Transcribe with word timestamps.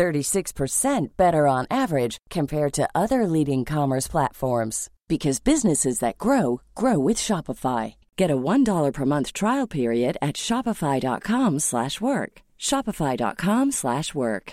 36% 0.00 1.16
better 1.18 1.46
on 1.46 1.66
average 1.70 2.16
compared 2.30 2.72
to 2.72 2.88
other 2.94 3.26
leading 3.26 3.66
commerce 3.66 4.08
platforms 4.08 4.88
because 5.08 5.40
businesses 5.40 5.98
that 5.98 6.16
grow 6.16 6.62
grow 6.74 6.98
with 6.98 7.18
Shopify. 7.18 7.94
Get 8.16 8.30
a 8.30 8.36
$1 8.36 8.92
per 8.94 9.04
month 9.04 9.32
trial 9.34 9.66
period 9.66 10.16
at 10.22 10.36
shopify.com/work. 10.36 12.32
shopify.com/work. 12.58 14.52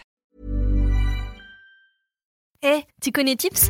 Eh, 2.63 2.81
tu 3.01 3.11
connais 3.11 3.37
Tips, 3.37 3.69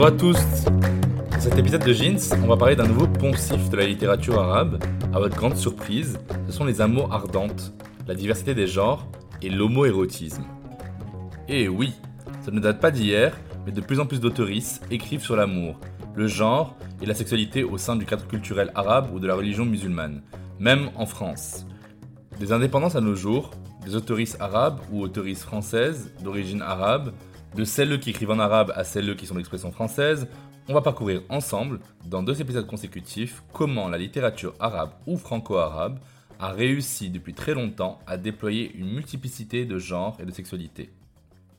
Bonjour 0.00 0.14
à 0.14 0.18
tous 0.18 0.64
Dans 1.30 1.40
cet 1.40 1.58
épisode 1.58 1.84
de 1.84 1.92
Jeans, 1.92 2.34
on 2.42 2.46
va 2.46 2.56
parler 2.56 2.74
d'un 2.74 2.86
nouveau 2.86 3.06
poncif 3.06 3.68
de 3.68 3.76
la 3.76 3.86
littérature 3.86 4.38
arabe. 4.40 4.82
À 5.12 5.18
votre 5.18 5.36
grande 5.36 5.58
surprise, 5.58 6.18
ce 6.46 6.52
sont 6.52 6.64
les 6.64 6.80
amours 6.80 7.12
ardentes, 7.12 7.74
la 8.08 8.14
diversité 8.14 8.54
des 8.54 8.66
genres 8.66 9.06
et 9.42 9.50
l'homo-érotisme. 9.50 10.42
Et 11.48 11.68
oui, 11.68 11.92
ça 12.40 12.50
ne 12.50 12.60
date 12.60 12.80
pas 12.80 12.90
d'hier, 12.90 13.36
mais 13.66 13.72
de 13.72 13.82
plus 13.82 14.00
en 14.00 14.06
plus 14.06 14.20
d'autoristes 14.20 14.82
écrivent 14.90 15.20
sur 15.20 15.36
l'amour, 15.36 15.78
le 16.14 16.26
genre 16.28 16.76
et 17.02 17.04
la 17.04 17.12
sexualité 17.12 17.62
au 17.62 17.76
sein 17.76 17.96
du 17.96 18.06
cadre 18.06 18.26
culturel 18.26 18.72
arabe 18.74 19.10
ou 19.12 19.20
de 19.20 19.26
la 19.26 19.34
religion 19.34 19.66
musulmane, 19.66 20.22
même 20.58 20.88
en 20.96 21.04
France. 21.04 21.66
Des 22.38 22.52
indépendances 22.52 22.96
à 22.96 23.02
nos 23.02 23.16
jours, 23.16 23.50
des 23.84 23.96
autoristes 23.96 24.38
arabes 24.40 24.80
ou 24.90 25.02
autoristes 25.02 25.42
françaises 25.42 26.10
d'origine 26.24 26.62
arabe, 26.62 27.12
de 27.54 27.64
celles 27.64 27.98
qui 28.00 28.10
écrivent 28.10 28.30
en 28.30 28.38
arabe 28.38 28.72
à 28.76 28.84
celles 28.84 29.16
qui 29.16 29.26
sont 29.26 29.34
d'expression 29.34 29.72
française, 29.72 30.28
on 30.68 30.74
va 30.74 30.82
parcourir 30.82 31.22
ensemble, 31.28 31.80
dans 32.04 32.22
deux 32.22 32.40
épisodes 32.40 32.66
consécutifs, 32.66 33.42
comment 33.52 33.88
la 33.88 33.98
littérature 33.98 34.54
arabe 34.60 34.92
ou 35.06 35.16
franco-arabe 35.16 35.98
a 36.38 36.52
réussi 36.52 37.10
depuis 37.10 37.34
très 37.34 37.54
longtemps 37.54 37.98
à 38.06 38.16
déployer 38.16 38.72
une 38.74 38.92
multiplicité 38.92 39.64
de 39.66 39.78
genres 39.78 40.16
et 40.20 40.24
de 40.24 40.30
sexualités. 40.30 40.90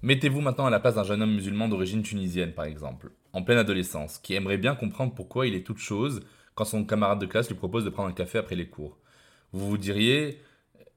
Mettez-vous 0.01 0.41
maintenant 0.41 0.65
à 0.65 0.69
la 0.71 0.79
place 0.79 0.95
d'un 0.95 1.03
jeune 1.03 1.21
homme 1.21 1.35
musulman 1.35 1.67
d'origine 1.67 2.01
tunisienne, 2.01 2.53
par 2.53 2.65
exemple, 2.65 3.11
en 3.33 3.43
pleine 3.43 3.59
adolescence, 3.59 4.17
qui 4.17 4.33
aimerait 4.33 4.57
bien 4.57 4.75
comprendre 4.75 5.13
pourquoi 5.13 5.45
il 5.45 5.53
est 5.53 5.65
toute 5.65 5.77
chose 5.77 6.21
quand 6.55 6.65
son 6.65 6.85
camarade 6.85 7.19
de 7.19 7.25
classe 7.25 7.49
lui 7.49 7.55
propose 7.55 7.85
de 7.85 7.89
prendre 7.89 8.09
un 8.09 8.13
café 8.13 8.37
après 8.37 8.55
les 8.55 8.67
cours. 8.67 8.97
Vous 9.51 9.69
vous 9.69 9.77
diriez, 9.77 10.39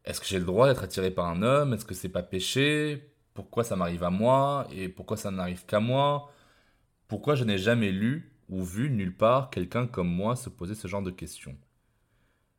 est-ce 0.04 0.20
que 0.20 0.26
j'ai 0.26 0.38
le 0.38 0.44
droit 0.44 0.68
d'être 0.68 0.84
attiré 0.84 1.10
par 1.10 1.26
un 1.26 1.42
homme? 1.42 1.74
Est-ce 1.74 1.84
que 1.84 1.94
c'est 1.94 2.08
pas 2.08 2.22
péché? 2.22 3.10
Pourquoi 3.34 3.64
ça 3.64 3.74
m'arrive 3.76 4.04
à 4.04 4.10
moi 4.10 4.68
Et 4.72 4.88
pourquoi 4.88 5.16
ça 5.16 5.32
n'arrive 5.32 5.66
qu'à 5.66 5.80
moi 5.80 6.32
Pourquoi 7.08 7.34
je 7.34 7.44
n'ai 7.44 7.58
jamais 7.58 7.90
lu 7.90 8.32
ou 8.48 8.62
vu 8.62 8.90
nulle 8.90 9.16
part 9.16 9.50
quelqu'un 9.50 9.86
comme 9.86 10.08
moi 10.08 10.36
se 10.36 10.48
poser 10.48 10.74
ce 10.76 10.88
genre 10.88 11.02
de 11.02 11.10
questions 11.10 11.56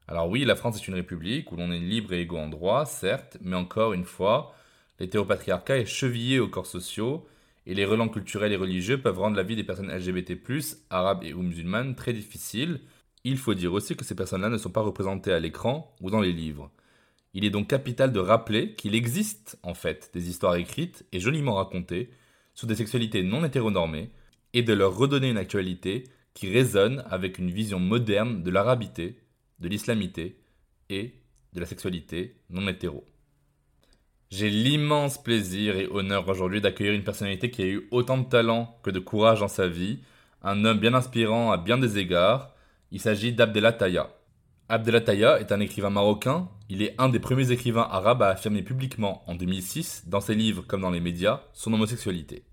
Alors 0.08 0.30
oui, 0.30 0.44
la 0.44 0.56
France 0.56 0.76
est 0.78 0.88
une 0.88 0.96
république 0.96 1.52
où 1.52 1.56
l'on 1.56 1.72
est 1.72 1.80
libre 1.80 2.14
et 2.14 2.22
égaux 2.22 2.38
en 2.38 2.50
droit, 2.50 2.86
certes, 2.86 3.38
mais 3.42 3.56
encore 3.56 3.94
une 3.94 4.04
fois, 4.04 4.54
l'hétéropatriarcat 5.00 5.78
est 5.78 5.86
chevillé 5.86 6.40
aux 6.40 6.50
corps 6.50 6.66
sociaux 6.66 7.26
et 7.66 7.74
les 7.74 7.86
relents 7.86 8.10
culturels 8.10 8.52
et 8.52 8.58
religieux 8.58 9.02
peuvent 9.02 9.20
rendre 9.20 9.38
la 9.38 9.44
vie 9.44 9.56
des 9.56 9.64
personnes 9.64 9.92
LGBT+, 9.92 10.38
arabes 10.90 11.24
et 11.24 11.34
ou 11.34 11.42
musulmanes, 11.42 11.96
très 11.96 12.14
difficile. 12.14 12.82
Il 13.24 13.38
faut 13.38 13.54
dire 13.54 13.74
aussi 13.74 13.96
que 13.96 14.06
ces 14.06 14.16
personnes-là 14.16 14.50
ne 14.50 14.58
sont 14.58 14.70
pas 14.72 14.82
représentées 14.82 15.32
à 15.34 15.40
l'écran 15.40 15.96
ou 16.02 16.12
dans 16.12 16.22
les 16.22 16.34
livres. 16.34 16.70
Il 17.36 17.44
est 17.44 17.50
donc 17.50 17.68
capital 17.68 18.14
de 18.14 18.20
rappeler 18.20 18.76
qu'il 18.76 18.96
existe 18.96 19.60
en 19.62 19.74
fait 19.74 20.10
des 20.14 20.30
histoires 20.30 20.56
écrites 20.56 21.06
et 21.12 21.20
joliment 21.20 21.56
racontées 21.56 22.10
sur 22.54 22.66
des 22.66 22.76
sexualités 22.76 23.24
non 23.24 23.44
hétéronormées 23.44 24.10
et 24.54 24.64
de 24.64 24.72
leur 24.72 24.96
redonner 24.96 25.32
une 25.32 25.38
actualité 25.38 26.06
qui 26.34 26.50
résonne 26.50 27.04
avec 27.10 27.38
une 27.38 27.52
vision 27.52 27.78
moderne 27.78 28.42
de 28.42 28.50
l'arabité, 28.50 29.20
de 29.60 29.68
l'islamité 29.68 30.40
et 30.90 31.16
de 31.52 31.60
la 31.60 31.66
sexualité 31.66 32.38
non 32.50 32.70
hétéro. 32.70 33.04
J'ai 34.32 34.50
l'immense 34.50 35.22
plaisir 35.22 35.76
et 35.76 35.88
honneur 35.88 36.30
aujourd'hui 36.30 36.62
d'accueillir 36.62 36.94
une 36.94 37.04
personnalité 37.04 37.52
qui 37.52 37.64
a 37.64 37.68
eu 37.68 37.88
autant 37.92 38.18
de 38.18 38.30
talent 38.30 38.80
que 38.82 38.92
de 38.92 39.00
courage 39.00 39.42
dans 39.42 39.50
sa 39.50 39.68
vie, 39.68 40.00
un 40.42 40.64
homme 40.64 40.80
bien 40.80 40.94
inspirant 40.94 41.52
à 41.52 41.58
bien 41.58 41.78
des 41.78 41.98
égards. 41.98 42.56
Il 42.92 43.02
s'agit 43.02 43.34
d'Abdelataya. 43.34 44.15
Abdelataya 44.68 45.40
est 45.40 45.52
un 45.52 45.60
écrivain 45.60 45.92
marocain. 45.92 46.50
Il 46.70 46.82
est 46.82 46.96
un 46.98 47.08
des 47.08 47.20
premiers 47.20 47.52
écrivains 47.52 47.88
arabes 47.88 48.24
à 48.24 48.30
affirmer 48.30 48.64
publiquement 48.64 49.24
en 49.28 49.36
2006, 49.36 50.06
dans 50.08 50.22
ses 50.22 50.34
livres 50.34 50.64
comme 50.66 50.82
dans 50.82 50.90
les 50.90 51.00
médias, 51.00 51.44
son 51.54 51.72
homosexualité. 51.74 52.44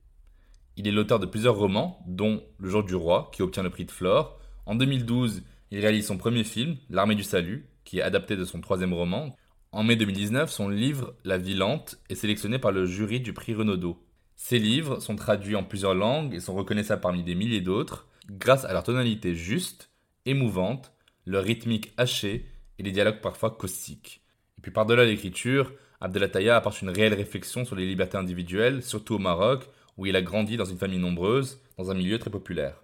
Il 0.77 0.87
est 0.87 0.93
l'auteur 0.93 1.19
de 1.21 1.27
plusieurs 1.27 1.57
romans, 1.57 2.05
dont 2.07 2.43
Le 2.59 2.69
jour 2.69 2.85
du 2.85 2.95
roi, 2.95 3.31
qui 3.33 3.41
obtient 3.41 3.63
le 3.63 3.71
prix 3.71 3.87
de 3.87 3.91
Flore. 3.91 4.39
En 4.67 4.75
2012, 4.75 5.43
il 5.71 5.81
réalise 5.81 6.07
son 6.07 6.19
premier 6.19 6.45
film, 6.45 6.77
L'armée 6.91 7.15
du 7.15 7.23
salut, 7.23 7.67
qui 7.85 8.01
est 8.01 8.03
adapté 8.03 8.37
de 8.37 8.45
son 8.45 8.61
troisième 8.61 8.93
roman. 8.93 9.35
En 9.73 9.83
mai 9.83 9.97
2019, 9.97 10.51
son 10.51 10.69
livre 10.69 11.15
La 11.25 11.39
vie 11.39 11.55
lente 11.55 11.99
est 12.11 12.15
sélectionné 12.15 12.59
par 12.59 12.73
le 12.73 12.85
jury 12.85 13.21
du 13.21 13.33
prix 13.33 13.55
Renaudot. 13.55 13.99
Ces 14.37 14.59
livres 14.59 15.01
sont 15.01 15.17
traduits 15.17 15.57
en 15.57 15.65
plusieurs 15.65 15.95
langues 15.95 16.35
et 16.35 16.41
sont 16.41 16.55
reconnaissables 16.55 17.01
parmi 17.01 17.23
des 17.23 17.35
milliers 17.35 17.63
d'autres 17.63 18.07
grâce 18.31 18.67
à 18.67 18.73
leur 18.75 18.83
tonalité 18.83 19.35
juste, 19.35 19.91
émouvante, 20.27 20.93
leur 21.27 21.45
rythmique 21.45 21.93
hachée 21.97 22.47
et 22.79 22.83
les 22.83 22.93
dialogues 22.93 23.21
parfois 23.21 23.51
caustiques. 23.51 24.23
Et 24.59 24.61
puis 24.63 24.71
par-delà 24.71 25.05
l'écriture, 25.05 25.73
Abdelataya 26.01 26.57
apporte 26.57 26.83
une 26.83 26.91
réelle 26.91 27.15
réflexion 27.15 27.65
sur 27.65 27.77
les 27.77 27.87
libertés 27.87 28.19
individuelles, 28.19 28.83
surtout 28.83 29.15
au 29.15 29.19
Maroc, 29.19 29.69
où 29.97 30.07
il 30.07 30.17
a 30.17 30.23
grandi 30.23 30.57
dans 30.57 30.65
une 30.65 30.79
famille 30.79 30.99
nombreuse, 30.99 31.61
dans 31.79 31.91
un 31.91 31.95
milieu 31.95 32.19
très 32.19 32.31
populaire. 32.31 32.83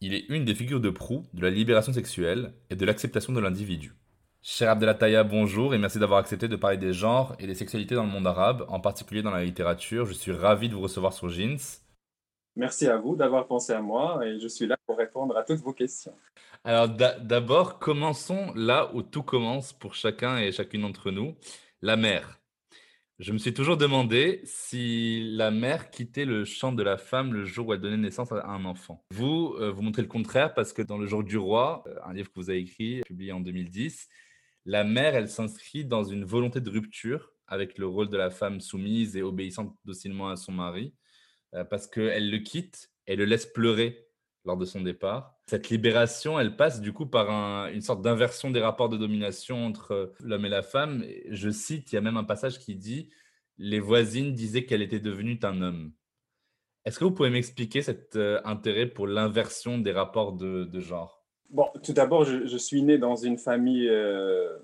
Il 0.00 0.14
est 0.14 0.26
une 0.28 0.44
des 0.44 0.54
figures 0.54 0.80
de 0.80 0.90
proue 0.90 1.26
de 1.34 1.42
la 1.42 1.50
libération 1.50 1.92
sexuelle 1.92 2.52
et 2.70 2.76
de 2.76 2.86
l'acceptation 2.86 3.32
de 3.32 3.40
l'individu. 3.40 3.92
Cher 4.40 4.70
Abdelataya, 4.70 5.24
bonjour 5.24 5.74
et 5.74 5.78
merci 5.78 5.98
d'avoir 5.98 6.20
accepté 6.20 6.46
de 6.46 6.56
parler 6.56 6.76
des 6.76 6.92
genres 6.92 7.34
et 7.40 7.46
des 7.46 7.54
sexualités 7.56 7.96
dans 7.96 8.04
le 8.04 8.10
monde 8.10 8.26
arabe, 8.26 8.64
en 8.68 8.80
particulier 8.80 9.22
dans 9.22 9.32
la 9.32 9.44
littérature. 9.44 10.06
Je 10.06 10.12
suis 10.12 10.32
ravi 10.32 10.68
de 10.68 10.74
vous 10.74 10.80
recevoir 10.80 11.12
sur 11.12 11.28
Jeans. 11.28 11.58
Merci 12.54 12.86
à 12.86 12.96
vous 12.96 13.16
d'avoir 13.16 13.46
pensé 13.46 13.72
à 13.72 13.82
moi 13.82 14.24
et 14.24 14.38
je 14.38 14.48
suis 14.48 14.66
là 14.66 14.76
pour 14.86 14.96
répondre 14.96 15.36
à 15.36 15.42
toutes 15.42 15.60
vos 15.60 15.72
questions. 15.72 16.14
Alors 16.64 16.88
d'a- 16.88 17.18
d'abord, 17.18 17.78
commençons 17.78 18.52
là 18.54 18.90
où 18.94 19.02
tout 19.02 19.22
commence 19.22 19.72
pour 19.72 19.94
chacun 19.94 20.38
et 20.38 20.52
chacune 20.52 20.82
d'entre 20.82 21.10
nous, 21.10 21.36
la 21.82 21.96
mère. 21.96 22.40
Je 23.18 23.32
me 23.32 23.38
suis 23.38 23.52
toujours 23.52 23.76
demandé 23.76 24.42
si 24.44 25.28
la 25.32 25.50
mère 25.50 25.90
quittait 25.90 26.24
le 26.24 26.44
champ 26.44 26.70
de 26.72 26.82
la 26.84 26.96
femme 26.96 27.32
le 27.32 27.44
jour 27.44 27.68
où 27.68 27.74
elle 27.74 27.80
donnait 27.80 27.96
naissance 27.96 28.30
à 28.30 28.46
un 28.46 28.64
enfant. 28.64 29.04
Vous, 29.10 29.56
euh, 29.58 29.72
vous 29.72 29.82
montrez 29.82 30.02
le 30.02 30.08
contraire 30.08 30.54
parce 30.54 30.72
que 30.72 30.82
dans 30.82 30.98
Le 30.98 31.06
jour 31.06 31.24
du 31.24 31.36
roi, 31.36 31.82
euh, 31.88 31.96
un 32.04 32.12
livre 32.12 32.28
que 32.28 32.38
vous 32.38 32.50
avez 32.50 32.60
écrit, 32.60 33.00
publié 33.06 33.32
en 33.32 33.40
2010, 33.40 34.08
la 34.66 34.84
mère, 34.84 35.16
elle 35.16 35.28
s'inscrit 35.28 35.84
dans 35.84 36.04
une 36.04 36.24
volonté 36.24 36.60
de 36.60 36.70
rupture 36.70 37.32
avec 37.48 37.78
le 37.78 37.86
rôle 37.86 38.08
de 38.08 38.16
la 38.16 38.30
femme 38.30 38.60
soumise 38.60 39.16
et 39.16 39.22
obéissante 39.22 39.74
docilement 39.84 40.28
à 40.28 40.36
son 40.36 40.52
mari, 40.52 40.94
euh, 41.54 41.64
parce 41.64 41.88
qu'elle 41.88 42.30
le 42.30 42.38
quitte 42.38 42.90
et 43.06 43.16
le 43.16 43.24
laisse 43.24 43.46
pleurer 43.46 44.07
lors 44.48 44.56
de 44.56 44.64
son 44.64 44.80
départ. 44.80 45.36
Cette 45.46 45.68
libération, 45.68 46.40
elle 46.40 46.56
passe 46.56 46.80
du 46.80 46.92
coup 46.92 47.06
par 47.06 47.30
un- 47.30 47.70
une 47.70 47.82
sorte 47.82 48.02
d'inversion 48.02 48.50
des 48.50 48.60
rapports 48.60 48.88
de 48.88 48.96
domination 48.96 49.66
entre 49.66 49.92
euh, 49.92 50.06
l'homme 50.20 50.46
et 50.46 50.48
la 50.48 50.62
femme. 50.62 51.04
Je 51.30 51.50
cite, 51.50 51.92
il 51.92 51.94
y 51.94 51.98
a 51.98 52.00
même 52.00 52.16
un 52.16 52.24
passage 52.24 52.58
qui 52.58 52.74
dit 52.74 53.10
Les 53.58 53.80
voisines 53.80 54.34
disaient 54.34 54.64
qu'elle 54.64 54.82
était 54.82 55.00
devenue 55.00 55.38
un 55.42 55.62
homme. 55.62 55.92
Est-ce 56.84 56.98
que 56.98 57.04
vous 57.04 57.10
pouvez 57.10 57.30
m'expliquer 57.30 57.82
cet 57.82 58.16
euh, 58.16 58.40
intérêt 58.44 58.86
pour 58.86 59.06
l'inversion 59.06 59.78
des 59.78 59.92
rapports 59.92 60.32
de, 60.32 60.64
de 60.64 60.80
genre? 60.80 61.24
Bon, 61.50 61.66
tout 61.82 61.92
d'abord, 61.92 62.24
je, 62.24 62.56
suis 62.56 62.82
né 62.82 62.98
dans 62.98 63.16
une 63.16 63.36
famille 63.36 63.88
euh, 63.88 64.56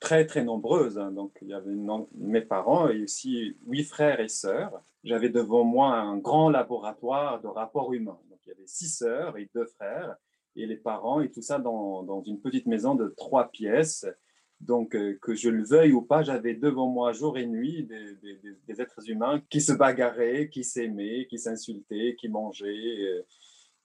très, 0.00 0.26
très 0.26 0.44
nombreuse. 0.44 0.98
Hein. 0.98 1.10
Donc, 1.12 1.36
il 1.42 1.48
y 1.48 1.54
avait 1.54 1.74
mes 2.14 2.40
parents 2.42 2.88
et 2.88 3.02
aussi 3.02 3.56
huit 3.66 3.84
frères 3.84 4.20
et 4.20 4.28
sœurs. 4.28 4.82
J'avais 5.02 5.30
devant 5.30 5.64
moi 5.64 5.96
un 5.96 6.18
grand 6.18 6.50
laboratoire 6.50 7.40
de 7.40 7.48
rapports 7.48 7.92
humains. 7.92 8.20
Il 8.50 8.58
y 8.58 8.60
avait 8.60 8.66
six 8.66 8.88
sœurs 8.88 9.38
et 9.38 9.48
deux 9.54 9.66
frères 9.66 10.16
et 10.56 10.66
les 10.66 10.76
parents 10.76 11.20
et 11.20 11.30
tout 11.30 11.42
ça 11.42 11.58
dans, 11.58 12.02
dans 12.02 12.22
une 12.22 12.40
petite 12.40 12.66
maison 12.66 12.94
de 12.94 13.08
trois 13.16 13.50
pièces. 13.50 14.06
Donc, 14.60 14.94
euh, 14.94 15.18
que 15.22 15.34
je 15.34 15.48
le 15.48 15.64
veuille 15.64 15.92
ou 15.92 16.02
pas, 16.02 16.22
j'avais 16.22 16.54
devant 16.54 16.88
moi 16.88 17.12
jour 17.12 17.38
et 17.38 17.46
nuit 17.46 17.84
des, 17.84 18.14
des, 18.66 18.80
êtres 18.82 19.08
humains 19.08 19.40
qui 19.48 19.62
se 19.62 19.72
bagarraient, 19.72 20.50
qui 20.50 20.64
s'aimaient, 20.64 21.26
qui 21.28 21.38
s'insultaient, 21.38 22.14
qui 22.18 22.28
mangeaient. 22.28 22.98
Euh, 23.00 23.22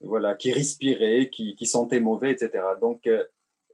voilà, 0.01 0.35
qui 0.35 0.51
respirait, 0.51 1.29
qui, 1.29 1.55
qui 1.55 1.65
sentait 1.65 1.99
mauvais, 1.99 2.31
etc. 2.31 2.63
Donc, 2.81 3.07
euh, 3.07 3.23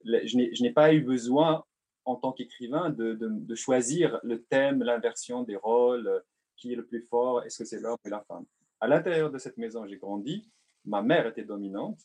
je 0.04 0.64
n'ai 0.64 0.72
pas 0.72 0.94
eu 0.94 1.02
besoin, 1.02 1.64
en 2.06 2.16
tant 2.16 2.32
qu'écrivain, 2.32 2.90
de, 2.90 3.14
de, 3.14 3.56
choisir 3.56 4.20
le 4.24 4.42
thème, 4.44 4.84
l'inversion 4.84 5.44
des 5.44 5.56
rôles, 5.56 6.08
euh, 6.08 6.20
qui 6.58 6.74
est 6.74 6.76
le 6.76 6.86
plus 6.86 7.02
fort, 7.02 7.44
est-ce 7.44 7.60
que 7.60 7.66
c'est 7.66 7.80
l'homme 7.80 7.98
ou 8.06 8.10
la 8.10 8.24
femme. 8.28 8.46
À 8.80 8.88
l'intérieur 8.88 9.32
de 9.32 9.38
cette 9.38 9.58
maison, 9.58 9.86
j'ai 9.86 9.98
grandi, 9.98 10.50
ma 10.86 11.02
mère 11.02 11.28
était 11.28 11.44
dominante, 11.44 12.00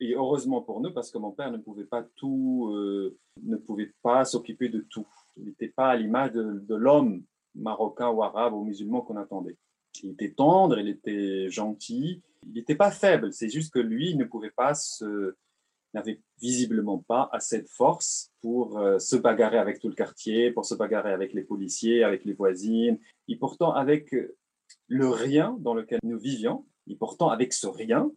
et 0.00 0.14
heureusement 0.14 0.62
pour 0.62 0.80
nous, 0.80 0.92
parce 0.92 1.10
que 1.10 1.18
mon 1.18 1.30
père 1.30 1.52
ne 1.52 1.58
pouvait 1.58 1.84
pas 1.84 2.02
tout, 2.16 2.70
euh, 2.74 3.18
ne 3.42 3.56
pouvait 3.56 3.92
pas 4.02 4.24
s'occuper 4.24 4.70
de 4.70 4.80
tout. 4.80 5.06
Il 5.36 5.44
n'était 5.44 5.68
pas 5.68 5.90
à 5.90 5.96
l'image 5.96 6.32
de, 6.32 6.74
l'homme 6.74 7.22
marocain 7.54 8.08
ou 8.08 8.22
arabe 8.22 8.54
ou 8.54 8.64
musulman 8.64 9.02
qu'on 9.02 9.16
attendait. 9.16 9.58
Il 10.02 10.10
était 10.12 10.32
tendre, 10.32 10.78
il 10.78 10.88
était 10.88 11.50
gentil, 11.50 12.22
il 12.46 12.52
n'était 12.54 12.74
pas 12.74 12.90
faible, 12.90 13.32
c'est 13.32 13.50
juste 13.50 13.74
que 13.74 13.78
lui 13.78 14.14
ne 14.16 14.24
pouvait 14.24 14.52
pas 14.52 14.74
se, 14.74 15.36
n'avait 15.92 16.20
visiblement 16.40 16.98
pas 16.98 17.28
assez 17.32 17.60
de 17.60 17.68
force 17.68 18.30
pour 18.40 18.78
euh, 18.78 18.98
se 18.98 19.16
bagarrer 19.16 19.58
avec 19.58 19.80
tout 19.80 19.88
le 19.88 19.94
quartier, 19.94 20.50
pour 20.50 20.64
se 20.64 20.74
bagarrer 20.74 21.12
avec 21.12 21.34
les 21.34 21.42
policiers, 21.42 22.04
avec 22.04 22.24
les 22.24 22.32
voisines, 22.32 22.98
et 23.28 23.36
pourtant 23.36 23.74
avec 23.74 24.14
le 24.88 25.08
rien 25.08 25.56
dans 25.60 25.74
lequel 25.74 25.98
nous 26.04 26.18
vivions, 26.18 26.64
et 26.90 26.96
pourtant 26.96 27.30
avec 27.30 27.52
ce 27.52 27.66
rien, 27.66 28.10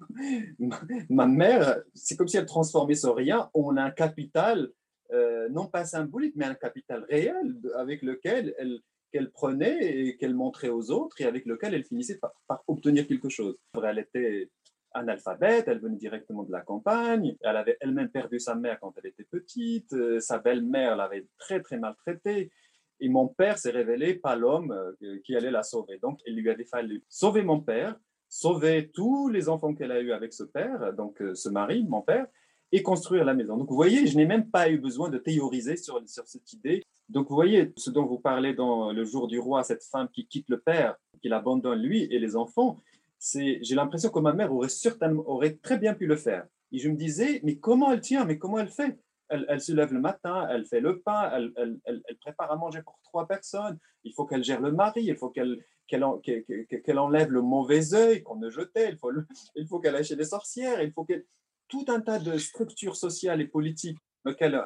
ma 1.10 1.28
mère, 1.28 1.82
c'est 1.94 2.16
comme 2.16 2.28
si 2.28 2.38
elle 2.38 2.46
transformait 2.46 2.96
ce 2.96 3.08
rien 3.08 3.50
en 3.54 3.78
un 3.78 3.92
capital, 3.92 4.70
euh, 5.12 5.48
non 5.50 5.68
pas 5.68 5.86
symbolique, 5.86 6.34
mais 6.36 6.46
un 6.46 6.56
capital 6.56 7.06
réel 7.10 7.56
avec 7.76 8.02
lequel 8.02 8.56
elle, 8.58 8.80
qu'elle 9.14 9.30
prenait 9.30 10.08
et 10.08 10.18
qu'elle 10.18 10.34
montrait 10.34 10.70
aux 10.70 10.90
autres 10.90 11.22
et 11.22 11.26
avec 11.26 11.46
lequel 11.46 11.76
elle 11.76 11.86
finissait 11.86 12.20
par, 12.20 12.64
obtenir 12.68 13.08
quelque 13.08 13.30
chose. 13.30 13.56
Elle 13.84 14.00
était 14.00 14.50
analphabète, 14.96 15.68
elle 15.68 15.80
venait 15.80 15.98
directement 15.98 16.44
de 16.44 16.52
la 16.52 16.62
campagne, 16.62 17.36
elle 17.42 17.58
avait 17.58 17.78
elle-même 17.80 18.10
perdu 18.10 18.40
sa 18.40 18.56
mère 18.56 18.80
quand 18.80 18.94
elle 18.98 19.08
était 19.08 19.24
petite, 19.24 19.94
euh, 19.94 20.20
sa 20.20 20.40
belle-mère 20.40 20.96
l'avait 20.96 21.28
très 21.38 21.62
très 21.62 21.78
maltraitée. 21.78 22.52
Et 23.00 23.10
mon 23.10 23.28
père 23.28 23.58
s'est 23.58 23.72
révélé 23.72 24.16
pas 24.16 24.36
l'homme 24.36 24.72
euh, 24.72 25.20
qui 25.26 25.36
allait 25.36 25.52
la 25.52 25.64
sauver. 25.64 25.98
Donc, 26.00 26.20
il 26.26 26.36
lui 26.36 26.50
avait 26.50 26.66
fallu 26.66 27.04
sauver 27.10 27.44
mon 27.44 27.60
père, 27.60 27.96
sauver 28.34 28.90
tous 28.92 29.30
les 29.30 29.48
enfants 29.48 29.76
qu'elle 29.76 29.92
a 29.92 30.02
eus 30.02 30.12
avec 30.12 30.34
ce 30.34 30.44
père, 30.44 30.92
donc 30.94 31.22
euh, 31.22 31.36
ce 31.36 31.50
mari, 31.50 31.86
mon 31.88 32.02
père, 32.02 32.26
et 32.72 32.82
construire 32.82 33.26
la 33.26 33.36
maison. 33.36 33.58
Donc, 33.58 33.70
vous 33.70 33.76
voyez, 33.76 34.08
je 34.08 34.18
n'ai 34.18 34.26
même 34.26 34.50
pas 34.50 34.72
eu 34.72 34.80
besoin 34.80 35.10
de 35.10 35.20
théoriser 35.20 35.78
sur, 35.78 36.02
cette 36.08 36.52
idée 36.52 36.84
donc, 37.10 37.30
vous 37.30 37.36
voyez, 37.36 37.74
ce 37.78 37.92
dont 37.92 38.06
vous 38.06 38.18
parlez 38.18 38.54
dans 38.56 38.92
Le 38.92 39.04
jour 39.04 39.28
du 39.28 39.38
roi, 39.38 39.64
cette 39.64 39.84
femme 39.84 40.08
qui 40.10 40.26
quitte 40.26 40.50
le 40.50 40.60
père, 40.60 40.96
qui 41.22 41.28
l'abandonne 41.28 41.80
lui 41.80 42.04
et 42.04 42.18
les 42.18 42.36
enfants, 42.36 42.78
c'est, 43.20 43.60
j'ai 43.62 43.76
l'impression 43.76 44.10
que 44.10 44.20
ma 44.20 44.34
mère 44.34 44.52
aurait, 44.52 44.70
certainement, 44.70 45.24
aurait 45.28 45.56
très 45.58 45.78
bien 45.78 45.94
pu 45.94 46.08
le 46.08 46.16
faire. 46.16 46.48
Et 46.72 46.80
je 46.80 46.90
me 46.90 46.96
disais, 46.96 47.42
mais 47.44 47.58
comment 47.58 47.92
elle 47.92 48.02
tient, 48.02 48.26
mais 48.26 48.40
comment 48.40 48.58
elle 48.58 48.70
fait? 48.70 48.98
Elle, 49.30 49.62
se 49.62 49.74
lève 49.74 49.94
le 49.94 50.00
matin, 50.00 50.48
elle 50.50 50.66
fait 50.66 50.80
le 50.80 51.02
pain, 51.02 51.32
elle, 51.56 52.02
prépare 52.22 52.52
à 52.52 52.56
manger 52.56 52.82
pour 52.82 52.98
trois 53.04 53.28
personnes. 53.28 53.78
Il 54.04 54.14
faut 54.14 54.26
qu'elle 54.26 54.44
gère 54.44 54.62
le 54.62 54.72
mari, 54.72 55.04
il 55.04 55.16
faut 55.16 55.30
qu'elle 55.30 55.60
qu'elle 55.88 57.00
enlève 57.00 57.32
le 57.32 57.42
mauvais 57.42 57.94
œil 57.94 58.24
qu'on 58.24 58.38
ne 58.38 58.50
jetait, 58.50 58.90
il 58.90 58.98
faut, 58.98 59.12
il 59.56 59.68
faut 59.68 59.80
qu'elle 59.80 59.96
les 59.96 60.26
sorcières, 60.26 60.82
il 60.82 60.92
faut 60.92 61.06
qu'elle... 61.06 61.26
Tout 61.68 61.86
un 61.88 62.02
tas 62.02 62.20
de 62.20 62.38
structures 62.38 62.96
sociales 62.96 63.42
et 63.42 63.48
politiques 63.48 63.98
auxquelles 64.26 64.62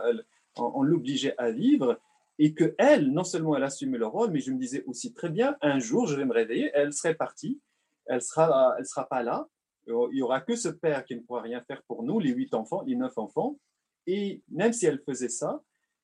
on 0.57 0.81
l'obligeait 0.83 1.35
à 1.37 1.51
vivre 1.51 1.99
et 2.39 2.53
que 2.53 2.75
elle, 2.77 3.11
non 3.11 3.23
seulement 3.23 3.55
elle 3.55 3.63
assumait 3.63 3.97
le 3.97 4.07
rôle, 4.07 4.31
mais 4.31 4.39
je 4.39 4.51
me 4.51 4.59
disais 4.59 4.83
aussi 4.85 5.13
très 5.13 5.29
bien, 5.29 5.55
un 5.61 5.79
jour, 5.79 6.07
je 6.07 6.15
vais 6.15 6.25
me 6.25 6.33
réveiller, 6.33 6.71
elle 6.73 6.93
serait 6.93 7.15
partie, 7.15 7.61
elle 8.05 8.21
sera, 8.21 8.75
elle 8.77 8.85
sera 8.85 9.07
pas 9.07 9.23
là, 9.23 9.47
il 9.87 10.17
y 10.17 10.21
aura 10.21 10.41
que 10.41 10.55
ce 10.55 10.69
père 10.69 11.05
qui 11.05 11.15
ne 11.15 11.21
pourra 11.21 11.41
rien 11.41 11.61
faire 11.61 11.81
pour 11.83 12.03
nous, 12.03 12.19
les 12.19 12.31
huit 12.31 12.53
enfants, 12.53 12.83
les 12.85 12.95
neuf 12.95 13.17
enfants, 13.17 13.57
et 14.05 14.43
même 14.49 14.73
si 14.73 14.85
elle 14.85 14.99
faisait 14.99 15.29
ça, 15.29 15.61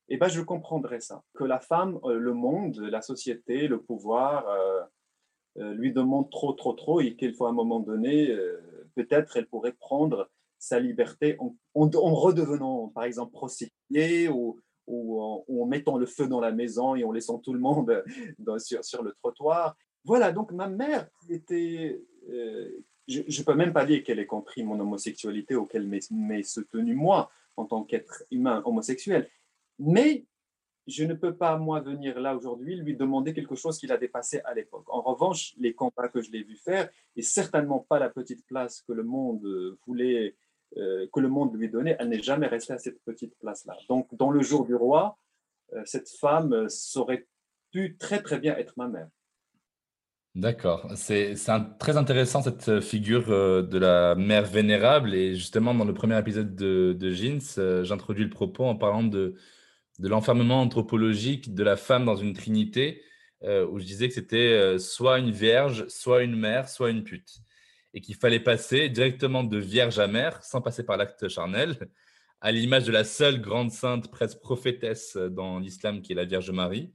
eh 0.08 0.16
ben, 0.16 0.28
je 0.28 0.40
comprendrais 0.42 1.00
ça, 1.00 1.22
que 1.34 1.44
la 1.44 1.60
femme, 1.60 1.98
euh, 2.04 2.18
le 2.18 2.34
monde, 2.34 2.76
la 2.78 3.00
société, 3.00 3.68
le 3.68 3.80
pouvoir 3.80 4.46
euh, 4.48 4.82
lui 5.56 5.92
demande 5.92 6.30
trop, 6.30 6.52
trop, 6.52 6.72
trop, 6.72 7.00
et 7.00 7.14
qu'il 7.14 7.34
faut 7.34 7.46
à 7.46 7.50
un 7.50 7.52
moment 7.54 7.80
donné, 7.80 8.34
peut-être 8.94 9.36
elle 9.36 9.46
pourrait 9.46 9.72
prendre 9.72 10.28
sa 10.58 10.80
liberté 10.80 11.36
en, 11.38 11.54
en, 11.74 12.14
redevenant, 12.14 12.88
par 12.88 13.04
exemple, 13.04 13.32
prostituée 13.32 14.28
ou 14.28 14.58
en, 14.86 15.66
mettant 15.66 15.96
le 15.96 16.06
feu 16.06 16.26
dans 16.26 16.40
la 16.40 16.52
maison 16.52 16.94
et 16.94 17.04
en 17.04 17.12
laissant 17.12 17.38
tout 17.38 17.52
le 17.52 17.60
monde 17.60 18.04
sur, 18.58 18.84
sur, 18.84 19.02
le 19.02 19.12
trottoir. 19.12 19.76
Voilà, 20.04 20.32
donc 20.32 20.52
ma 20.52 20.68
mère 20.68 21.08
était... 21.28 22.00
Euh, 22.30 22.84
je 23.06 23.20
ne 23.20 23.44
peux 23.44 23.54
même 23.54 23.74
pas 23.74 23.84
dire 23.84 24.02
qu'elle 24.02 24.18
ait 24.18 24.26
compris 24.26 24.62
mon 24.62 24.80
homosexualité 24.80 25.54
ou 25.56 25.66
qu'elle 25.66 25.86
m'ait 25.86 26.42
soutenu 26.42 26.94
moi 26.94 27.30
en 27.56 27.66
tant 27.66 27.84
qu'être 27.84 28.24
humain 28.30 28.62
homosexuel. 28.64 29.28
Mais 29.78 30.24
je 30.86 31.04
ne 31.04 31.14
peux 31.14 31.34
pas, 31.34 31.56
moi, 31.56 31.80
venir 31.80 32.20
là 32.20 32.36
aujourd'hui 32.36 32.76
lui 32.76 32.96
demander 32.96 33.32
quelque 33.32 33.54
chose 33.54 33.78
qu'il 33.78 33.92
a 33.92 33.96
dépassé 33.96 34.40
à 34.44 34.54
l'époque. 34.54 34.84
En 34.88 35.00
revanche, 35.00 35.54
les 35.58 35.74
combats 35.74 36.08
que 36.08 36.20
je 36.20 36.30
l'ai 36.30 36.42
vu 36.42 36.56
faire, 36.56 36.88
et 37.16 37.22
certainement 37.22 37.80
pas 37.88 37.98
la 37.98 38.10
petite 38.10 38.46
place 38.46 38.82
que 38.86 38.92
le 38.92 39.02
monde 39.02 39.76
voulait 39.86 40.36
euh, 40.76 41.06
que 41.12 41.20
le 41.20 41.28
monde 41.28 41.54
lui 41.54 41.68
donnait, 41.68 41.96
elle 42.00 42.08
n'est 42.08 42.22
jamais 42.22 42.48
restée 42.48 42.72
à 42.72 42.78
cette 42.78 43.00
petite 43.04 43.38
place-là. 43.38 43.76
Donc, 43.88 44.08
dans 44.16 44.30
le 44.30 44.42
jour 44.42 44.66
du 44.66 44.74
roi, 44.74 45.16
euh, 45.72 45.82
cette 45.84 46.08
femme 46.08 46.52
euh, 46.52 46.68
saurait 46.68 47.28
pu 47.70 47.96
très 47.96 48.20
très 48.20 48.40
bien 48.40 48.56
être 48.56 48.74
ma 48.76 48.88
mère. 48.88 49.08
D'accord, 50.34 50.90
c'est 50.96 51.34
très 51.78 51.96
intéressant 51.96 52.42
cette 52.42 52.80
figure 52.80 53.28
de 53.28 53.78
la 53.78 54.16
mère 54.16 54.44
vénérable 54.44 55.14
et 55.14 55.36
justement 55.36 55.74
dans 55.74 55.84
le 55.84 55.94
premier 55.94 56.18
épisode 56.18 56.56
de, 56.56 56.92
de 56.92 57.10
Jeans, 57.12 57.84
j'introduis 57.84 58.24
le 58.24 58.30
propos 58.30 58.64
en 58.64 58.74
parlant 58.74 59.04
de, 59.04 59.36
de 59.98 60.08
l'enfermement 60.08 60.60
anthropologique 60.60 61.54
de 61.54 61.62
la 61.62 61.76
femme 61.76 62.04
dans 62.04 62.16
une 62.16 62.34
trinité 62.34 63.02
où 63.42 63.78
je 63.78 63.84
disais 63.84 64.08
que 64.08 64.14
c'était 64.14 64.78
soit 64.78 65.18
une 65.18 65.30
vierge, 65.30 65.86
soit 65.88 66.22
une 66.22 66.36
mère, 66.36 66.68
soit 66.68 66.90
une 66.90 67.04
pute 67.04 67.42
et 67.94 68.00
qu'il 68.00 68.16
fallait 68.16 68.40
passer 68.40 68.88
directement 68.88 69.44
de 69.44 69.56
vierge 69.56 70.00
à 70.00 70.08
mère, 70.08 70.42
sans 70.42 70.60
passer 70.60 70.84
par 70.84 70.96
l'acte 70.96 71.28
charnel, 71.28 71.78
à 72.40 72.50
l'image 72.50 72.84
de 72.84 72.92
la 72.92 73.04
seule 73.04 73.40
grande 73.40 73.70
sainte 73.70 74.10
presque 74.10 74.40
prophétesse 74.40 75.16
dans 75.16 75.60
l'islam 75.60 76.02
qui 76.02 76.12
est 76.12 76.16
la 76.16 76.24
Vierge 76.24 76.50
Marie. 76.50 76.92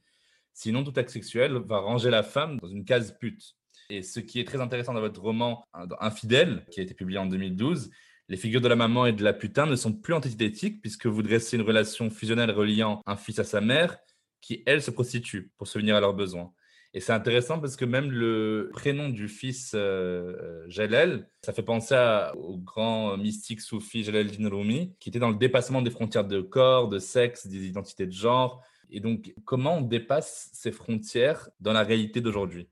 Sinon, 0.53 0.83
tout 0.83 0.93
acte 0.97 1.09
sexuel 1.09 1.53
va 1.53 1.79
ranger 1.79 2.09
la 2.09 2.21
femme 2.21 2.59
dans 2.59 2.67
une 2.67 2.83
case 2.83 3.17
pute. 3.17 3.55
Et 3.89 4.03
ce 4.03 4.19
qui 4.19 4.41
est 4.41 4.43
très 4.43 4.59
intéressant 4.59 4.93
dans 4.93 4.99
votre 4.99 5.21
roman 5.21 5.65
Infidèle, 6.01 6.65
qui 6.69 6.81
a 6.81 6.83
été 6.83 6.93
publié 6.93 7.17
en 7.17 7.25
2012, 7.27 7.89
les 8.29 8.37
figures 8.37 8.61
de 8.61 8.67
la 8.67 8.75
maman 8.75 9.07
et 9.07 9.11
de 9.11 9.23
la 9.23 9.33
putain 9.33 9.65
ne 9.65 9.75
sont 9.75 9.91
plus 9.91 10.13
antithétiques 10.13 10.81
puisque 10.81 11.07
vous 11.07 11.23
dressez 11.23 11.57
une 11.57 11.63
relation 11.63 12.11
fusionnelle 12.11 12.51
reliant 12.51 13.01
un 13.07 13.17
fils 13.17 13.39
à 13.39 13.43
sa 13.43 13.59
mère 13.59 13.97
qui, 14.39 14.63
elle, 14.65 14.81
se 14.81 14.91
prostitue 14.91 15.51
pour 15.57 15.67
subvenir 15.67 15.95
à 15.95 15.99
leurs 15.99 16.13
besoins. 16.13 16.53
Et 16.93 17.01
c'est 17.01 17.11
intéressant 17.11 17.59
parce 17.59 17.75
que 17.75 17.85
même 17.85 18.09
le 18.09 18.69
prénom 18.71 19.09
du 19.09 19.27
fils 19.27 19.73
euh, 19.75 20.63
Jalel, 20.67 21.27
ça 21.43 21.53
fait 21.53 21.63
penser 21.63 21.95
au 22.35 22.57
grand 22.57 23.17
mystique 23.17 23.61
soufi 23.61 24.03
Jalaluddin 24.03 24.49
Rumi, 24.49 24.95
qui 24.99 25.09
était 25.09 25.19
dans 25.19 25.29
le 25.29 25.35
dépassement 25.35 25.81
des 25.81 25.91
frontières 25.91 26.25
de 26.25 26.41
corps, 26.41 26.87
de 26.87 26.97
sexe, 26.97 27.47
des 27.47 27.65
identités 27.65 28.07
de 28.07 28.11
genre. 28.11 28.63
Et 28.89 28.99
donc, 28.99 29.33
comment 29.45 29.77
on 29.77 29.81
dépasse 29.81 30.49
ces 30.53 30.71
frontières 30.71 31.49
dans 31.59 31.73
la 31.73 31.83
réalité 31.83 32.21
d'aujourd'hui? 32.21 32.67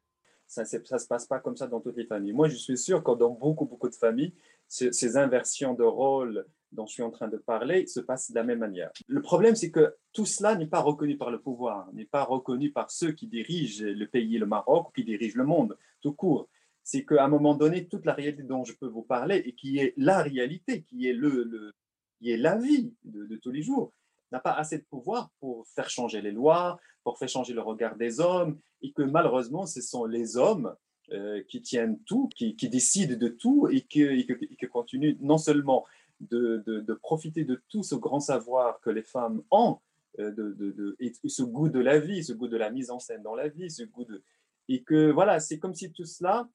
Ça 0.47 0.61
ne 0.61 0.67
se 0.67 1.07
passe 1.07 1.27
pas 1.27 1.39
comme 1.39 1.57
ça 1.57 1.67
dans 1.67 1.81
toutes 1.81 1.97
les 1.97 2.05
familles. 2.05 2.33
Moi, 2.33 2.47
je 2.47 2.55
suis 2.55 2.77
sûr 2.77 3.03
que 3.03 3.11
dans 3.15 3.31
beaucoup, 3.31 3.65
beaucoup 3.65 3.89
de 3.89 3.95
familles, 3.95 4.33
ces 4.67 5.17
inversions 5.17 5.73
de 5.73 5.83
rôle, 5.83 6.45
dont 6.71 6.85
je 6.85 6.93
suis 6.93 7.03
en 7.03 7.11
train 7.11 7.27
de 7.27 7.37
parler 7.37 7.87
se 7.87 7.99
passe 7.99 8.31
de 8.31 8.35
la 8.35 8.43
même 8.43 8.59
manière. 8.59 8.91
Le 9.07 9.21
problème, 9.21 9.55
c'est 9.55 9.71
que 9.71 9.95
tout 10.13 10.25
cela 10.25 10.55
n'est 10.55 10.67
pas 10.67 10.81
reconnu 10.81 11.17
par 11.17 11.31
le 11.31 11.39
pouvoir, 11.39 11.91
n'est 11.93 12.05
pas 12.05 12.23
reconnu 12.23 12.71
par 12.71 12.91
ceux 12.91 13.11
qui 13.11 13.27
dirigent 13.27 13.85
le 13.85 14.05
pays, 14.07 14.37
le 14.37 14.45
Maroc, 14.45 14.91
qui 14.95 15.03
dirigent 15.03 15.37
le 15.37 15.45
monde, 15.45 15.77
tout 16.01 16.13
court. 16.13 16.49
C'est 16.83 17.05
qu'à 17.05 17.25
un 17.25 17.27
moment 17.27 17.55
donné, 17.55 17.87
toute 17.87 18.05
la 18.05 18.13
réalité 18.13 18.43
dont 18.43 18.63
je 18.63 18.73
peux 18.73 18.87
vous 18.87 19.03
parler, 19.03 19.43
et 19.45 19.53
qui 19.53 19.77
est 19.77 19.93
la 19.97 20.21
réalité, 20.21 20.83
qui 20.83 21.07
est, 21.07 21.13
le, 21.13 21.73
qui 22.19 22.31
est 22.31 22.37
la 22.37 22.55
vie 22.57 22.93
de, 23.03 23.35
tous 23.37 23.51
les 23.51 23.61
jours, 23.61 23.93
n'a 24.31 24.39
pas 24.39 24.53
assez 24.53 24.77
de 24.77 24.85
pouvoir 24.89 25.29
pour 25.39 25.65
faire 25.67 25.89
changer 25.89 26.21
les 26.21 26.31
lois, 26.31 26.79
pour 27.03 27.17
faire 27.17 27.29
changer 27.29 27.53
le 27.53 27.61
regard 27.61 27.95
des 27.95 28.19
hommes, 28.19 28.59
et 28.81 28.91
que 28.91 29.01
malheureusement, 29.01 29.65
ce 29.65 29.81
sont 29.81 30.05
les 30.05 30.37
hommes 30.37 30.75
euh, 31.13 31.41
qui 31.47 31.61
tiennent 31.61 31.99
tout, 32.05 32.27
qui, 32.35 32.53
décident 32.67 33.15
de 33.15 33.29
tout, 33.29 33.69
et 33.71 33.79
qui, 33.79 34.01
et 34.01 34.67
continuent 34.67 35.15
non 35.21 35.37
seulement 35.37 35.85
de, 36.19 36.61
de, 36.65 36.93
profiter 36.95 37.45
de 37.45 37.61
tout 37.69 37.81
ce 37.81 37.95
grand 37.95 38.19
savoir 38.19 38.81
que 38.81 38.89
les 38.89 39.03
femmes 39.03 39.41
ont, 39.49 39.77
euh, 40.19 40.31
de, 40.31 40.97
et 40.99 41.13
ce 41.29 41.43
goût 41.43 41.69
de 41.69 41.79
la 41.79 41.97
vie, 41.97 42.25
ce 42.25 42.33
goût 42.33 42.49
de 42.49 42.57
la 42.57 42.71
mise 42.71 42.91
en 42.91 42.99
scène 42.99 43.23
dans 43.23 43.35
la 43.35 43.47
vie, 43.47 43.71
ce 43.71 43.83
goût 43.83 44.03
de... 44.03 44.21
Et 44.67 44.83
que 44.83 45.09
voilà, 45.09 45.39
c'est 45.39 45.59
comme 45.59 45.73
si 45.73 45.93
tout 45.93 46.03
cela, 46.03 46.49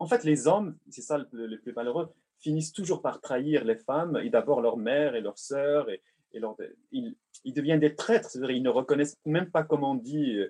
en 0.00 0.06
fait 0.06 0.24
les 0.24 0.48
hommes, 0.48 0.76
c'est 0.90 1.02
ça 1.02 1.24
le, 1.30 1.56
plus 1.58 1.72
malheureux, 1.72 2.08
finissent 2.40 2.72
toujours 2.72 3.02
par 3.02 3.20
trahir 3.20 3.64
les 3.64 3.76
femmes, 3.76 4.18
et 4.20 4.30
d'abord 4.30 4.62
leur 4.62 4.78
mère 4.78 5.14
et 5.14 5.20
leur 5.20 5.38
sœur, 5.38 5.88
et, 5.90 6.02
et 6.32 6.40
ils, 6.90 7.14
ils, 7.44 7.54
deviennent 7.54 7.78
des 7.78 7.94
traîtres, 7.94 8.36
ils 8.50 8.64
ne 8.64 8.68
reconnaissent 8.68 9.16
même 9.24 9.48
pas, 9.48 9.62
comme 9.62 9.84
on 9.84 9.94
dit, 9.94 10.40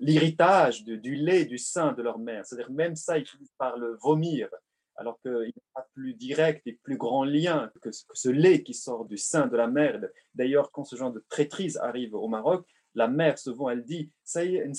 l'héritage 0.00 0.84
du 0.84 1.14
lait 1.14 1.44
du 1.44 1.58
sein 1.58 1.92
de 1.92 2.02
leur 2.02 2.18
mère. 2.18 2.44
C'est-à-dire 2.46 2.70
même 2.70 2.96
ça, 2.96 3.18
ils 3.18 3.26
finissent 3.26 3.54
par 3.58 3.78
le 3.78 3.96
vomir, 4.02 4.48
alors 4.96 5.20
qu'il 5.20 5.32
n'y 5.32 5.48
a 5.48 5.80
pas 5.80 5.88
plus 5.94 6.14
direct 6.14 6.66
et 6.66 6.78
plus 6.82 6.96
grand 6.96 7.24
lien 7.24 7.70
que, 7.82 7.90
ce 7.90 8.28
lait 8.28 8.62
qui 8.62 8.74
sort 8.74 9.04
du 9.04 9.16
sein 9.16 9.46
de 9.46 9.56
la 9.56 9.66
mère. 9.66 10.00
D'ailleurs, 10.34 10.70
quand 10.70 10.84
ce 10.84 10.96
genre 10.96 11.12
de 11.12 11.24
traîtrise 11.28 11.76
arrive 11.78 12.14
au 12.14 12.28
Maroc, 12.28 12.66
la 12.94 13.08
mère 13.08 13.38
souvent 13.38 13.70
elle 13.70 13.84
dit 13.84 14.12
ça 14.22 14.44
y 14.44 14.56
est, 14.56 14.72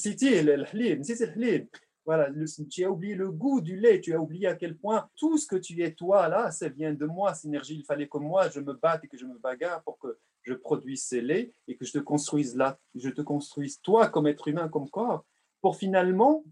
voilà, 2.05 2.29
tu 2.69 2.85
as 2.85 2.91
oublié 2.91 3.15
le 3.15 3.31
goût 3.31 3.61
du 3.61 3.77
lait, 3.77 3.99
tu 3.99 4.13
as 4.13 4.21
oublié 4.21 4.47
à 4.47 4.55
quel 4.55 4.77
point 4.77 5.09
tout 5.15 5.39
ce 5.39 5.47
que 5.47 5.55
tu 5.55 5.81
es 5.81 5.91
toi 5.91 6.29
là, 6.29 6.51
ça 6.51 6.69
vient 6.69 6.93
de 6.93 7.05
moi, 7.05 7.33
cette 7.33 7.45
énergie. 7.45 7.77
Il 7.79 7.83
fallait 7.83 8.07
que 8.07 8.19
moi 8.19 8.47
je 8.49 8.59
me 8.59 8.73
batte 8.73 9.03
et 9.03 9.07
que 9.07 9.17
je 9.17 9.25
me 9.25 9.39
bagarre 9.39 9.83
pour 9.83 9.97
que 9.97 10.19
je 10.45 11.17
laits 11.19 11.51
et 11.67 11.75
que 11.75 11.85
je 11.85 11.93
te 11.93 11.99
construise 11.99 12.55
là, 12.55 12.79
je 12.95 13.09
te 13.09 13.21
construise 13.21 13.81
toi 13.81 14.07
comme 14.07 14.27
être 14.27 14.47
humain, 14.47 14.69
comme 14.69 14.89
corps, 14.89 15.25
pour 15.61 15.75
finalement 15.77 16.43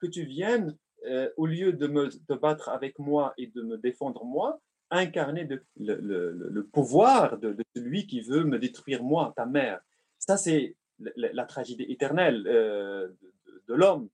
que 0.00 0.06
tu 0.06 0.24
viennes, 0.24 0.76
euh, 1.06 1.28
au 1.36 1.46
lieu 1.46 1.72
de 1.72 1.86
me 1.86 2.08
te 2.08 2.32
battre 2.32 2.70
avec 2.70 2.98
moi 2.98 3.34
et 3.36 3.46
de 3.48 3.62
me 3.62 3.76
défendre 3.76 4.24
moi, 4.24 4.60
incarner 4.90 5.44
de, 5.44 5.62
le, 5.76 6.62
pouvoir 6.62 7.38
de, 7.38 7.56
celui 7.74 8.06
qui 8.06 8.20
veut 8.20 8.44
me 8.44 8.58
détruire 8.58 9.02
moi, 9.02 9.32
ta 9.36 9.46
mère. 9.46 9.80
Ça, 10.18 10.36
c'est 10.36 10.76
la, 10.98 11.44
tragédie 11.44 11.84
éternelle 11.88 12.46
euh, 12.46 13.08
de 13.68 13.74
l'homme. 13.74 14.08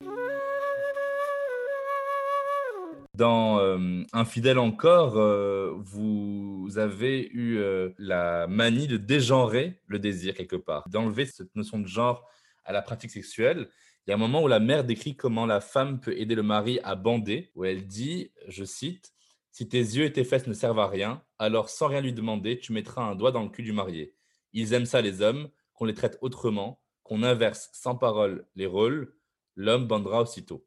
Dans 3.21 3.59
euh, 3.59 4.03
Infidèle 4.15 4.59
encore, 4.59 5.19
euh, 5.19 5.75
vous 5.77 6.69
avez 6.77 7.29
eu 7.35 7.59
euh, 7.59 7.91
la 7.99 8.47
manie 8.47 8.87
de 8.87 8.97
dégenrer 8.97 9.79
le 9.89 9.99
désir 9.99 10.33
quelque 10.33 10.57
part, 10.57 10.89
d'enlever 10.89 11.27
cette 11.27 11.55
notion 11.55 11.79
de 11.79 11.87
genre 11.87 12.27
à 12.65 12.73
la 12.73 12.81
pratique 12.81 13.11
sexuelle. 13.11 13.69
Il 14.07 14.11
y 14.11 14.13
a 14.15 14.15
un 14.15 14.19
moment 14.19 14.43
où 14.43 14.49
la 14.49 14.59
mère 14.59 14.85
décrit 14.85 15.17
comment 15.17 15.45
la 15.45 15.61
femme 15.61 16.01
peut 16.01 16.19
aider 16.19 16.35
le 16.35 16.43
mari 16.43 16.81
à 16.83 16.95
bander, 16.95 17.51
où 17.57 17.67
elle 17.67 17.87
dit, 17.87 18.33
je 18.49 18.65
cite, 18.65 19.13
Si 19.51 19.69
tes 19.69 19.77
yeux 19.77 20.07
et 20.07 20.13
tes 20.15 20.25
fesses 20.25 20.47
ne 20.47 20.55
servent 20.55 20.79
à 20.79 20.89
rien, 20.89 21.23
alors 21.39 21.69
sans 21.69 21.89
rien 21.89 22.01
lui 22.01 22.15
demander, 22.15 22.59
tu 22.59 22.73
mettras 22.73 23.03
un 23.03 23.17
doigt 23.17 23.33
dans 23.33 23.43
le 23.43 23.51
cul 23.51 23.63
du 23.63 23.73
marié. 23.73 24.15
Ils 24.55 24.73
aiment 24.73 24.87
ça 24.87 25.03
les 25.03 25.21
hommes, 25.21 25.51
qu'on 25.75 25.85
les 25.85 25.93
traite 25.93 26.17
autrement, 26.23 26.81
qu'on 27.03 27.23
inverse 27.23 27.69
sans 27.75 27.97
parole 27.97 28.47
les 28.57 28.65
rôles, 28.65 29.13
l'homme 29.57 29.87
bandera 29.87 30.23
aussitôt. 30.23 30.65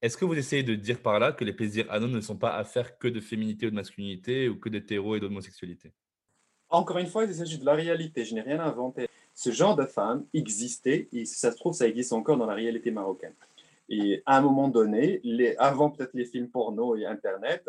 Est-ce 0.00 0.16
que 0.16 0.24
vous 0.24 0.38
essayez 0.38 0.62
de 0.62 0.76
dire 0.76 1.00
par 1.00 1.18
là 1.18 1.32
que 1.32 1.44
les 1.44 1.52
plaisirs 1.52 1.90
anneaux 1.90 2.06
ne 2.06 2.20
sont 2.20 2.36
pas 2.36 2.54
affaires 2.56 2.98
que 2.98 3.08
de 3.08 3.20
féminité 3.20 3.66
ou 3.66 3.70
de 3.70 3.74
masculinité 3.74 4.48
ou 4.48 4.56
que 4.56 4.68
d'hétéro 4.68 5.16
et 5.16 5.20
d'homosexualité? 5.20 5.92
Encore 6.68 6.98
une 6.98 7.06
fois, 7.06 7.24
il 7.24 7.34
s'agit 7.34 7.58
de 7.58 7.64
la 7.64 7.74
réalité. 7.74 8.24
Je 8.24 8.34
n'ai 8.34 8.42
rien 8.42 8.60
inventé. 8.60 9.08
Ce 9.34 9.50
genre 9.50 9.74
de 9.74 9.86
femmes 9.86 10.24
existait 10.34 11.08
et 11.12 11.24
ça 11.24 11.50
se 11.50 11.56
trouve, 11.56 11.72
ça 11.72 11.88
existe 11.88 12.12
encore 12.12 12.36
dans 12.36 12.46
la 12.46 12.54
réalité 12.54 12.90
marocaine. 12.90 13.34
Et 13.88 14.22
à 14.26 14.36
un 14.38 14.40
moment 14.40 14.68
donné, 14.68 15.20
les, 15.24 15.56
avant 15.56 15.90
peut-être 15.90 16.14
les 16.14 16.26
films 16.26 16.48
porno 16.48 16.94
et 16.94 17.06
Internet, 17.06 17.68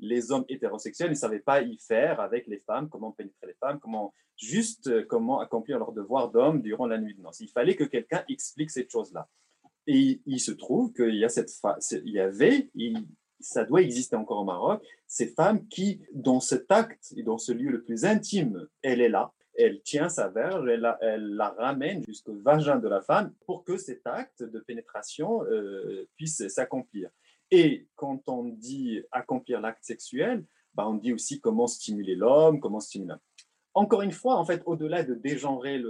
les 0.00 0.32
hommes 0.32 0.44
hétérosexuels 0.48 1.10
ne 1.10 1.14
savaient 1.14 1.40
pas 1.40 1.62
y 1.62 1.78
faire 1.78 2.20
avec 2.20 2.46
les 2.46 2.58
femmes, 2.58 2.88
comment 2.88 3.12
pénétrer 3.12 3.46
les 3.46 3.54
femmes, 3.54 3.78
comment 3.78 4.12
juste 4.36 5.06
comment 5.06 5.40
accomplir 5.40 5.78
leur 5.78 5.92
devoir 5.92 6.30
d'homme 6.30 6.60
durant 6.60 6.86
la 6.86 6.98
nuit 6.98 7.14
de 7.14 7.22
noces. 7.22 7.40
Il 7.40 7.48
fallait 7.48 7.76
que 7.76 7.84
quelqu'un 7.84 8.24
explique 8.28 8.70
cette 8.70 8.90
chose-là. 8.90 9.28
Et 9.92 10.20
il 10.24 10.38
se 10.38 10.52
trouve 10.52 10.92
qu'il 10.92 11.16
y 11.16 11.24
a 11.24 11.28
cette 11.28 11.50
il 12.04 12.12
y 12.12 12.20
avait, 12.20 12.70
ça 13.40 13.64
doit 13.64 13.82
exister 13.82 14.14
encore 14.14 14.38
au 14.38 14.44
Maroc, 14.44 14.86
ces 15.08 15.26
femmes 15.26 15.66
qui, 15.66 16.00
dans 16.14 16.38
cet 16.38 16.70
acte 16.70 17.12
et 17.16 17.24
dans 17.24 17.38
ce 17.38 17.50
lieu 17.50 17.72
le 17.72 17.82
plus 17.82 18.04
intime, 18.04 18.68
elle 18.82 19.00
est 19.00 19.08
là, 19.08 19.32
elle 19.54 19.82
tient 19.82 20.08
sa 20.08 20.28
verge, 20.28 20.68
elle 20.68 20.82
la, 20.82 20.96
elle 21.00 21.42
ramène 21.58 22.04
jusqu'au 22.06 22.36
vagin 22.36 22.78
de 22.78 22.86
la 22.86 23.00
femme 23.00 23.34
pour 23.44 23.64
que 23.64 23.78
cet 23.78 24.06
acte 24.06 24.44
de 24.44 24.60
pénétration 24.60 25.42
euh, 25.46 26.08
puisse 26.14 26.46
s'accomplir. 26.46 27.10
Et 27.50 27.88
quand 27.96 28.28
on 28.28 28.44
dit 28.44 29.02
accomplir 29.10 29.60
l'acte 29.60 29.82
sexuel, 29.82 30.44
bah 30.74 30.88
on 30.88 30.94
dit 30.94 31.12
aussi 31.12 31.40
comment 31.40 31.66
stimuler 31.66 32.14
l'homme, 32.14 32.60
comment 32.60 32.78
stimuler. 32.78 33.16
Encore 33.74 34.02
une 34.02 34.12
fois, 34.12 34.36
en 34.36 34.44
fait, 34.44 34.62
au-delà 34.66 35.02
de 35.02 35.14
dégenrer 35.14 35.82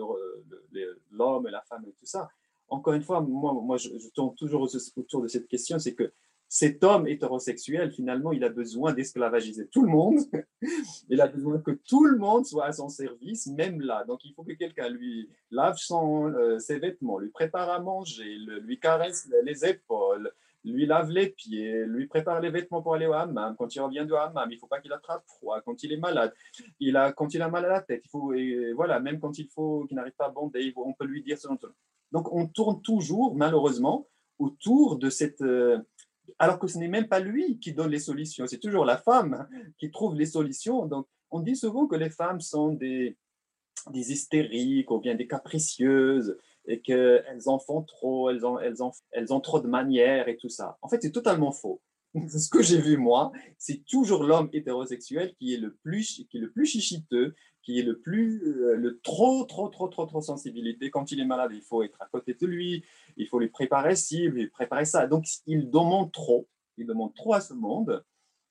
l'homme 1.11 1.47
et 1.47 1.51
la 1.51 1.61
femme 1.69 1.85
et 1.87 1.93
tout 1.93 2.07
ça, 2.07 2.31
encore 2.71 2.95
une 2.95 3.03
fois, 3.03 3.21
moi, 3.21 3.77
je, 3.77 3.91
tourne 4.15 4.35
toujours 4.37 4.69
autour 4.97 5.23
de 5.23 5.29
cette 5.29 5.49
question, 5.49 5.79
c'est 5.79 5.95
que 5.95 6.13
cet 6.49 6.83
homme 6.83 7.07
hétérosexuel, 7.07 7.93
finalement, 7.93 8.33
il 8.33 8.43
a 8.43 8.49
besoin 8.49 8.93
d'esclavagiser 8.93 9.69
tout 9.69 9.83
le 9.83 9.91
monde. 9.91 10.19
il 11.09 11.21
a 11.21 11.29
besoin 11.29 11.59
que 11.61 11.71
tout 11.71 12.05
le 12.05 12.19
monde 12.19 12.45
soit 12.45 12.67
à 12.67 12.73
son 12.73 12.89
service, 12.89 13.47
même 13.47 13.81
là. 13.81 14.05
Donc, 14.05 14.25
il 14.25 14.35
faut 14.35 14.43
que 14.43 14.55
quelqu'un 14.55 14.89
lui 14.89 15.29
lave 15.53 15.77
euh, 15.93 16.59
ses 16.59 16.81
vêtements, 16.81 17.19
lui 17.19 17.31
prépare 17.31 17.71
à 17.71 17.79
manger, 17.79 18.37
lui 18.63 18.81
caresse 18.81 19.31
les 19.45 19.65
épaules, 19.65 20.33
lui 20.65 20.87
lave 20.87 21.11
les 21.11 21.31
pieds, 21.31 21.85
lui 21.87 22.07
prépare 22.07 22.41
les 22.41 22.51
vêtements 22.51 22.83
pour 22.83 22.95
aller 22.95 23.07
au 23.07 23.13
hammam. 23.13 23.55
Quand 23.57 23.75
il 23.75 23.81
revient 23.81 24.05
du 24.07 24.15
hammam, 24.15 24.51
il 24.51 24.59
faut 24.59 24.67
pas 24.67 24.81
qu'il 24.81 24.93
attrape 24.93 25.25
froid. 25.27 25.61
Quand 25.63 25.83
il 25.83 25.93
est 25.93 25.97
malade, 25.97 26.35
il 26.79 26.97
a, 26.97 27.13
quand 27.13 27.33
il 27.35 27.43
a 27.43 27.49
mal 27.49 27.65
à 27.65 27.69
la 27.69 27.81
tête, 27.81 28.03
il 28.05 28.11
faut, 28.11 28.35
voilà, 28.75 29.01
même 29.01 29.21
quand 29.21 29.39
il 29.39 29.49
faut 29.49 29.87
qu'il 29.87 29.97
n'arrive 29.97 30.15
pas 30.17 30.27
à 30.27 30.31
bander, 30.31 30.73
on 30.77 30.93
peut 30.93 31.07
lui 31.07 31.23
dire 31.23 31.39
ce 31.39 31.49
dont 31.49 31.59
donc 32.13 32.33
on 32.33 32.47
tourne 32.47 32.83
toujours, 32.83 33.37
malheureusement, 33.37 34.09
autour 34.39 34.99
de 34.99 35.11
cette... 35.11 35.43
Euh, 35.43 35.79
alors 36.39 36.59
que 36.59 36.67
ce 36.67 36.79
n'est 36.79 36.89
même 36.89 37.09
pas 37.09 37.21
lui 37.21 37.59
qui 37.59 37.73
donne 37.73 37.91
les 37.91 37.99
solutions, 37.99 38.47
c'est 38.47 38.59
toujours 38.59 38.85
la 38.85 38.97
femme 38.97 39.49
qui 39.79 39.91
trouve 39.91 40.15
les 40.15 40.27
solutions. 40.27 40.87
Donc 40.87 41.09
on 41.31 41.41
dit 41.41 41.57
souvent 41.57 41.87
que 41.87 41.97
les 41.97 42.11
femmes 42.11 42.41
sont 42.41 42.73
des, 42.73 43.17
des 43.91 44.13
hystériques 44.13 44.91
ou 44.91 45.01
bien 45.01 45.15
des 45.17 45.27
capricieuses 45.27 46.37
et 46.67 46.81
qu'elles 46.81 47.43
en 47.47 47.59
font 47.59 47.83
trop, 47.83 48.31
elles 48.31 48.45
ont, 48.47 48.59
elles, 48.59 48.83
ont, 48.83 48.93
elles 49.13 49.33
ont 49.33 49.41
trop 49.41 49.61
de 49.61 49.69
manières 49.69 50.29
et 50.29 50.37
tout 50.37 50.49
ça. 50.49 50.79
En 50.83 50.89
fait, 50.89 51.03
c'est 51.03 51.13
totalement 51.13 51.53
faux. 51.53 51.81
ce 52.29 52.49
que 52.49 52.63
j'ai 52.63 52.81
vu 52.81 52.97
moi, 52.97 53.33
c'est 53.59 53.85
toujours 53.85 54.25
l'homme 54.25 54.49
hétérosexuel 54.53 55.35
qui 55.39 55.55
est 55.55 55.59
le 55.59 55.75
plus, 55.77 56.27
qui 56.31 56.39
le 56.39 56.51
plus 56.51 56.67
chichiteux, 56.67 57.35
qui 57.63 57.79
est 57.79 57.83
le 57.83 57.99
plus, 57.99 58.43
euh, 58.47 58.75
le 58.75 59.01
trop, 59.01 59.45
trop, 59.45 59.69
trop, 59.69 59.89
trop, 59.89 60.07
trop 60.07 60.21
sensibilité. 60.21 60.91
Quand 60.91 61.13
il 61.13 61.21
est 61.21 61.25
malade, 61.25 61.53
il 61.55 61.63
faut 61.63 61.83
être 61.83 62.01
à 62.01 62.07
côté 62.07 62.35
de 62.35 62.47
lui, 62.47 62.85
il 63.17 63.29
faut 63.29 63.39
lui 63.39 63.49
préparer 63.49 63.97
ci, 63.97 64.29
lui 64.29 64.49
préparer 64.49 64.85
ça. 64.85 65.07
Donc, 65.07 65.27
il 65.47 65.71
demande 65.71 66.11
trop, 66.13 66.49
il 66.79 66.87
demande 66.87 67.15
trop 67.15 67.35
à 67.35 67.41
ce 67.41 67.55
monde. 67.55 68.05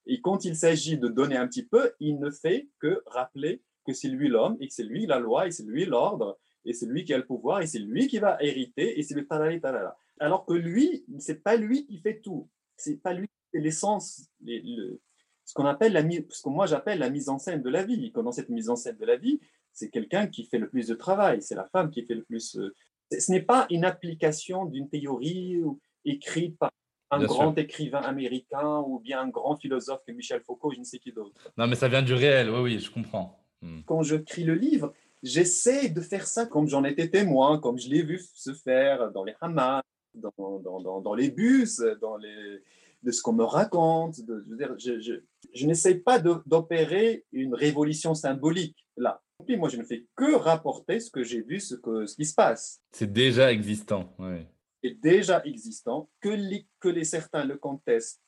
Et 0.06 0.22
quand 0.22 0.46
il 0.46 0.56
s'agit 0.56 0.98
de 0.98 1.08
donner 1.08 1.36
un 1.36 1.48
petit 1.48 1.66
peu, 1.66 1.92
il 2.00 2.20
ne 2.20 2.32
fait 2.32 2.70
que 2.80 3.02
rappeler 3.08 3.62
que 3.86 3.94
c'est 3.94 4.08
lui 4.08 4.28
l'homme 4.28 4.58
et 4.60 4.68
que 4.68 4.74
c'est 4.74 4.84
lui 4.84 5.06
la 5.06 5.20
loi 5.20 5.48
et 5.48 5.52
c'est 5.52 5.66
lui 5.66 5.86
l'ordre 5.86 6.38
et 6.66 6.74
c'est 6.74 6.86
lui 6.86 7.06
qui 7.06 7.14
a 7.14 7.18
le 7.18 7.26
pouvoir 7.26 7.62
et 7.62 7.68
c'est 7.68 7.80
lui 7.80 8.08
qui 8.08 8.20
va 8.20 8.38
hériter 8.42 9.00
et 9.00 9.04
c'est 9.04 9.16
le 9.16 9.26
talali 9.26 9.60
talala. 9.62 9.98
Alors 10.20 10.46
que 10.46 10.54
lui, 10.54 11.06
c'est 11.20 11.44
pas 11.44 11.56
lui 11.56 11.86
qui 11.86 11.98
fait 12.00 12.20
tout. 12.20 12.50
C'est 12.76 13.02
pas 13.02 13.14
lui 13.14 13.30
c'est 13.52 13.60
l'essence, 13.60 14.30
ce 14.46 15.54
qu'on 15.54 15.66
appelle 15.66 15.94
la, 15.94 16.04
ce 16.30 16.44
que 16.44 16.50
moi 16.50 16.68
j'appelle 16.68 17.00
la 17.00 17.10
mise 17.10 17.30
en 17.30 17.40
scène 17.40 17.62
de 17.62 17.70
la 17.70 17.84
vie. 17.84 18.12
Dans 18.12 18.32
cette 18.32 18.50
mise 18.50 18.70
en 18.70 18.76
scène 18.76 18.98
de 18.98 19.06
la 19.06 19.18
vie, 19.18 19.40
c'est 19.74 19.90
quelqu'un 19.90 20.28
qui 20.28 20.46
fait 20.46 20.60
le 20.60 20.70
plus 20.70 20.88
de 20.88 20.96
travail, 20.96 21.42
c'est 21.42 21.56
la 21.56 21.68
femme 21.72 21.90
qui 21.90 22.06
fait 22.06 22.16
le 22.16 22.24
plus. 22.24 22.58
Euh, 22.58 22.76
ce 23.12 23.32
n'est 23.32 23.42
pas 23.42 23.66
une 23.72 23.86
application 23.86 24.66
d'une 24.66 24.88
théorie 24.88 25.58
écrite 26.06 26.58
par 26.60 26.72
un 27.12 27.24
grand 27.24 27.58
écrivain 27.58 28.02
américain 28.02 28.84
ou 28.86 29.00
bien 29.00 29.22
un 29.22 29.30
grand 29.30 29.56
philosophe 29.56 30.02
comme 30.06 30.16
Michel 30.16 30.42
Foucault, 30.42 30.72
je 30.72 30.80
ne 30.80 30.84
sais 30.84 31.00
qui 31.00 31.12
d'autre. 31.12 31.34
Non, 31.58 31.66
mais 31.66 31.76
ça 31.76 31.88
vient 31.88 32.04
du 32.04 32.14
réel, 32.14 32.52
oui, 32.52 32.60
oui, 32.60 32.80
je 32.80 32.92
comprends. 32.92 33.44
Hmm. 33.64 33.82
Quand 33.88 34.04
je 34.04 34.16
crie 34.16 34.44
le 34.44 34.54
livre, 34.54 34.94
j'essaie 35.24 35.90
de 35.90 36.02
faire 36.02 36.28
ça 36.28 36.46
comme 36.46 36.68
j'en 36.68 36.84
étais 36.84 37.10
témoin, 37.10 37.60
comme 37.60 37.78
je 37.78 37.90
l'ai 37.90 38.04
vu 38.04 38.22
se 38.34 38.54
faire 38.54 39.12
dans 39.12 39.24
les 39.24 39.36
hammams, 39.42 39.82
dans, 40.14 40.60
dans, 40.60 41.02
dans 41.02 41.14
les 41.14 41.30
bus, 41.30 41.82
dans 42.02 42.18
les, 42.18 42.62
de 43.04 43.12
ce 43.12 43.22
qu'on 43.22 43.34
me 43.34 43.44
raconte. 43.44 44.22
De, 44.22 44.46
je, 44.78 45.00
je, 45.00 45.14
je, 45.54 45.68
n'essaie 45.68 45.96
pas 45.96 46.20
d'opérer 46.20 47.26
une 47.32 47.54
révolution 47.54 48.14
symbolique 48.14 48.86
là. 48.98 49.22
Moi, 49.48 49.70
je 49.70 49.78
ne 49.78 49.84
fais 49.84 50.06
que 50.16 50.36
rapporter 50.36 51.00
ce 51.00 51.10
que 51.10 51.24
j'ai 51.24 51.42
vu, 51.42 51.60
ce, 51.60 51.76
que, 51.76 52.06
ce 52.06 52.16
qui 52.16 52.26
se 52.26 52.36
passe. 52.36 52.82
C'est 52.92 53.12
déjà 53.12 53.52
existant. 53.52 54.14
Ouais. 54.20 54.46
C'est 54.84 55.00
déjà 55.00 55.42
existant. 55.46 56.10
Que 56.20 56.30
les, 56.30 56.68
que 56.80 56.90
les 56.90 57.06
certains 57.06 57.46
le 57.46 57.58
contestent, 57.58 58.22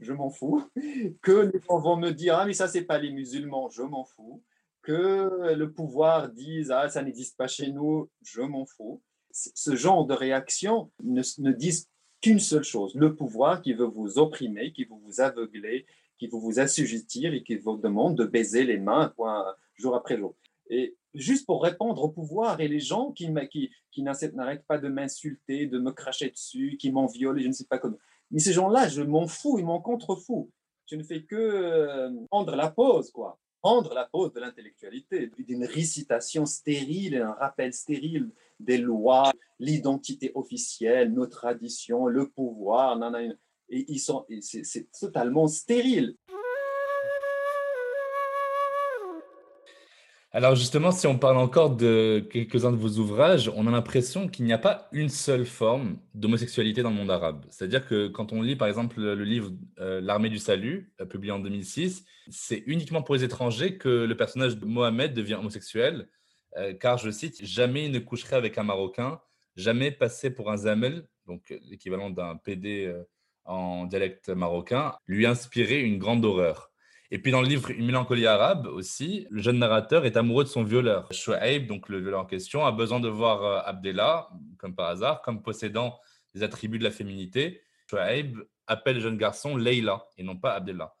je 0.00 0.12
m'en 0.12 0.30
fous. 0.30 0.64
Que 1.22 1.50
les 1.52 1.60
gens 1.68 1.78
vont 1.78 1.96
me 1.96 2.12
dire, 2.12 2.38
ah, 2.38 2.46
mais 2.46 2.52
ça, 2.52 2.68
c'est 2.68 2.84
pas 2.84 2.98
les 2.98 3.10
musulmans, 3.10 3.68
je 3.70 3.82
m'en 3.82 4.04
fous. 4.04 4.42
Que 4.86 5.52
le 5.52 5.72
pouvoir 5.72 6.28
dise, 6.28 6.70
ah, 6.70 6.88
ça 6.88 7.02
n'existe 7.02 7.36
pas 7.36 7.48
chez 7.48 7.72
nous, 7.72 8.08
je 8.22 8.40
m'en 8.40 8.66
fous. 8.66 9.02
Ce 9.32 9.74
genre 9.74 10.06
de 10.06 10.14
réaction 10.14 10.92
ne, 11.02 11.22
ne 11.38 11.52
qu'une 12.20 12.38
seule 12.38 12.62
chose, 12.62 12.94
le 12.94 13.16
pouvoir 13.16 13.62
qui 13.62 13.72
veut 13.72 13.86
vous 13.86 14.18
opprimer, 14.18 14.72
qui 14.72 14.84
veut 14.84 14.94
vous 15.04 15.20
aveugler, 15.20 15.86
qui 16.20 16.28
vont 16.28 16.38
vous 16.38 16.60
assujettir 16.60 17.34
et 17.34 17.42
qui 17.42 17.56
vous 17.56 17.76
demandent 17.76 18.16
de 18.16 18.26
baiser 18.26 18.62
les 18.62 18.78
mains 18.78 19.12
jour 19.74 19.96
après 19.96 20.18
jour. 20.18 20.36
Et 20.70 20.96
juste 21.14 21.46
pour 21.46 21.64
répondre 21.64 22.04
au 22.04 22.08
pouvoir 22.08 22.60
et 22.60 22.68
les 22.68 22.78
gens 22.78 23.10
qui, 23.10 23.28
qui, 23.50 23.70
qui 23.90 24.02
n'arrêtent 24.04 24.66
pas 24.68 24.78
de 24.78 24.88
m'insulter, 24.88 25.66
de 25.66 25.80
me 25.80 25.90
cracher 25.90 26.30
dessus, 26.30 26.76
qui 26.78 26.92
m'en 26.92 27.06
violent, 27.06 27.40
je 27.40 27.48
ne 27.48 27.52
sais 27.52 27.66
pas 27.66 27.78
comment. 27.78 27.98
Mais 28.30 28.38
ces 28.38 28.52
gens-là, 28.52 28.86
je 28.86 29.02
m'en 29.02 29.26
fous, 29.26 29.58
ils 29.58 29.64
m'en 29.64 29.80
contrefous. 29.80 30.48
Je 30.86 30.94
ne 30.94 31.02
fais 31.02 31.24
que 31.24 31.34
euh, 31.34 32.10
prendre 32.30 32.54
la 32.54 32.70
pause, 32.70 33.10
quoi. 33.10 33.38
La 33.66 34.04
pause 34.04 34.32
de 34.32 34.38
l'intellectualité, 34.38 35.32
d'une 35.38 35.64
récitation 35.64 36.46
stérile, 36.46 37.16
un 37.16 37.32
rappel 37.32 37.72
stérile 37.72 38.30
des 38.60 38.78
lois, 38.78 39.32
l'identité 39.58 40.30
officielle, 40.36 41.12
nos 41.12 41.26
traditions, 41.26 42.06
le 42.06 42.28
pouvoir, 42.28 42.96
et 43.68 43.84
ils 43.88 43.98
sont, 43.98 44.24
c'est 44.40 44.88
totalement 44.92 45.48
stérile. 45.48 46.14
Alors 50.36 50.54
justement, 50.54 50.92
si 50.92 51.06
on 51.06 51.16
parle 51.16 51.38
encore 51.38 51.74
de 51.74 52.22
quelques-uns 52.30 52.70
de 52.70 52.76
vos 52.76 52.98
ouvrages, 52.98 53.50
on 53.56 53.66
a 53.66 53.70
l'impression 53.70 54.28
qu'il 54.28 54.44
n'y 54.44 54.52
a 54.52 54.58
pas 54.58 54.86
une 54.92 55.08
seule 55.08 55.46
forme 55.46 55.96
d'homosexualité 56.12 56.82
dans 56.82 56.90
le 56.90 56.96
monde 56.96 57.10
arabe. 57.10 57.46
C'est-à-dire 57.48 57.86
que 57.86 58.08
quand 58.08 58.34
on 58.34 58.42
lit 58.42 58.54
par 58.54 58.68
exemple 58.68 59.00
le 59.00 59.24
livre 59.24 59.50
euh, 59.78 59.98
L'armée 60.02 60.28
du 60.28 60.36
salut, 60.36 60.92
euh, 61.00 61.06
publié 61.06 61.32
en 61.32 61.38
2006, 61.38 62.04
c'est 62.28 62.62
uniquement 62.66 63.00
pour 63.00 63.14
les 63.14 63.24
étrangers 63.24 63.78
que 63.78 63.88
le 63.88 64.14
personnage 64.14 64.58
de 64.58 64.66
Mohamed 64.66 65.14
devient 65.14 65.36
homosexuel, 65.36 66.06
euh, 66.58 66.74
car 66.74 66.98
je 66.98 67.10
cite, 67.10 67.42
jamais 67.42 67.86
il 67.86 67.92
ne 67.92 67.98
coucherait 67.98 68.36
avec 68.36 68.58
un 68.58 68.62
Marocain, 68.62 69.22
jamais 69.56 69.90
passé 69.90 70.28
pour 70.28 70.50
un 70.50 70.58
zamel, 70.58 71.08
donc 71.26 71.58
l'équivalent 71.70 72.10
d'un 72.10 72.36
PD 72.36 72.94
en 73.46 73.86
dialecte 73.86 74.28
marocain, 74.28 74.96
lui 75.06 75.24
inspirait 75.24 75.80
une 75.80 75.96
grande 75.96 76.26
horreur. 76.26 76.70
Et 77.10 77.18
puis 77.18 77.30
dans 77.30 77.40
le 77.40 77.48
livre 77.48 77.70
Une 77.70 77.86
mélancolie 77.86 78.26
arabe 78.26 78.66
aussi, 78.66 79.26
le 79.30 79.40
jeune 79.40 79.58
narrateur 79.58 80.04
est 80.04 80.16
amoureux 80.16 80.44
de 80.44 80.48
son 80.48 80.64
violeur. 80.64 81.12
Shuaib, 81.12 81.66
donc 81.66 81.88
le 81.88 82.00
violeur 82.00 82.20
en 82.20 82.26
question, 82.26 82.64
a 82.64 82.72
besoin 82.72 83.00
de 83.00 83.08
voir 83.08 83.42
euh, 83.42 83.60
Abdella, 83.64 84.28
comme 84.58 84.74
par 84.74 84.88
hasard, 84.88 85.22
comme 85.22 85.42
possédant 85.42 85.98
des 86.34 86.42
attributs 86.42 86.78
de 86.78 86.84
la 86.84 86.90
féminité. 86.90 87.62
Shuaib 87.88 88.38
appelle 88.66 88.96
le 88.96 89.02
jeune 89.02 89.16
garçon 89.16 89.56
Leila 89.56 90.06
et 90.18 90.22
non 90.22 90.36
pas 90.36 90.54
Abdella. 90.54 90.94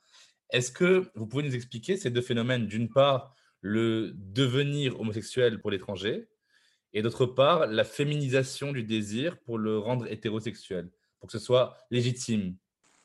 Est-ce 0.50 0.70
que 0.70 1.10
vous 1.14 1.26
pouvez 1.26 1.42
nous 1.42 1.54
expliquer 1.54 1.96
ces 1.96 2.10
deux 2.10 2.22
phénomènes? 2.22 2.66
D'une 2.66 2.88
part, 2.88 3.34
le 3.60 4.12
devenir 4.14 5.00
homosexuel 5.00 5.60
pour 5.60 5.72
l'étranger 5.72 6.28
et 6.92 7.02
d'autre 7.02 7.26
part, 7.26 7.66
la 7.66 7.84
féminisation 7.84 8.72
du 8.72 8.84
désir 8.84 9.38
pour 9.40 9.58
le 9.58 9.78
rendre 9.78 10.06
hétérosexuel, 10.06 10.90
pour 11.18 11.28
que 11.28 11.38
ce 11.38 11.44
soit 11.44 11.76
légitime 11.90 12.56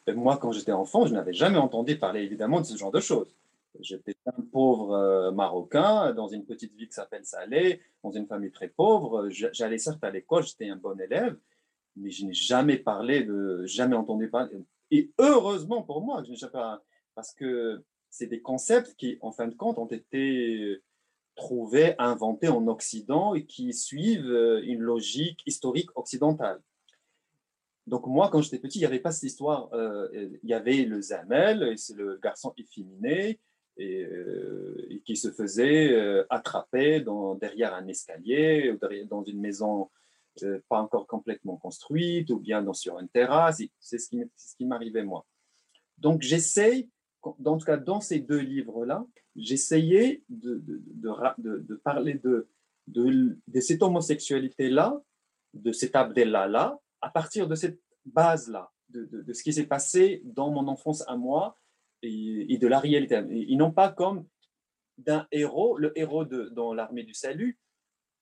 moi, 0.07 0.37
quand 0.37 0.51
j'étais 0.51 0.71
enfant, 0.71 1.05
je 1.05 1.13
n'avais 1.13 1.33
jamais 1.33 1.57
entendu 1.57 1.97
parler 1.97 2.21
évidemment 2.21 2.59
de 2.59 2.65
ce 2.65 2.75
genre 2.77 2.91
de 2.91 2.99
choses. 2.99 3.35
J'étais 3.79 4.15
un 4.25 4.41
pauvre 4.51 4.93
euh, 4.93 5.31
Marocain 5.31 6.13
dans 6.13 6.27
une 6.27 6.45
petite 6.45 6.75
ville 6.75 6.89
qui 6.89 6.93
s'appelle 6.93 7.25
Salé, 7.25 7.81
dans 8.03 8.11
une 8.11 8.27
famille 8.27 8.51
très 8.51 8.67
pauvre. 8.67 9.29
J'allais 9.29 9.77
certes 9.77 10.03
à 10.03 10.11
l'école, 10.11 10.43
j'étais 10.43 10.69
un 10.69 10.75
bon 10.75 10.99
élève, 10.99 11.37
mais 11.95 12.11
je 12.11 12.25
n'ai 12.25 12.33
jamais 12.33 12.77
parlé 12.77 13.23
de, 13.23 13.65
jamais 13.65 13.95
entendu 13.95 14.29
parler. 14.29 14.57
Et 14.89 15.11
heureusement 15.19 15.83
pour 15.83 16.01
moi, 16.01 16.23
je 16.23 16.45
parce 17.15 17.33
que 17.33 17.83
c'est 18.09 18.27
des 18.27 18.41
concepts 18.41 18.95
qui, 18.95 19.17
en 19.21 19.31
fin 19.31 19.47
de 19.47 19.55
compte, 19.55 19.77
ont 19.77 19.85
été 19.85 20.81
trouvés, 21.35 21.95
inventés 21.97 22.49
en 22.49 22.67
Occident 22.67 23.33
et 23.33 23.45
qui 23.45 23.73
suivent 23.73 24.29
euh, 24.29 24.61
une 24.63 24.81
logique 24.81 25.41
historique 25.45 25.89
occidentale. 25.95 26.61
Donc 27.87 28.07
moi, 28.07 28.29
quand 28.29 28.41
j'étais 28.41 28.59
petit, 28.59 28.79
il 28.79 28.81
n'y 28.81 28.87
avait 28.87 28.99
pas 28.99 29.11
cette 29.11 29.29
histoire. 29.29 29.73
Euh, 29.73 30.07
il 30.43 30.49
y 30.49 30.53
avait 30.53 30.85
le 30.85 31.01
Zamel, 31.01 31.77
c'est 31.77 31.95
le 31.95 32.17
garçon 32.17 32.53
efféminé, 32.57 33.39
et, 33.77 34.03
euh, 34.03 35.01
qui 35.05 35.15
se 35.15 35.31
faisait 35.31 35.91
euh, 35.93 36.25
attraper 36.29 37.01
dans, 37.01 37.35
derrière 37.35 37.73
un 37.73 37.87
escalier, 37.87 38.71
ou 38.71 39.05
dans 39.07 39.23
une 39.23 39.39
maison 39.39 39.89
pas 40.69 40.79
encore 40.79 41.07
complètement 41.07 41.57
construite, 41.57 42.29
ou 42.29 42.39
bien 42.39 42.61
dans, 42.61 42.73
sur 42.73 42.97
une 42.99 43.09
terrasse. 43.09 43.61
C'est 43.79 43.97
ce 43.97 44.09
qui, 44.09 44.65
m'arrivait 44.65 45.03
moi. 45.03 45.25
Donc 45.97 46.21
j'essaye, 46.21 46.89
en 47.23 47.57
tout 47.57 47.65
cas 47.65 47.77
dans 47.77 47.99
ces 47.99 48.19
deux 48.19 48.39
livres-là, 48.39 49.05
j'essayais 49.35 50.23
de, 50.29 50.61
parler 51.83 52.13
de, 52.13 52.47
de, 52.87 53.59
cette 53.59 53.83
homosexualité-là, 53.83 55.01
de 55.53 55.71
cet 55.73 55.95
Abdellah-là, 55.95 56.79
à 57.01 57.09
partir 57.09 57.47
de 57.47 57.55
cette 57.55 57.79
base-là, 58.05 58.71
de, 58.89 59.33
ce 59.33 59.43
qui 59.43 59.53
s'est 59.53 59.67
passé 59.67 60.21
dans 60.25 60.51
mon 60.51 60.67
enfance 60.67 61.03
à 61.07 61.15
moi 61.15 61.57
et, 62.01 62.57
de 62.57 62.67
la 62.67 62.79
réalité. 62.79 63.21
Ils 63.29 63.57
n'ont 63.57 63.71
pas 63.71 63.89
comme 63.89 64.25
d'un 64.97 65.27
héros, 65.31 65.77
le 65.77 65.97
héros 65.97 66.25
de, 66.25 66.49
dans 66.49 66.73
l'armée 66.73 67.03
du 67.03 67.13
salut, 67.13 67.59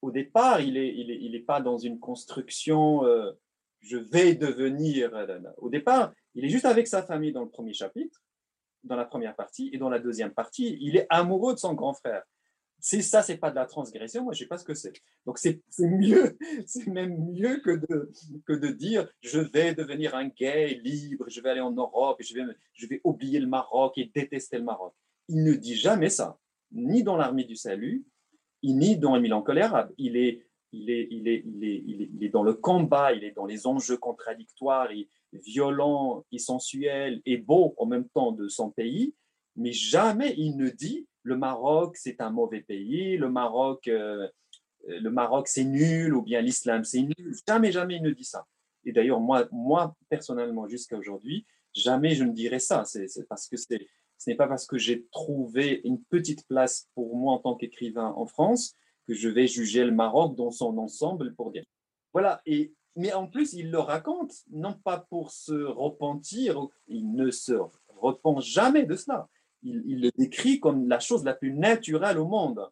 au 0.02 0.10
départ, 0.10 0.60
il 0.60 0.74
n'est 0.74 0.94
il 0.94 1.10
est, 1.10 1.18
il 1.20 1.34
est 1.34 1.40
pas 1.40 1.60
dans 1.60 1.76
une 1.76 1.98
construction 1.98 3.04
euh, 3.04 3.32
je 3.80 3.96
vais 3.96 4.34
devenir. 4.34 5.10
Au 5.58 5.68
départ, 5.68 6.12
il 6.34 6.44
est 6.44 6.48
juste 6.48 6.64
avec 6.64 6.86
sa 6.86 7.02
famille 7.02 7.32
dans 7.32 7.42
le 7.42 7.48
premier 7.48 7.72
chapitre, 7.72 8.22
dans 8.84 8.96
la 8.96 9.04
première 9.04 9.34
partie, 9.34 9.70
et 9.72 9.78
dans 9.78 9.88
la 9.88 9.98
deuxième 9.98 10.32
partie, 10.32 10.78
il 10.80 10.96
est 10.96 11.06
amoureux 11.10 11.54
de 11.54 11.58
son 11.58 11.74
grand 11.74 11.94
frère. 11.94 12.22
Si 12.80 13.02
ça, 13.02 13.22
c'est 13.22 13.36
pas 13.36 13.50
de 13.50 13.56
la 13.56 13.66
transgression, 13.66 14.24
moi, 14.24 14.32
je 14.32 14.40
sais 14.40 14.46
pas 14.46 14.58
ce 14.58 14.64
que 14.64 14.74
c'est. 14.74 14.92
Donc, 15.26 15.38
c'est 15.38 15.60
mieux, 15.80 16.38
c'est 16.66 16.86
même 16.86 17.32
mieux 17.32 17.60
que 17.60 17.70
de, 17.70 18.10
que 18.46 18.52
de 18.52 18.68
dire 18.68 19.08
je 19.20 19.40
vais 19.40 19.74
devenir 19.74 20.14
un 20.14 20.28
gay 20.28 20.80
libre, 20.82 21.26
je 21.28 21.40
vais 21.40 21.50
aller 21.50 21.60
en 21.60 21.72
Europe, 21.72 22.18
je 22.20 22.34
vais, 22.34 22.42
je 22.72 22.86
vais 22.86 23.00
oublier 23.04 23.38
le 23.38 23.46
Maroc 23.46 23.98
et 23.98 24.10
détester 24.14 24.58
le 24.58 24.64
Maroc. 24.64 24.94
Il 25.28 25.44
ne 25.44 25.52
dit 25.54 25.76
jamais 25.76 26.08
ça, 26.08 26.38
ni 26.72 27.02
dans 27.02 27.16
l'armée 27.16 27.44
du 27.44 27.56
salut, 27.56 28.04
ni 28.62 28.96
dans 28.96 29.14
le 29.14 29.22
Milan 29.22 29.42
arabe. 29.42 29.92
Il 29.98 30.16
est, 30.16 30.46
il, 30.72 30.90
est, 30.90 31.08
il, 31.10 31.28
est, 31.28 31.42
il, 31.44 31.64
est, 31.64 31.84
il, 31.86 32.24
est, 32.24 32.28
dans 32.28 32.42
le 32.42 32.54
combat, 32.54 33.12
il 33.12 33.24
est 33.24 33.32
dans 33.32 33.46
les 33.46 33.66
enjeux 33.66 33.96
contradictoires, 33.96 34.90
et 34.90 35.08
violents, 35.32 36.24
et 36.32 36.38
sensuels 36.38 37.20
et 37.26 37.36
beaux 37.36 37.74
en 37.78 37.86
même 37.86 38.08
temps 38.08 38.32
de 38.32 38.48
son 38.48 38.70
pays, 38.70 39.14
mais 39.56 39.72
jamais 39.72 40.34
il 40.36 40.56
ne 40.56 40.68
dit 40.68 41.06
le 41.22 41.36
Maroc, 41.36 41.96
c'est 41.96 42.20
un 42.20 42.30
mauvais 42.30 42.60
pays, 42.60 43.16
le 43.16 43.28
Maroc, 43.28 43.88
euh, 43.88 44.28
le 44.88 45.10
Maroc 45.10 45.48
c'est 45.48 45.64
nul, 45.64 46.14
ou 46.14 46.22
bien 46.22 46.40
l'islam, 46.40 46.84
c'est 46.84 47.02
nul. 47.02 47.34
Jamais, 47.46 47.72
jamais 47.72 47.96
il 47.96 48.02
ne 48.02 48.10
dit 48.10 48.24
ça. 48.24 48.46
Et 48.84 48.92
d'ailleurs, 48.92 49.20
moi, 49.20 49.46
moi, 49.52 49.94
personnellement, 50.08 50.66
jusqu'à 50.66 50.96
aujourd'hui, 50.96 51.46
jamais 51.74 52.14
je 52.14 52.24
ne 52.24 52.32
dirais 52.32 52.58
ça. 52.58 52.84
C'est 52.84 53.28
parce 53.28 53.46
que 53.46 53.56
ce 53.56 53.68
n'est 54.26 54.36
pas 54.36 54.48
parce 54.48 54.66
que 54.66 54.78
j'ai 54.78 55.06
trouvé 55.12 55.82
une 55.84 56.02
petite 56.02 56.46
place 56.46 56.88
pour 56.94 57.16
moi 57.16 57.34
en 57.34 57.38
tant 57.38 57.56
qu'écrivain 57.56 58.12
en 58.16 58.26
France 58.26 58.74
que 59.06 59.14
je 59.14 59.28
vais 59.28 59.46
juger 59.46 59.84
le 59.84 59.92
Maroc 59.92 60.34
dans 60.36 60.50
son 60.50 60.78
ensemble 60.78 61.34
pour 61.34 61.50
dire. 61.50 61.64
Voilà. 62.12 62.40
Et, 62.46 62.72
mais 62.96 63.12
en 63.12 63.26
plus, 63.26 63.52
il 63.52 63.70
le 63.70 63.78
raconte, 63.78 64.32
non 64.50 64.72
pas 64.72 64.98
pour 65.10 65.30
se 65.30 65.52
repentir, 65.52 66.66
il 66.88 67.12
ne 67.12 67.30
se 67.30 67.52
repent 67.88 68.40
jamais 68.40 68.84
de 68.84 68.96
cela 68.96 69.28
il, 69.62 70.00
le 70.00 70.10
décrit 70.16 70.60
comme 70.60 70.88
la 70.88 71.00
chose 71.00 71.24
la 71.24 71.34
plus 71.34 71.52
naturelle 71.52 72.18
au 72.18 72.26
monde, 72.26 72.68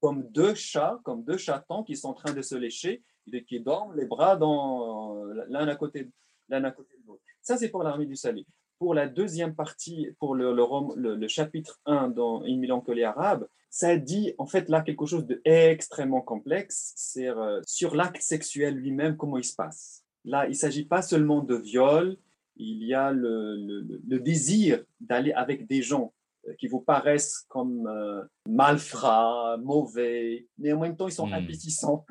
comme 0.00 0.28
deux 0.30 0.54
chats, 0.54 1.00
comme 1.04 1.24
deux 1.24 1.36
chatons 1.36 1.82
qui 1.82 1.96
sont 1.96 2.08
en 2.08 2.14
train 2.14 2.32
de 2.32 2.42
se 2.42 2.54
lécher, 2.54 3.02
et 3.32 3.44
qui 3.44 3.60
dorment 3.60 3.94
les 3.94 4.06
bras 4.06 4.38
l'un 4.38 5.68
à 5.68 5.76
côté, 5.76 6.10
l'un 6.48 6.64
à 6.64 6.70
côté 6.70 6.94
de 7.00 7.06
l'autre. 7.06 7.22
Ça, 7.42 7.56
c'est 7.56 7.68
pour 7.68 7.82
l'armée 7.82 8.06
du 8.06 8.16
salut. 8.16 8.46
Pour 8.78 8.94
la 8.94 9.08
deuxième 9.08 9.54
partie, 9.54 10.10
pour 10.18 10.34
le, 10.34 10.54
le, 10.96 11.28
chapitre 11.28 11.80
1 11.84 12.08
dans 12.08 12.44
Une 12.44 12.60
mélancolie 12.60 13.02
arabe, 13.02 13.48
ça 13.70 13.96
dit 13.96 14.34
en 14.38 14.46
fait 14.46 14.68
là 14.68 14.80
quelque 14.82 15.04
chose 15.04 15.26
d'extrêmement 15.26 16.22
complexe, 16.22 16.92
c'est 16.96 17.28
euh, 17.28 17.60
sur 17.66 17.94
l'acte 17.94 18.22
sexuel 18.22 18.74
lui-même, 18.76 19.16
comment 19.16 19.36
il 19.36 19.44
se 19.44 19.54
passe. 19.54 20.04
Là, 20.24 20.46
il 20.46 20.50
ne 20.50 20.54
s'agit 20.54 20.84
pas 20.84 21.02
seulement 21.02 21.42
de 21.42 21.56
viol, 21.56 22.16
il 22.58 22.84
y 22.84 22.94
a 22.94 23.12
le, 23.12 24.18
désir 24.18 24.80
d'aller 25.00 25.32
avec 25.32 25.66
des 25.66 25.82
gens 25.82 26.12
euh, 26.46 26.52
qui 26.58 26.66
vous 26.66 26.80
paraissent 26.80 27.44
comme 27.48 27.86
euh, 27.86 28.22
malfrats, 28.48 29.56
mauvais, 29.62 30.46
mais 30.58 30.72
en 30.72 30.80
même 30.80 30.96
temps 30.96 31.08
ils 31.08 31.12
sont 31.12 31.26
mmh. 31.26 31.48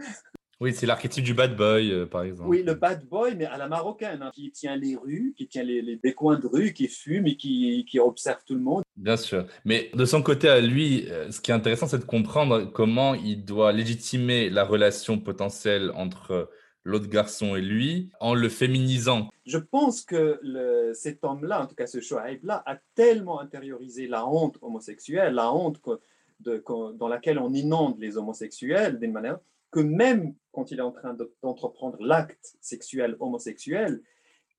Oui, 0.60 0.74
c'est 0.74 0.88
l'archétype 0.88 1.24
du 1.24 1.36
bad 1.36 1.56
boy, 1.56 1.92
euh, 1.92 2.08
par 2.08 2.24
exemple. 2.24 2.50
Oui, 2.50 2.64
le 2.64 2.74
bad 2.74 3.06
boy, 3.08 3.36
mais 3.36 3.46
à 3.46 3.58
la 3.58 3.68
marocaine, 3.68 4.24
hein, 4.24 4.32
qui 4.34 4.50
tient 4.50 4.76
les 4.76 4.96
rues, 4.96 5.36
qui 5.38 5.48
tient 5.48 5.62
les, 5.62 5.84
les, 5.84 6.14
coins 6.14 6.40
de 6.40 6.48
rue, 6.48 6.74
qui 6.74 6.88
fume 6.88 7.28
et 7.28 7.38
qui, 7.38 7.86
qui, 7.88 8.00
observe 8.00 8.40
tout 8.44 8.56
le 8.56 8.62
monde. 8.62 8.82
Bien 8.96 9.18
sûr. 9.18 9.46
Mais 9.66 9.92
de 9.94 10.04
son 10.04 10.24
côté 10.24 10.50
à 10.50 10.60
lui, 10.60 11.08
ce 11.30 11.40
qui 11.42 11.52
est 11.52 11.54
intéressant, 11.54 11.86
c'est 11.86 12.00
de 12.00 12.06
comprendre 12.06 12.64
comment 12.64 13.14
il 13.14 13.46
doit 13.46 13.72
légitimer 13.72 14.50
la 14.50 14.64
relation 14.64 15.20
potentielle 15.20 15.92
entre 15.94 16.50
l'autre 16.88 17.08
garçon 17.08 17.56
et 17.56 17.62
lui, 17.62 18.10
en 18.20 18.34
le 18.34 18.50
féminisant. 18.50 19.30
Je 19.46 19.58
pense 19.58 20.04
que 20.04 20.40
cet 20.94 21.24
homme-là, 21.24 21.62
en 21.62 21.68
tout 21.68 21.76
cas 21.76 21.86
ce 21.86 22.00
Shoaib-là, 22.00 22.64
a 22.66 22.78
tellement 22.96 23.42
intériorisé 23.42 24.08
la 24.08 24.26
honte 24.26 24.58
homosexuelle, 24.62 25.34
la 25.34 25.54
honte 25.54 25.82
dans 26.40 27.08
laquelle 27.08 27.40
on 27.40 27.54
inonde 27.54 28.00
les 28.00 28.18
homosexuels 28.18 29.00
d'une 29.00 29.12
manière, 29.12 29.40
que 29.70 29.82
même 29.82 30.34
quand 30.52 30.72
il 30.72 30.80
est 30.80 30.84
en 30.84 30.92
train 30.92 31.16
d'entreprendre 31.44 31.98
l'acte 32.00 32.56
sexuel 32.62 33.18
homosexuel, 33.20 34.02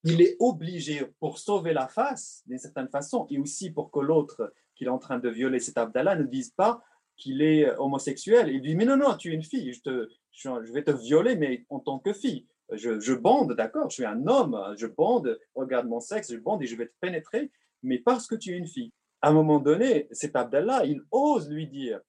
il 0.03 0.21
est 0.21 0.37
obligé, 0.39 1.01
pour 1.19 1.39
sauver 1.39 1.73
la 1.73 1.87
face, 1.87 2.43
d'une 2.47 2.59
certaine 2.59 2.89
façon, 2.89 3.27
et 3.29 3.39
aussi 3.39 3.71
pour 3.71 3.91
que 3.91 3.99
l'autre 3.99 4.53
qu'il 4.75 4.87
est 4.87 4.91
en 4.91 4.99
train 4.99 5.19
de 5.19 5.29
violer, 5.29 5.59
cet 5.59 5.77
Abdallah, 5.77 6.15
ne 6.15 6.23
dise 6.23 6.51
pas 6.51 6.81
qu'il 7.19 7.41
est 7.41 7.69
homosexuel. 7.77 8.49
Il 8.49 8.61
dit, 8.61 8.75
mais 8.75 8.85
non, 8.85 8.97
non, 8.97 9.15
tu 9.15 9.31
es 9.31 9.35
une 9.35 9.43
fille, 9.43 9.73
je, 9.73 9.81
te, 9.81 10.09
je 10.31 10.73
vais 10.73 10.83
te 10.83 10.91
violer, 10.91 11.35
mais 11.35 11.65
en 11.69 11.79
tant 11.79 11.99
que 11.99 12.13
fille. 12.13 12.47
Je, 12.71 12.99
je 12.99 13.13
bande, 13.13 13.53
d'accord, 13.53 13.89
je 13.89 13.95
suis 13.95 14.05
un 14.05 14.27
homme, 14.27 14.57
je 14.77 14.87
bande, 14.87 15.39
regarde 15.55 15.87
mon 15.87 15.99
sexe, 15.99 16.31
je 16.31 16.37
bande 16.37 16.61
et 16.61 16.67
je 16.67 16.75
vais 16.75 16.85
te 16.85 16.93
pénétrer, 17.01 17.51
mais 17.81 17.97
parce 17.97 18.27
que 18.27 18.35
tu 18.35 18.53
es 18.53 18.57
une 18.57 18.67
fille. 18.67 18.91
À 19.21 19.29
un 19.29 19.33
moment 19.33 19.59
donné, 19.59 20.07
cet 20.11 20.35
Abdallah, 20.35 20.85
il 20.85 21.01
ose 21.11 21.49
lui 21.49 21.67
dire, 21.67 21.99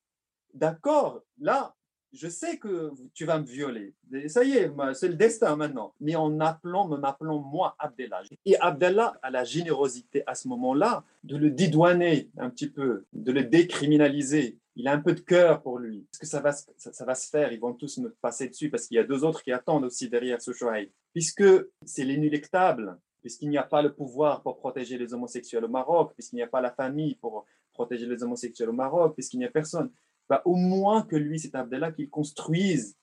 d'accord, 0.55 1.23
là, 1.39 1.75
je 2.13 2.29
sais 2.29 2.59
que 2.59 2.91
tu 3.15 3.25
vas 3.25 3.39
me 3.39 3.45
violer. 3.45 3.95
Ça 4.27 4.43
y 4.43 4.53
est, 4.53 4.71
c'est 4.95 5.09
le 5.09 5.15
destin 5.15 5.57
maintenant. 5.57 5.95
Mais 6.01 6.17
en 6.17 6.41
appelant, 6.41 6.89
me 6.89 6.97
m'appelant 6.97 7.39
moi 7.39 7.77
Abdallah. 7.79 8.23
Et 8.45 8.59
Abdallah 8.59 9.19
a 9.23 9.31
la 9.31 9.45
générosité 9.45 10.25
à 10.27 10.35
ce 10.35 10.49
moment-là 10.49 11.05
de 11.23 11.37
le 11.37 11.51
dédouaner 11.51 12.29
un 12.39 12.51
petit 12.51 12.69
peu, 12.69 13.05
de 13.13 13.33
le 13.33 13.45
décriminaliser. 13.45 14.59
Il 14.77 14.89
a 14.89 14.93
un 14.93 15.01
peu 15.01 15.15
de 15.15 15.21
cœur 15.21 15.63
pour 15.63 15.79
lui. 15.79 16.07
Est-ce 16.13 16.19
que 16.21 16.27
ça 16.27 16.41
va, 16.41 16.53
ça, 16.53 17.05
va 17.05 17.15
se 17.15 17.29
faire? 17.29 17.53
Ils 17.53 17.61
vont 17.61 17.75
tous 17.75 17.99
me 17.99 18.11
passer 18.21 18.49
dessus 18.49 18.71
parce 18.71 18.87
qu'il 18.87 18.97
y 18.97 19.01
a 19.01 19.05
deux 19.05 19.25
autres 19.25 19.43
qui 19.43 19.53
attendent 19.53 19.85
aussi 19.85 20.09
derrière 20.09 20.41
ce 20.41 20.53
choix. 20.53 20.75
Puisque 21.13 21.45
c'est 21.85 22.05
l'inéluctable, 22.05 22.99
puisqu'il 23.21 23.51
n'y 23.51 23.59
a 23.59 23.63
pas 23.63 23.83
le 23.83 23.93
pouvoir 23.93 24.43
pour 24.43 24.59
protéger 24.59 24.97
les 24.97 25.13
homosexuels 25.13 25.65
au 25.65 25.69
Maroc, 25.69 26.13
puisqu'il 26.15 26.37
n'y 26.37 26.43
a 26.43 26.47
pas 26.47 26.61
la 26.61 26.71
famille 26.71 27.17
pour 27.17 27.47
protéger 27.73 28.07
les 28.07 28.23
homosexuels 28.23 28.69
au 28.69 28.75
Maroc, 28.75 29.15
puisqu'il 29.15 29.39
n'y 29.39 29.45
a 29.45 29.51
personne. 29.51 29.91
Bah, 30.29 30.43
au 30.45 30.55
moins 30.55 31.03
que 31.03 31.17
lui, 31.17 31.41
cet 31.41 31.55
Abdallah, 31.55 31.93
qu'il 31.93 32.09
construise 32.09 32.97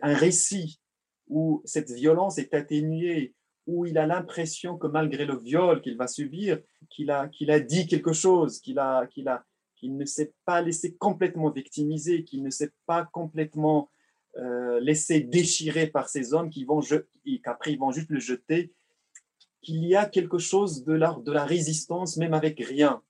un 0.00 0.14
récit 0.14 0.80
où 1.28 1.62
cette 1.64 1.90
violence 1.90 2.38
est 2.38 2.54
atténuée, 2.54 3.34
où 3.66 3.86
il 3.86 3.98
a 3.98 4.06
l'impression 4.06 4.76
que 4.76 4.86
malgré 4.86 5.24
le 5.24 5.36
viol 5.36 5.80
qu'il 5.80 5.96
va 5.96 6.08
subir, 6.08 6.60
qu'il 6.90 7.10
a, 7.10 7.28
qu'il 7.28 7.50
a 7.50 7.60
dit 7.60 7.86
quelque 7.86 8.12
chose, 8.12 8.60
qu'il 8.60 8.78
a, 8.78 9.06
qu'il 9.06 9.28
a, 9.28 9.44
qu'il 9.82 9.96
ne 9.96 10.04
s'est 10.04 10.32
pas 10.44 10.62
laissé 10.62 10.94
complètement 10.94 11.50
victimiser, 11.50 12.22
qu'il 12.22 12.44
ne 12.44 12.50
s'est 12.50 12.70
pas 12.86 13.04
complètement 13.04 13.90
euh, 14.36 14.78
laissé 14.78 15.18
déchirer 15.20 15.88
par 15.88 16.08
ces 16.08 16.34
hommes 16.34 16.50
qui 16.50 16.64
vont 16.64 16.80
qu'après 17.42 17.72
ils 17.72 17.78
vont 17.80 17.90
juste 17.90 18.10
le 18.10 18.20
jeter, 18.20 18.72
qu'il 19.60 19.84
y 19.84 19.96
a 19.96 20.06
quelque 20.06 20.38
chose 20.38 20.84
de 20.84 20.92
la, 20.92 21.18
de 21.24 21.32
la 21.32 21.44
résistance 21.44 22.16
même 22.16 22.32
avec 22.32 22.60
rien. 22.60 23.02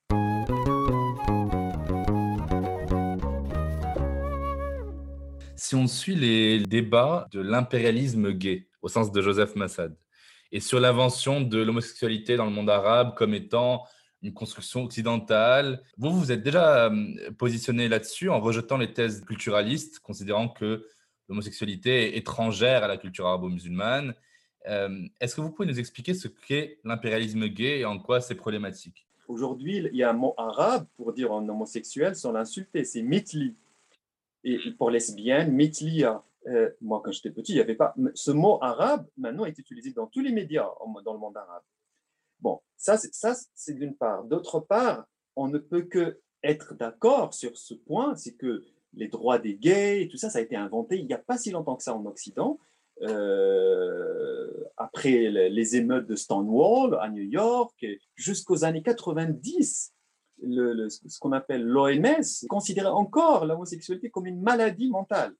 si 5.54 5.76
on 5.76 5.86
suit 5.86 6.16
les 6.16 6.58
débats 6.58 7.28
de 7.30 7.40
l'impérialisme 7.40 8.32
gay, 8.32 8.66
au 8.82 8.88
sens 8.88 9.12
de 9.12 9.22
Joseph 9.22 9.54
Massad, 9.56 9.96
et 10.50 10.60
sur 10.60 10.80
l'invention 10.80 11.40
de 11.40 11.62
l'homosexualité 11.62 12.36
dans 12.36 12.44
le 12.44 12.50
monde 12.50 12.68
arabe 12.68 13.14
comme 13.14 13.32
étant 13.32 13.84
une 14.22 14.32
construction 14.32 14.84
occidentale, 14.84 15.82
vous 15.98 16.12
vous 16.12 16.30
êtes 16.30 16.42
déjà 16.42 16.86
euh, 16.86 17.30
positionné 17.38 17.88
là-dessus 17.88 18.30
en 18.30 18.40
rejetant 18.40 18.76
les 18.76 18.92
thèses 18.92 19.24
culturalistes, 19.24 19.98
considérant 19.98 20.48
que 20.48 20.86
l'homosexualité 21.28 22.14
est 22.14 22.18
étrangère 22.18 22.84
à 22.84 22.88
la 22.88 22.96
culture 22.96 23.26
arabo-musulmane. 23.26 24.14
Euh, 24.68 25.06
est-ce 25.20 25.34
que 25.34 25.40
vous 25.40 25.50
pouvez 25.50 25.66
nous 25.66 25.80
expliquer 25.80 26.14
ce 26.14 26.28
qu'est 26.28 26.78
l'impérialisme 26.84 27.48
gay 27.48 27.80
et 27.80 27.84
en 27.84 27.98
quoi 27.98 28.20
c'est 28.20 28.36
problématique? 28.36 29.06
Aujourd'hui, 29.26 29.78
il 29.78 29.96
y 29.96 30.02
a 30.02 30.10
un 30.10 30.14
mot 30.14 30.34
arabe 30.36 30.86
pour 30.96 31.12
dire 31.12 31.32
un 31.32 31.48
homosexuel 31.48 32.14
sans 32.14 32.32
l'insulter, 32.32 32.84
c'est 32.84 33.02
mitli. 33.02 33.56
Et 34.44 34.58
pour 34.72 34.90
lesbienne, 34.90 35.52
mitlia. 35.52 36.22
Euh, 36.48 36.70
moi, 36.80 37.00
quand 37.04 37.12
j'étais 37.12 37.30
petit, 37.30 37.52
il 37.52 37.54
n'y 37.56 37.60
avait 37.60 37.76
pas. 37.76 37.94
Ce 38.14 38.30
mot 38.30 38.58
arabe, 38.60 39.06
maintenant, 39.16 39.44
est 39.44 39.58
utilisé 39.58 39.92
dans 39.92 40.06
tous 40.06 40.20
les 40.20 40.32
médias 40.32 40.68
dans 41.04 41.12
le 41.12 41.18
monde 41.18 41.36
arabe. 41.36 41.62
Bon, 42.42 42.60
ça, 42.76 42.98
c'est 43.54 43.74
d'une 43.74 43.94
part. 43.94 44.24
D'autre 44.24 44.60
part, 44.60 45.06
on 45.36 45.48
ne 45.48 45.58
peut 45.58 45.82
que 45.82 46.20
être 46.42 46.74
d'accord 46.74 47.32
sur 47.32 47.56
ce 47.56 47.74
point, 47.74 48.16
c'est 48.16 48.34
que 48.34 48.64
les 48.94 49.08
droits 49.08 49.38
des 49.38 49.54
gays 49.54 50.08
tout 50.10 50.16
ça, 50.16 50.28
ça 50.28 50.38
a 50.38 50.42
été 50.42 50.56
inventé 50.56 50.98
il 50.98 51.06
n'y 51.06 51.14
a 51.14 51.18
pas 51.18 51.38
si 51.38 51.50
longtemps 51.50 51.76
que 51.76 51.84
ça 51.84 51.94
en 51.94 52.04
Occident. 52.04 52.58
Euh, 53.00 54.50
après 54.76 55.30
les 55.30 55.76
émeutes 55.76 56.06
de 56.06 56.16
Stonewall 56.16 56.98
à 57.00 57.08
New 57.08 57.22
York, 57.22 57.86
jusqu'aux 58.16 58.64
années 58.64 58.82
90, 58.82 59.94
le, 60.42 60.88
ce 60.88 61.18
qu'on 61.20 61.32
appelle 61.32 61.64
l'OMS 61.64 62.46
considérait 62.48 62.88
encore 62.88 63.46
l'homosexualité 63.46 64.10
comme 64.10 64.26
une 64.26 64.42
maladie 64.42 64.90
mentale. 64.90 65.34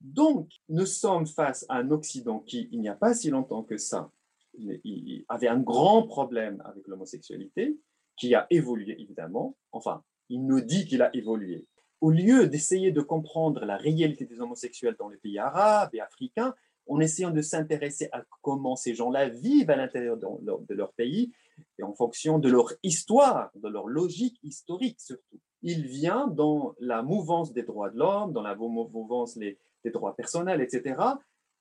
Donc, 0.00 0.50
nous 0.68 0.86
sommes 0.86 1.26
face 1.26 1.64
à 1.70 1.76
un 1.76 1.90
Occident 1.90 2.40
qui, 2.40 2.68
il 2.72 2.80
n'y 2.80 2.88
a 2.90 2.94
pas 2.94 3.14
si 3.14 3.30
longtemps 3.30 3.62
que 3.62 3.78
ça, 3.78 4.10
il 4.58 5.24
avait 5.28 5.48
un 5.48 5.60
grand 5.60 6.04
problème 6.04 6.62
avec 6.64 6.86
l'homosexualité, 6.86 7.78
qui 8.16 8.34
a 8.34 8.46
évolué 8.50 9.00
évidemment. 9.00 9.56
Enfin, 9.72 10.02
il 10.28 10.46
nous 10.46 10.60
dit 10.60 10.86
qu'il 10.86 11.02
a 11.02 11.14
évolué. 11.14 11.66
Au 12.00 12.10
lieu 12.10 12.46
d'essayer 12.48 12.92
de 12.92 13.00
comprendre 13.00 13.64
la 13.64 13.76
réalité 13.76 14.24
des 14.24 14.40
homosexuels 14.40 14.96
dans 14.98 15.08
les 15.08 15.16
pays 15.16 15.38
arabes 15.38 15.90
et 15.94 16.00
africains, 16.00 16.54
en 16.86 17.00
essayant 17.00 17.30
de 17.30 17.40
s'intéresser 17.40 18.08
à 18.12 18.24
comment 18.42 18.76
ces 18.76 18.94
gens-là 18.94 19.28
vivent 19.28 19.70
à 19.70 19.76
l'intérieur 19.76 20.18
de 20.18 20.74
leur 20.74 20.92
pays, 20.92 21.32
et 21.78 21.82
en 21.82 21.94
fonction 21.94 22.38
de 22.38 22.48
leur 22.48 22.72
histoire, 22.82 23.50
de 23.54 23.68
leur 23.68 23.88
logique 23.88 24.38
historique 24.42 25.00
surtout. 25.00 25.40
Il 25.62 25.86
vient 25.86 26.26
dans 26.26 26.74
la 26.78 27.02
mouvance 27.02 27.52
des 27.52 27.62
droits 27.62 27.90
de 27.90 27.98
l'homme, 27.98 28.32
dans 28.32 28.42
la 28.42 28.54
mouvance 28.54 29.38
des, 29.38 29.58
droits 29.86 30.14
personnels, 30.14 30.60
etc. 30.60 30.96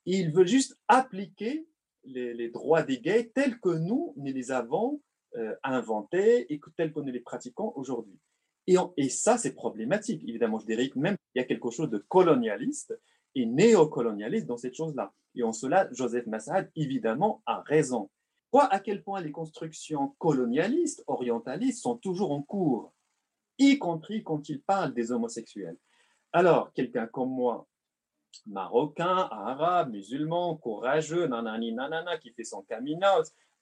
il 0.06 0.32
veut 0.32 0.46
juste 0.46 0.78
appliquer 0.88 1.68
les, 2.06 2.50
droits 2.50 2.84
des 2.84 3.00
gays 3.00 3.32
tels 3.34 3.60
que 3.60 3.70
nous, 3.70 4.14
nous 4.18 4.34
les 4.34 4.52
avons 4.52 5.02
euh, 5.36 5.56
inventés 5.64 6.52
et 6.54 6.60
tels 6.78 6.94
que 6.94 7.00
nous 7.00 7.12
les 7.12 7.20
pratiquons 7.20 7.74
aujourd'hui. 7.76 8.20
Et, 8.68 9.10
ça, 9.10 9.38
c'est 9.38 9.54
problématique. 9.54 10.24
Évidemment, 10.28 10.60
je 10.60 10.66
dirais 10.66 10.90
que 10.90 11.00
même 11.00 11.18
il 11.36 11.40
y 11.40 11.42
a 11.42 11.46
quelque 11.46 11.70
chose 11.70 11.90
de 11.90 11.98
colonialiste 11.98 12.98
et 13.36 13.46
néocolonialiste 13.46 14.46
dans 14.46 14.58
cette 14.58 14.76
chose-là. 14.76 15.12
Et 15.36 15.44
en 15.44 15.52
cela, 15.52 15.90
Joseph 15.92 16.28
Massad, 16.28 16.72
évidemment, 16.76 17.42
a 17.46 17.62
raison 17.62 18.10
voit 18.54 18.72
à 18.72 18.80
quel 18.80 19.04
point 19.04 19.20
les 19.20 19.32
constructions 19.32 20.10
colonialistes, 20.20 21.04
orientalistes 21.08 21.82
sont 21.82 21.98
toujours 21.98 22.32
en 22.32 22.44
cours, 22.44 22.94
y 23.58 23.80
compris 23.80 24.24
quand 24.24 24.48
il 24.48 24.62
parle 24.62 24.94
des 24.94 25.12
homosexuels? 25.12 25.78
Alors, 26.32 26.72
quelqu'un 26.74 27.08
comme 27.08 27.32
moi, 27.32 27.68
marocain, 28.46 29.28
arabe, 29.32 29.92
musulman, 29.92 30.56
courageux, 30.58 31.28
nanani, 31.28 31.74
nanana, 31.74 32.18
qui 32.18 32.32
fait 32.32 32.44
son 32.44 32.64
coming 32.64 33.00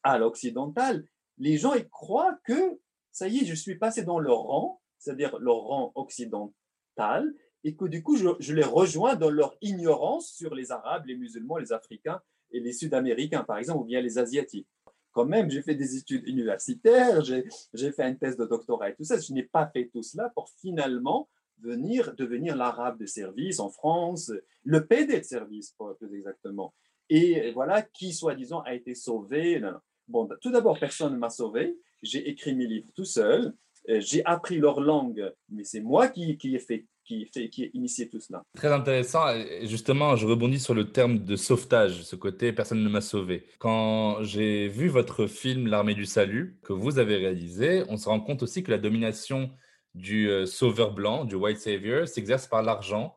à 0.04 0.18
l'occidental, 0.18 1.06
les 1.38 1.58
gens 1.58 1.74
ils 1.74 1.88
croient 1.90 2.38
que 2.44 2.80
ça 3.12 3.28
y 3.28 3.40
est, 3.40 3.46
je 3.46 3.56
suis 3.56 3.78
passé 3.78 4.04
dans 4.04 4.20
leur 4.20 4.40
rang, 4.40 4.82
c'est-à-dire 4.98 5.38
leur 5.40 5.58
rang 5.58 5.92
occidental, 5.96 7.34
et 7.64 7.76
que 7.76 7.86
du 7.86 8.02
coup, 8.02 8.16
je, 8.16 8.30
je, 8.40 8.54
les 8.54 8.64
rejoins 8.64 9.16
dans 9.16 9.30
leur 9.30 9.56
ignorance 9.62 10.32
sur 10.32 10.56
les 10.56 10.72
Arabes, 10.72 11.06
les 11.06 11.16
musulmans, 11.16 11.58
les 11.58 11.74
Africains 11.74 12.22
et 12.52 12.60
les 12.60 12.74
Sud-Américains, 12.74 13.44
par 13.44 13.58
exemple, 13.58 13.82
ou 13.82 13.86
bien 13.86 14.02
les 14.02 14.18
Asiatiques 14.18 14.68
quand 15.12 15.26
même, 15.26 15.50
j'ai 15.50 15.62
fait 15.62 15.76
des 15.76 15.98
études 15.98 16.28
universitaires, 16.28 17.22
j'ai 17.22 17.92
fait 17.92 18.08
une 18.08 18.18
thèse 18.18 18.38
de 18.38 18.46
doctorat 18.46 18.90
et 18.90 18.96
tout 18.96 19.04
ça. 19.04 19.20
Je 19.20 19.34
n'ai 19.34 19.44
pas 19.44 19.68
fait 19.68 19.90
tout 19.92 20.04
cela 20.04 20.30
pour 20.30 20.50
finalement 20.62 21.30
venir 21.62 22.14
devenir 22.16 22.56
l'arabe 22.56 23.00
de 23.00 23.06
service 23.06 23.60
en 23.60 23.70
France, 23.70 24.32
le 24.64 24.86
PD 24.86 25.20
de 25.20 25.26
service, 25.26 25.76
plus 26.00 26.16
exactement. 26.16 26.74
Et 27.10 27.52
voilà 27.52 27.82
qui, 27.82 28.14
soi-disant, 28.14 28.62
a 28.62 28.74
été 28.74 28.96
sauvé. 28.96 29.62
Bon, 30.08 30.30
tout 30.42 30.52
d'abord, 30.52 30.80
personne 30.80 31.14
ne 31.14 31.18
m'a 31.18 31.30
sauvé. 31.30 31.78
J'ai 32.02 32.30
écrit 32.30 32.56
mes 32.56 32.66
livres 32.66 32.88
tout 32.96 33.06
seul. 33.06 33.54
J'ai 33.88 34.24
appris 34.26 34.58
leur 34.58 34.80
langue, 34.80 35.34
mais 35.50 35.64
c'est 35.64 35.82
moi 35.82 36.08
qui, 36.08 36.38
qui 36.38 36.56
ai 36.56 36.60
fait 36.60 36.86
qui, 37.04 37.26
fait, 37.26 37.50
qui 37.50 37.66
a 37.66 37.68
initié 37.74 38.08
tout 38.10 38.20
cela. 38.20 38.44
Très 38.56 38.72
intéressant. 38.72 39.26
justement, 39.64 40.16
je 40.16 40.26
rebondis 40.28 40.60
sur 40.60 40.74
le 40.74 40.92
terme 40.92 41.20
de 41.20 41.36
sauvetage, 41.36 42.04
ce 42.04 42.16
côté 42.16 42.54
personne 42.54 42.84
ne 42.84 42.90
m'a 42.90 43.02
sauvé. 43.02 43.46
Quand 43.60 44.24
j'ai 44.24 44.68
vu 44.68 44.88
votre 44.88 45.28
film 45.28 45.68
L'armée 45.68 45.96
du 45.96 46.06
salut 46.06 46.60
que 46.64 46.74
vous 46.74 47.00
avez 47.00 47.18
réalisé, 47.18 47.84
on 47.90 47.98
se 47.98 48.08
rend 48.08 48.20
compte 48.20 48.44
aussi 48.44 48.64
que 48.64 48.72
la 48.72 48.78
domination 48.78 49.52
du 49.94 50.30
euh, 50.30 50.46
sauveur 50.46 50.92
blanc, 50.92 51.26
du 51.26 51.36
white 51.36 51.60
savior, 51.60 52.08
s'exerce 52.08 52.48
par 52.48 52.64
l'argent 52.64 53.16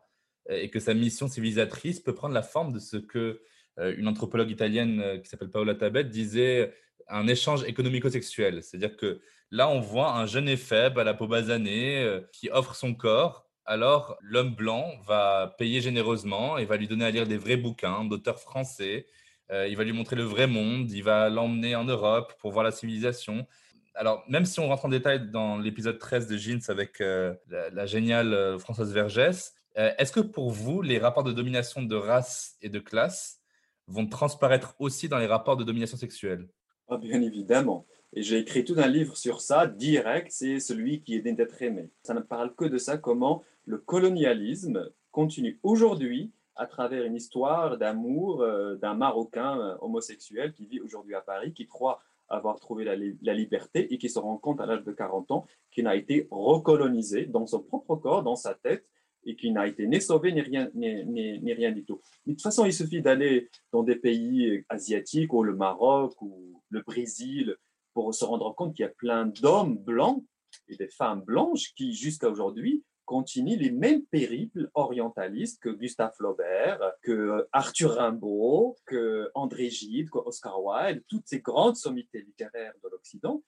euh, 0.50 0.60
et 0.60 0.70
que 0.70 0.80
sa 0.80 0.94
mission 0.94 1.28
civilisatrice 1.28 2.00
peut 2.00 2.14
prendre 2.14 2.34
la 2.34 2.42
forme 2.42 2.72
de 2.72 2.78
ce 2.78 2.96
que 2.96 3.40
euh, 3.78 3.94
une 3.96 4.08
anthropologue 4.08 4.50
italienne 4.50 5.20
qui 5.22 5.28
s'appelle 5.28 5.50
Paola 5.50 5.74
Tabet 5.74 6.04
disait 6.04 6.72
un 7.08 7.26
échange 7.26 7.64
économico-sexuel. 7.64 8.62
C'est-à-dire 8.62 8.96
que 8.96 9.20
là, 9.50 9.68
on 9.68 9.80
voit 9.80 10.14
un 10.14 10.26
jeune 10.26 10.48
et 10.48 10.58
à 10.72 11.04
la 11.04 11.14
peau 11.14 11.26
basanée 11.26 12.20
qui 12.32 12.48
offre 12.50 12.74
son 12.74 12.94
corps 12.94 13.42
alors 13.66 14.18
l'homme 14.20 14.54
blanc 14.54 14.92
va 15.06 15.54
payer 15.58 15.80
généreusement 15.80 16.58
et 16.58 16.66
va 16.66 16.76
lui 16.76 16.86
donner 16.86 17.06
à 17.06 17.10
lire 17.10 17.26
des 17.26 17.38
vrais 17.38 17.56
bouquins 17.56 18.04
d'auteurs 18.04 18.38
français. 18.38 19.06
Il 19.50 19.74
va 19.76 19.84
lui 19.84 19.92
montrer 19.92 20.16
le 20.16 20.22
vrai 20.22 20.46
monde, 20.46 20.90
il 20.90 21.02
va 21.02 21.30
l'emmener 21.30 21.74
en 21.74 21.84
Europe 21.84 22.34
pour 22.40 22.52
voir 22.52 22.62
la 22.62 22.72
civilisation. 22.72 23.46
Alors, 23.94 24.24
même 24.28 24.44
si 24.44 24.58
on 24.60 24.68
rentre 24.68 24.86
en 24.86 24.88
détail 24.88 25.30
dans 25.30 25.56
l'épisode 25.56 25.98
13 25.98 26.26
de 26.26 26.36
Jeans 26.36 26.60
avec 26.68 27.00
euh, 27.00 27.34
la, 27.48 27.86
géniale 27.86 28.32
euh, 28.34 28.58
Françoise 28.58 28.92
Vergès, 28.92 29.54
est-ce 29.76 30.12
que 30.12 30.20
pour 30.20 30.50
vous, 30.50 30.82
les 30.82 30.98
rapports 30.98 31.24
de 31.24 31.32
domination 31.32 31.82
de 31.82 31.96
race 31.96 32.56
et 32.62 32.68
de 32.68 32.78
classe 32.78 33.40
vont 33.88 34.06
transparaître 34.06 34.76
aussi 34.78 35.08
dans 35.08 35.18
les 35.18 35.26
rapports 35.26 35.56
de 35.56 35.64
domination 35.64 35.96
sexuelle? 35.96 36.48
Ah, 36.88 36.96
Bien 36.96 37.20
évidemment. 37.22 37.84
Et 38.12 38.22
j'ai 38.22 38.38
écrit 38.38 38.64
tout 38.64 38.76
un 38.78 38.86
livre 38.86 39.16
sur 39.16 39.40
ça, 39.40 39.66
direct, 39.66 40.28
c'est 40.30 40.60
celui 40.60 41.02
qui 41.02 41.16
est 41.16 41.20
d'être 41.20 41.60
aimé. 41.62 41.90
Ça 42.04 42.14
ne 42.14 42.20
parle 42.20 42.54
que 42.54 42.64
de 42.64 42.78
ça, 42.78 42.96
comment 42.96 43.42
le 43.64 43.78
colonialisme 43.78 44.88
continue 45.10 45.58
aujourd'hui 45.64 46.30
à 46.56 46.66
travers 46.66 47.04
une 47.04 47.16
histoire 47.16 47.76
d'amour 47.76 48.42
euh, 48.42 48.76
d'un 48.76 48.94
Marocain 48.94 49.58
euh, 49.58 49.76
homosexuel 49.80 50.52
qui 50.52 50.66
vit 50.66 50.80
aujourd'hui 50.80 51.16
à 51.16 51.20
Paris, 51.20 51.52
qui 51.52 51.66
croit 51.66 52.00
avoir 52.36 52.60
trouvé 52.60 52.84
la, 52.84 53.34
liberté 53.34 53.92
et 53.92 53.98
qui 53.98 54.08
se 54.08 54.18
rend 54.18 54.36
compte 54.38 54.60
à 54.60 54.66
l'âge 54.66 54.84
de 54.84 54.92
40 54.92 55.30
ans 55.30 55.46
qu'il 55.70 55.84
n'a 55.84 55.96
été 55.96 56.28
recolonisé 56.30 57.26
dans 57.26 57.46
son 57.46 57.60
propre 57.60 57.96
corps, 57.96 58.22
dans 58.22 58.36
sa 58.36 58.54
tête, 58.54 58.86
et 59.26 59.36
qui 59.36 59.50
n'a 59.50 59.66
été 59.66 59.86
ni 59.86 60.00
sauvé 60.00 60.32
ni 60.32 60.42
rien, 60.42 60.70
ni, 60.74 61.52
rien 61.52 61.72
du 61.72 61.84
tout. 61.84 62.00
De 62.26 62.32
toute 62.32 62.42
façon, 62.42 62.66
il 62.66 62.74
suffit 62.74 63.00
d'aller 63.00 63.48
dans 63.72 63.82
des 63.82 63.96
pays 63.96 64.64
asiatiques, 64.68 65.32
ou 65.32 65.42
le 65.42 65.54
Maroc, 65.56 66.20
ou 66.20 66.60
le 66.68 66.82
Brésil, 66.82 67.56
pour 67.94 68.14
se 68.14 68.24
rendre 68.24 68.54
compte 68.54 68.74
qu'il 68.74 68.82
y 68.82 68.86
a 68.86 68.92
plein 68.92 69.26
d'hommes 69.26 69.78
blancs 69.78 70.22
et 70.68 70.76
des 70.76 70.88
femmes 70.88 71.22
blanches 71.22 71.72
qui, 71.74 71.94
jusqu'à 71.94 72.28
aujourd'hui, 72.28 72.84
continuent 73.04 73.58
les 73.58 73.70
mêmes 73.70 74.04
périples 74.06 74.70
orientalistes 74.74 75.60
que 75.62 75.68
Gustave 75.68 76.14
Flaubert, 76.16 76.80
que 77.02 77.46
Arthur 77.52 77.92
Rimbaud, 77.92 78.76
que 78.86 79.30
André 79.34 79.70
Gide, 79.70 80.10
que 80.10 80.18
Oscar 80.18 80.62
Wilde, 80.62 81.02
toutes 81.08 81.26
ces 81.26 81.40
grandes 81.40 81.76
sommités 81.76 82.20
littéraires 82.20 82.74
de 82.82 82.88
l'Occident. 82.88 83.42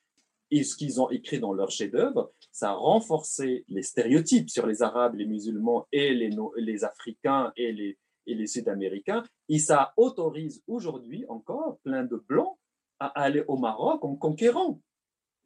Et 0.51 0.63
ce 0.63 0.77
qu'ils 0.77 1.01
ont 1.01 1.11
écrit 1.11 1.41
dans 1.41 1.53
leurs 1.53 1.71
chefs-d'œuvre, 1.71 2.33
ça 2.53 2.71
a 2.71 2.75
renforcé 2.75 3.65
les 3.69 3.83
stéréotypes 3.83 4.49
sur 4.49 4.67
les 4.67 4.83
Arabes, 4.83 5.17
les 5.17 5.27
musulmans 5.27 5.89
et 5.91 6.15
les, 6.15 6.31
les 6.57 6.85
Africains 6.85 7.53
et 7.57 7.73
les, 7.73 7.99
et 8.27 8.35
les 8.35 8.47
Sud-Américains. 8.47 9.25
Et 9.49 9.59
ça 9.59 9.93
autorise 9.97 10.63
aujourd'hui 10.67 11.25
encore 11.29 11.79
plein 11.81 12.05
de 12.05 12.17
Blancs 12.17 12.57
à 12.99 13.07
aller 13.21 13.45
au 13.49 13.57
Maroc 13.57 14.05
en 14.05 14.17
conquérant 14.17 14.81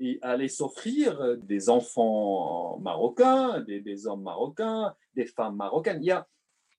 et 0.01 0.19
aller 0.23 0.49
s'offrir 0.49 1.21
euh, 1.21 1.37
des 1.37 1.69
enfants 1.69 2.79
marocains, 2.81 3.61
des, 3.61 4.07
hommes 4.07 4.23
marocains, 4.23 4.95
des 5.15 5.27
femmes 5.27 5.57
marocaines. 5.57 5.99
Il 6.03 6.07
y 6.07 6.11
a 6.11 6.27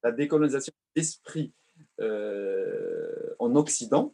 la 0.03 0.11
décolonisation 0.11 0.73
d'esprit 0.95 1.53
euh, 2.01 3.35
en 3.39 3.55
Occident. 3.55 4.13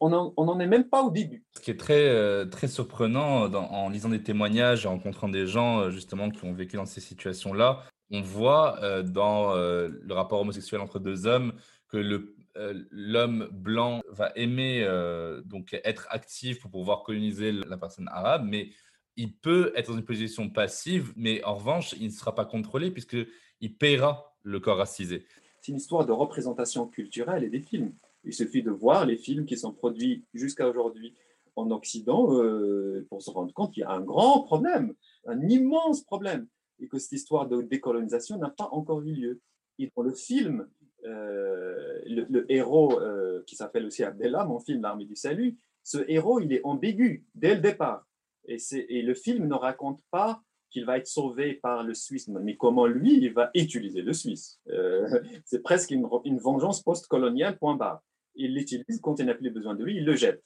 On 0.00 0.08
n'en 0.08 0.60
est 0.60 0.66
même 0.66 0.88
pas 0.88 1.02
au 1.02 1.10
début. 1.10 1.44
Ce 1.56 1.60
qui 1.60 1.70
est 1.70 1.78
très, 1.78 2.08
euh, 2.08 2.46
très 2.46 2.68
surprenant 2.68 3.52
en 3.52 3.90
lisant 3.90 4.08
des 4.08 4.22
témoignages, 4.22 4.86
en 4.86 4.92
rencontrant 4.92 5.28
des 5.28 5.46
gens 5.46 5.90
justement 5.90 6.30
qui 6.30 6.42
ont 6.46 6.54
vécu 6.54 6.76
dans 6.76 6.86
ces 6.86 7.02
situations-là, 7.02 7.82
on 8.10 8.22
voit 8.22 9.02
dans 9.02 9.54
le 9.54 10.12
rapport 10.12 10.40
homosexuel 10.40 10.80
entre 10.80 11.00
deux 11.00 11.26
hommes 11.26 11.52
que 11.88 11.98
le, 11.98 12.34
euh, 12.56 12.84
l'homme 12.90 13.48
blanc 13.52 14.00
va 14.08 14.32
aimer 14.36 14.84
euh, 14.84 15.42
donc 15.42 15.78
être 15.84 16.06
actif 16.10 16.60
pour 16.60 16.70
pouvoir 16.70 17.02
coloniser 17.02 17.52
la 17.52 17.76
personne 17.76 18.08
arabe, 18.08 18.46
mais 18.48 18.70
il 19.16 19.34
peut 19.34 19.72
être 19.76 19.90
dans 19.90 19.98
une 19.98 20.04
position 20.04 20.50
passive, 20.50 21.12
mais 21.16 21.42
en 21.44 21.54
revanche, 21.54 21.94
il 21.98 22.06
ne 22.06 22.12
sera 22.12 22.34
pas 22.34 22.44
contrôlé 22.44 22.90
puisqu'il 22.90 23.76
paiera 23.76 24.36
le 24.42 24.60
corps 24.60 24.78
racisé. 24.78 25.26
C'est 25.60 25.72
une 25.72 25.78
histoire 25.78 26.06
de 26.06 26.12
représentation 26.12 26.86
culturelle 26.86 27.44
et 27.44 27.48
des 27.48 27.60
films. 27.60 27.94
Il 28.24 28.32
suffit 28.32 28.62
de 28.62 28.70
voir 28.70 29.06
les 29.06 29.16
films 29.16 29.46
qui 29.46 29.56
sont 29.56 29.72
produits 29.72 30.24
jusqu'à 30.32 30.68
aujourd'hui 30.68 31.14
en 31.56 31.70
Occident 31.70 32.38
euh, 32.38 33.06
pour 33.08 33.22
se 33.22 33.30
rendre 33.30 33.52
compte 33.52 33.72
qu'il 33.72 33.82
y 33.82 33.84
a 33.84 33.90
un 33.90 34.00
grand 34.00 34.42
problème, 34.42 34.94
un 35.26 35.40
immense 35.48 36.02
problème, 36.02 36.46
et 36.80 36.88
que 36.88 36.98
cette 36.98 37.12
histoire 37.12 37.46
de 37.48 37.62
décolonisation 37.62 38.38
n'a 38.38 38.50
pas 38.50 38.68
encore 38.72 39.02
eu 39.02 39.12
lieu. 39.12 39.40
Et 39.78 39.90
dans 39.96 40.02
le 40.02 40.12
film, 40.12 40.68
euh, 41.06 42.00
le, 42.06 42.50
héros 42.50 43.00
euh, 43.00 43.42
qui 43.46 43.56
s'appelle 43.56 43.86
aussi 43.86 44.02
Abdallah, 44.04 44.44
mon 44.44 44.58
film 44.58 44.82
L'armée 44.82 45.04
du 45.04 45.16
salut, 45.16 45.58
ce 45.82 45.98
héros, 46.08 46.40
il 46.40 46.52
est 46.52 46.60
ambigu 46.64 47.24
dès 47.34 47.54
le 47.54 47.60
départ. 47.60 48.06
Et, 48.46 48.58
le 49.02 49.14
film 49.14 49.46
ne 49.46 49.54
raconte 49.54 50.00
pas 50.10 50.42
qu'il 50.70 50.84
va 50.84 50.98
être 50.98 51.06
sauvé 51.06 51.54
par 51.54 51.82
le 51.82 51.94
Suisse, 51.94 52.28
mais 52.28 52.56
comment 52.56 52.86
lui, 52.86 53.18
il 53.18 53.32
va 53.32 53.50
utiliser 53.54 54.02
le 54.02 54.12
Suisse. 54.12 54.60
Euh, 54.70 55.20
c'est 55.44 55.62
presque 55.62 55.90
une, 55.90 56.08
une 56.24 56.38
vengeance 56.38 56.82
post-coloniale, 56.82 57.58
point 57.58 57.76
barre. 57.76 58.02
Il 58.34 58.54
l'utilise, 58.54 59.00
quand 59.00 59.18
il 59.20 59.26
n'a 59.26 59.34
plus 59.34 59.50
besoin 59.50 59.74
de 59.74 59.84
lui, 59.84 59.96
il 59.96 60.04
le 60.04 60.16
jette. 60.16 60.42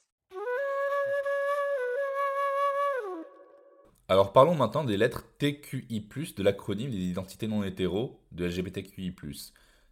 Alors 4.09 4.33
parlons 4.33 4.55
maintenant 4.55 4.83
des 4.83 4.97
lettres 4.97 5.23
TQI+, 5.37 6.01
de 6.35 6.43
l'acronyme 6.43 6.89
des 6.89 6.97
identités 6.97 7.47
non 7.47 7.63
hétéro 7.63 8.19
de 8.31 8.45
LGBTQI+ 8.45 9.13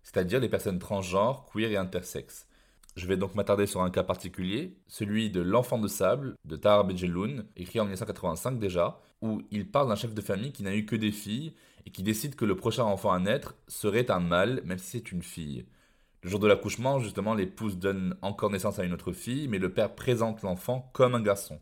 c'est-à-dire 0.07 0.39
les 0.39 0.47
personnes 0.47 0.79
transgenres, 0.79 1.45
queer 1.51 1.69
et 1.69 1.75
intersexes. 1.75 2.47
Je 2.95 3.07
vais 3.07 3.17
donc 3.17 3.35
m'attarder 3.35 3.67
sur 3.67 3.81
un 3.81 3.89
cas 3.89 4.05
particulier, 4.05 4.77
celui 4.87 5.29
de 5.29 5.41
L'enfant 5.41 5.79
de 5.79 5.89
sable 5.89 6.35
de 6.45 6.55
Tahar 6.55 6.85
Bejeloun, 6.85 7.45
écrit 7.57 7.81
en 7.81 7.83
1985 7.83 8.57
déjà, 8.57 9.01
où 9.21 9.41
il 9.51 9.69
parle 9.69 9.89
d'un 9.89 9.97
chef 9.97 10.13
de 10.13 10.21
famille 10.21 10.53
qui 10.53 10.63
n'a 10.63 10.73
eu 10.73 10.85
que 10.85 10.95
des 10.95 11.11
filles 11.11 11.53
et 11.85 11.89
qui 11.89 12.03
décide 12.03 12.35
que 12.35 12.45
le 12.45 12.55
prochain 12.55 12.85
enfant 12.85 13.11
à 13.11 13.19
naître 13.19 13.55
serait 13.67 14.09
un 14.09 14.21
mâle, 14.21 14.61
même 14.63 14.77
si 14.77 14.91
c'est 14.91 15.11
une 15.11 15.23
fille. 15.23 15.65
Le 16.23 16.29
jour 16.29 16.39
de 16.39 16.47
l'accouchement, 16.47 16.99
justement, 16.99 17.33
l'épouse 17.33 17.77
donne 17.77 18.15
encore 18.21 18.49
naissance 18.49 18.79
à 18.79 18.85
une 18.85 18.93
autre 18.93 19.11
fille, 19.11 19.49
mais 19.49 19.59
le 19.59 19.73
père 19.73 19.93
présente 19.93 20.41
l'enfant 20.41 20.89
comme 20.93 21.15
un 21.15 21.21
garçon. 21.21 21.59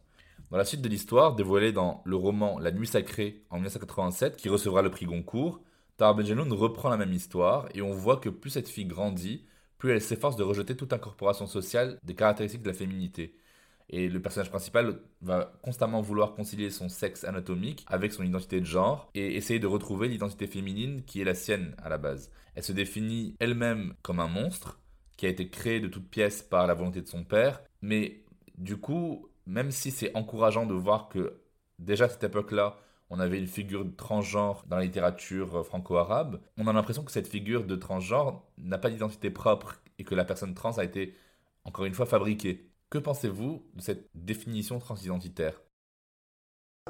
Dans 0.51 0.57
la 0.57 0.65
suite 0.65 0.83
de 0.83 0.89
l'histoire, 0.89 1.33
dévoilée 1.33 1.71
dans 1.71 2.03
le 2.05 2.15
roman 2.15 2.59
La 2.59 2.71
Nuit 2.71 2.85
Sacrée 2.85 3.43
en 3.49 3.55
1987, 3.55 4.37
qui 4.37 4.49
recevra 4.49 4.83
le 4.83 4.91
prix 4.91 5.07
Goncourt, 5.07 5.61
Tara 5.97 6.13
Benjeloun 6.13 6.51
reprend 6.51 6.89
la 6.89 6.97
même 6.97 7.13
histoire 7.13 7.69
et 7.73 7.81
on 7.81 7.93
voit 7.93 8.17
que 8.17 8.29
plus 8.29 8.49
cette 8.49 8.67
fille 8.67 8.85
grandit, 8.85 9.45
plus 9.77 9.91
elle 9.91 10.01
s'efforce 10.01 10.35
de 10.35 10.43
rejeter 10.43 10.75
toute 10.75 10.93
incorporation 10.93 11.47
sociale 11.47 11.97
des 12.03 12.15
caractéristiques 12.15 12.63
de 12.63 12.69
la 12.69 12.73
féminité. 12.73 13.37
Et 13.89 14.09
le 14.09 14.21
personnage 14.21 14.49
principal 14.49 14.99
va 15.21 15.53
constamment 15.61 16.01
vouloir 16.01 16.33
concilier 16.33 16.69
son 16.69 16.89
sexe 16.89 17.23
anatomique 17.23 17.85
avec 17.87 18.11
son 18.11 18.23
identité 18.23 18.59
de 18.59 18.65
genre 18.65 19.09
et 19.13 19.35
essayer 19.35 19.59
de 19.59 19.67
retrouver 19.67 20.07
l'identité 20.07 20.47
féminine 20.47 21.03
qui 21.05 21.21
est 21.21 21.25
la 21.25 21.35
sienne 21.35 21.75
à 21.77 21.87
la 21.89 21.97
base. 21.97 22.31
Elle 22.55 22.63
se 22.63 22.71
définit 22.71 23.35
elle-même 23.39 23.93
comme 24.01 24.19
un 24.19 24.27
monstre 24.27 24.79
qui 25.17 25.27
a 25.27 25.29
été 25.29 25.49
créé 25.49 25.79
de 25.79 25.87
toutes 25.87 26.09
pièces 26.09 26.41
par 26.41 26.67
la 26.67 26.73
volonté 26.73 27.01
de 27.01 27.07
son 27.07 27.23
père, 27.23 27.61
mais 27.81 28.23
du 28.57 28.77
coup, 28.77 29.29
même 29.45 29.71
si 29.71 29.91
c'est 29.91 30.15
encourageant 30.15 30.65
de 30.65 30.73
voir 30.73 31.07
que 31.07 31.41
déjà 31.79 32.05
à 32.05 32.09
cette 32.09 32.23
époque-là, 32.23 32.77
on 33.09 33.19
avait 33.19 33.39
une 33.39 33.47
figure 33.47 33.85
transgenre 33.97 34.65
dans 34.67 34.77
la 34.77 34.83
littérature 34.83 35.57
euh, 35.57 35.63
franco-arabe, 35.63 36.41
on 36.57 36.67
a 36.67 36.73
l'impression 36.73 37.03
que 37.03 37.11
cette 37.11 37.27
figure 37.27 37.65
de 37.65 37.75
transgenre 37.75 38.43
n'a 38.57 38.77
pas 38.77 38.89
d'identité 38.89 39.29
propre 39.29 39.81
et 39.99 40.03
que 40.03 40.15
la 40.15 40.25
personne 40.25 40.53
trans 40.53 40.77
a 40.77 40.83
été, 40.83 41.15
encore 41.63 41.85
une 41.85 41.93
fois, 41.93 42.05
fabriquée. 42.05 42.69
Que 42.89 42.97
pensez-vous 42.97 43.63
de 43.73 43.81
cette 43.81 44.09
définition 44.13 44.79
transidentitaire? 44.79 45.61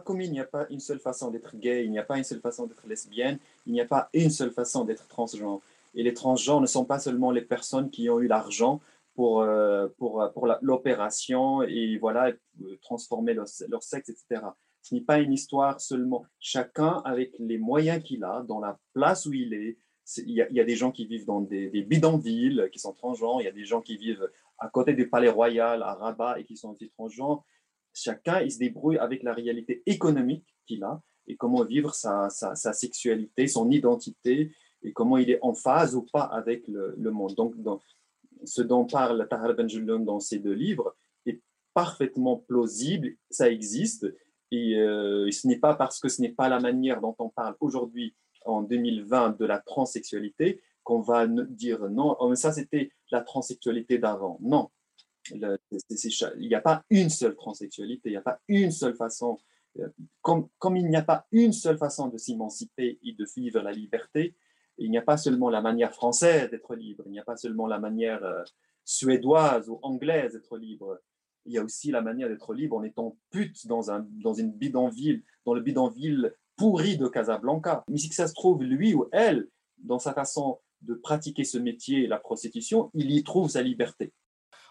Comme 0.04 0.21
il 0.21 0.32
n'y 0.32 0.41
a 0.41 0.45
pas 0.45 0.65
une 0.69 0.80
seule 0.80 0.99
façon 0.99 1.32
d'être 1.32 1.56
gay, 1.56 1.86
il 1.86 1.91
n'y 1.91 1.99
a 1.99 2.04
pas 2.04 2.17
une 2.17 2.23
seule 2.23 2.41
façon 2.41 2.67
d'être 2.67 2.86
lesbienne, 2.86 3.39
il 3.65 3.73
n'y 3.73 3.82
a 3.82 3.86
pas 3.86 4.10
une 4.13 4.30
seule 4.30 4.51
façon 4.51 4.84
d'être 4.84 5.08
transgenre. 5.08 5.62
Et 5.93 6.04
les 6.04 6.13
transgenres 6.13 6.60
ne 6.60 6.65
sont 6.67 6.84
pas 6.84 6.99
seulement 6.99 7.32
les 7.32 7.41
personnes 7.41 7.89
qui 7.89 8.10
ont 8.10 8.19
eu 8.19 8.28
l'argent 8.28 8.82
pour, 9.15 9.41
euh, 9.41 9.88
pour, 9.97 10.30
pour 10.34 10.47
l'opération 10.62 11.62
et 11.63 11.97
voilà, 11.97 12.34
transformer 12.82 13.34
leur, 13.34 13.47
leur 13.69 13.84
sexe, 13.84 14.10
etc. 14.10 14.41
Ce 14.85 14.93
n'est 14.93 15.01
pas 15.01 15.17
une 15.17 15.33
histoire 15.33 15.81
seulement. 15.81 16.27
Chacun 16.39 17.01
avec 17.05 17.35
les 17.39 17.57
moyens 17.57 18.03
qu'il 18.03 18.23
a, 18.23 18.43
dans 18.47 18.59
la 18.59 18.79
place 18.93 19.25
où 19.25 19.33
il 19.33 19.51
est. 19.55 19.79
Il 20.17 20.29
y, 20.29 20.59
a, 20.59 20.63
des 20.63 20.75
gens 20.75 20.91
qui 20.91 21.07
vivent 21.07 21.25
dans 21.25 21.41
des, 21.41 21.69
bidonvilles, 21.81 22.69
qui 22.71 22.77
sont 22.77 22.93
transgenres. 22.93 23.41
Il 23.41 23.45
y 23.45 23.47
a 23.47 23.51
des 23.51 23.65
gens 23.65 23.81
qui 23.81 23.97
vivent 23.97 24.29
à 24.59 24.69
côté 24.69 24.93
du 24.93 25.09
palais 25.09 25.29
royal, 25.29 25.81
à 25.81 25.95
Rabat, 25.95 26.39
et 26.39 26.43
qui 26.43 26.55
sont 26.55 26.69
aussi 26.69 26.87
transgenres. 26.91 27.43
Chacun, 27.93 28.41
il 28.41 28.51
se 28.51 28.59
débrouille 28.59 28.99
avec 28.99 29.23
la 29.23 29.33
réalité 29.33 29.81
économique 29.87 30.45
qu'il 30.67 30.83
a 30.83 31.01
et 31.25 31.35
comment 31.35 31.63
vivre 31.63 31.95
sa, 31.95 32.29
sexualité, 32.29 33.47
son 33.47 33.71
identité, 33.71 34.51
et 34.83 34.93
comment 34.93 35.17
il 35.17 35.31
est 35.31 35.39
en 35.41 35.55
phase 35.55 35.95
ou 35.95 36.03
pas 36.03 36.25
avec 36.25 36.67
le, 36.67 37.09
monde. 37.09 37.33
Donc, 37.33 37.55
ce 38.43 38.61
dont 38.61 38.85
parle 38.85 39.27
Tahar 39.27 39.55
Benjeloun 39.55 40.05
dans 40.05 40.19
ces 40.19 40.37
deux 40.37 40.53
livres 40.53 40.95
est 41.25 41.41
parfaitement 41.73 42.37
plausible, 42.37 43.15
ça 43.31 43.49
existe, 43.49 44.05
euh, 44.53 45.27
et, 45.27 45.31
ce 45.31 45.47
n'est 45.47 45.60
pas 45.60 45.75
parce 45.75 45.99
que 45.99 46.10
ce 46.10 46.21
n'est 46.21 46.29
pas 46.29 46.49
la 46.49 46.60
manière 46.60 47.01
dont 47.01 47.15
on 47.19 47.29
parle 47.29 47.55
aujourd'hui, 47.60 48.15
en 48.45 48.62
2020, 48.62 49.39
de 49.39 49.45
la 49.45 49.60
transsexualité, 49.60 50.62
qu'on 50.84 51.01
va 51.01 51.25
dire 51.27 51.89
non, 51.89 52.15
oh, 52.19 52.29
mais 52.29 52.36
ça 52.36 52.51
c'était 52.51 52.91
la 53.12 53.21
transsexualité 53.21 53.97
d'avant. 53.97 54.38
Non, 54.41 54.69
il 55.31 55.58
n'y 56.38 56.55
a 56.55 56.62
pas 56.62 56.84
une 56.89 57.10
seule 57.10 57.36
transsexualité, 57.36 58.10
il 58.10 58.12
n'y 58.12 58.17
a 58.17 58.21
pas 58.21 58.39
une 58.47 58.71
seule 58.71 58.95
façon. 58.95 59.38
Euh, 59.79 59.89
comme, 60.21 60.47
comme 60.60 60.77
il 60.77 60.88
n'y 60.88 60.95
a 60.95 61.01
pas 61.01 61.25
une 61.31 61.53
seule 61.53 61.77
façon 61.77 62.08
de 62.08 62.17
s'émanciper 62.17 62.99
et 63.03 63.13
de 63.13 63.25
vivre 63.36 63.62
la 63.62 63.71
liberté, 63.71 64.36
il 64.77 64.91
n'y 64.91 64.97
a 64.97 65.01
pas 65.01 65.17
seulement 65.17 65.49
la 65.49 65.62
manière 65.62 65.93
française 65.93 66.49
d'être 66.49 66.75
libre, 66.75 67.03
il 67.08 67.12
n'y 67.12 67.19
a 67.19 67.23
pas 67.23 67.38
seulement 67.38 67.67
la 67.67 67.79
manière 67.79 68.23
euh, 68.23 68.43
suédoise 68.84 69.69
ou 69.69 69.79
anglaise 69.81 70.34
d'être 70.34 70.58
libre 70.58 70.99
il 71.45 71.53
y 71.53 71.58
a 71.58 71.63
aussi 71.63 71.91
la 71.91 72.01
manière 72.01 72.27
d'être 72.27 72.53
libre 72.53 72.77
en 72.77 72.84
étant 72.84 73.17
pute 73.31 73.67
dans, 73.67 73.91
un, 73.91 74.05
dans 74.23 74.34
une 74.34 74.51
bidonville, 74.51 75.23
dans 75.45 75.53
le 75.53 75.62
bidonville 75.62 76.34
pourri 76.55 76.97
de 76.97 77.08
Casablanca. 77.08 77.84
Mais 77.89 77.97
si 77.97 78.10
ça 78.10 78.27
se 78.27 78.34
trouve, 78.34 78.63
lui 78.63 78.93
ou 78.93 79.08
elle, 79.12 79.47
dans 79.77 79.99
sa 79.99 80.13
façon 80.13 80.60
de 80.81 80.93
pratiquer 80.93 81.43
ce 81.43 81.58
métier, 81.58 82.08
la 82.08 82.17
prostitution, 82.17 82.89
il 82.93 83.12
y 83.12 83.23
trouve 83.23 83.49
sa 83.49 83.62
liberté. 83.62 84.13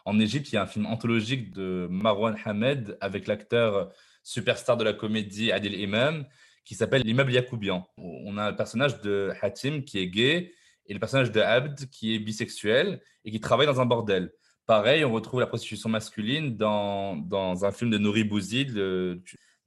En 0.05 0.19
Égypte, 0.21 0.53
il 0.53 0.57
y 0.57 0.59
a 0.59 0.63
un 0.63 0.67
film 0.67 0.87
anthologique 0.87 1.53
de 1.53 1.89
Marwan 1.91 2.37
Hamed 2.45 2.99
avec 3.01 3.27
l'acteur 3.27 3.91
superstar 4.23 4.77
de 4.77 4.85
la 4.85 4.93
comédie 4.93 5.53
Adil 5.53 5.75
Imam 5.75 6.27
qui 6.65 6.75
s'appelle 6.75 7.03
L'immeuble 7.03 7.33
Yacoubian. 7.33 7.87
On 7.99 8.37
a 8.39 8.51
le 8.51 8.57
personnage 8.57 9.01
de 9.03 9.33
Hatim 9.43 9.83
qui 9.83 9.99
est 9.99 10.09
gay 10.09 10.53
et 10.87 10.95
le 10.95 11.01
personnage 11.01 11.31
de 11.31 11.41
Abd 11.41 11.89
qui 11.91 12.15
est 12.15 12.19
bisexuel 12.19 13.01
et 13.25 13.31
qui 13.31 13.41
travaille 13.41 13.67
dans 13.67 13.81
un 13.81 13.87
bordel. 13.87 14.33
Pareil, 14.67 15.05
on 15.05 15.13
retrouve 15.13 15.41
la 15.41 15.47
prostitution 15.47 15.91
masculine 15.91 16.57
dans, 16.57 17.65
un 17.65 17.73
film 17.73 17.91
de 17.91 17.99
Nouri 17.99 18.25
Bouzid, 18.25 18.75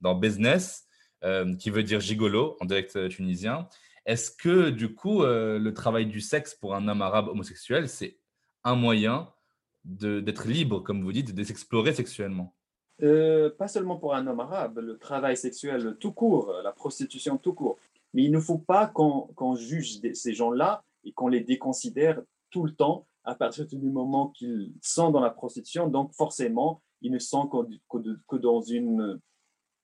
dans 0.00 0.14
Business, 0.14 0.86
euh, 1.24 1.56
qui 1.56 1.70
veut 1.70 1.82
dire 1.82 1.98
gigolo 1.98 2.56
en 2.60 2.64
dialecte 2.64 3.08
tunisien. 3.08 3.68
Est-ce 4.06 4.30
que 4.30 4.70
du 4.70 4.94
coup, 4.94 5.24
euh, 5.24 5.58
le 5.58 5.74
travail 5.74 6.06
du 6.06 6.20
sexe 6.20 6.54
pour 6.54 6.76
un 6.76 6.86
homme 6.86 7.02
arabe 7.02 7.26
homosexuel, 7.26 7.88
c'est 7.88 8.18
un 8.62 8.76
moyen 8.76 9.28
d'être 9.84 10.46
libre, 10.46 10.78
comme 10.78 11.02
vous 11.02 11.12
dites, 11.12 11.34
de 11.34 11.42
s'explorer 11.42 11.92
sexuellement? 11.92 12.54
Euh, 13.02 13.50
Pas 13.50 13.66
seulement 13.66 13.96
pour 13.96 14.14
un 14.14 14.28
homme 14.28 14.38
arabe, 14.38 14.78
le 14.78 14.96
travail 14.96 15.36
sexuel 15.36 15.96
tout 15.98 16.12
court, 16.12 16.52
la 16.62 16.70
prostitution 16.70 17.36
tout 17.36 17.52
court. 17.52 17.78
Mais 18.14 18.22
il 18.22 18.30
ne 18.30 18.38
faut 18.38 18.58
pas 18.58 18.86
qu'on 18.86 19.56
juge 19.56 20.00
ces 20.14 20.34
gens-là 20.34 20.84
et 21.02 21.10
qu'on 21.10 21.28
les 21.28 21.40
déconsidère 21.40 22.22
tout 22.50 22.64
le 22.64 22.72
temps 22.72 23.07
à 23.28 23.34
partir 23.34 23.66
du 23.66 23.90
moment 23.90 24.28
qu'ils 24.28 24.72
sont 24.80 25.10
dans 25.10 25.20
la 25.20 25.28
prostitution. 25.28 25.86
Donc 25.86 26.14
forcément, 26.14 26.80
ils 27.02 27.12
ne 27.12 27.18
sont 27.18 27.46
que, 27.46 28.36
dans 28.36 28.62
une 28.62 29.20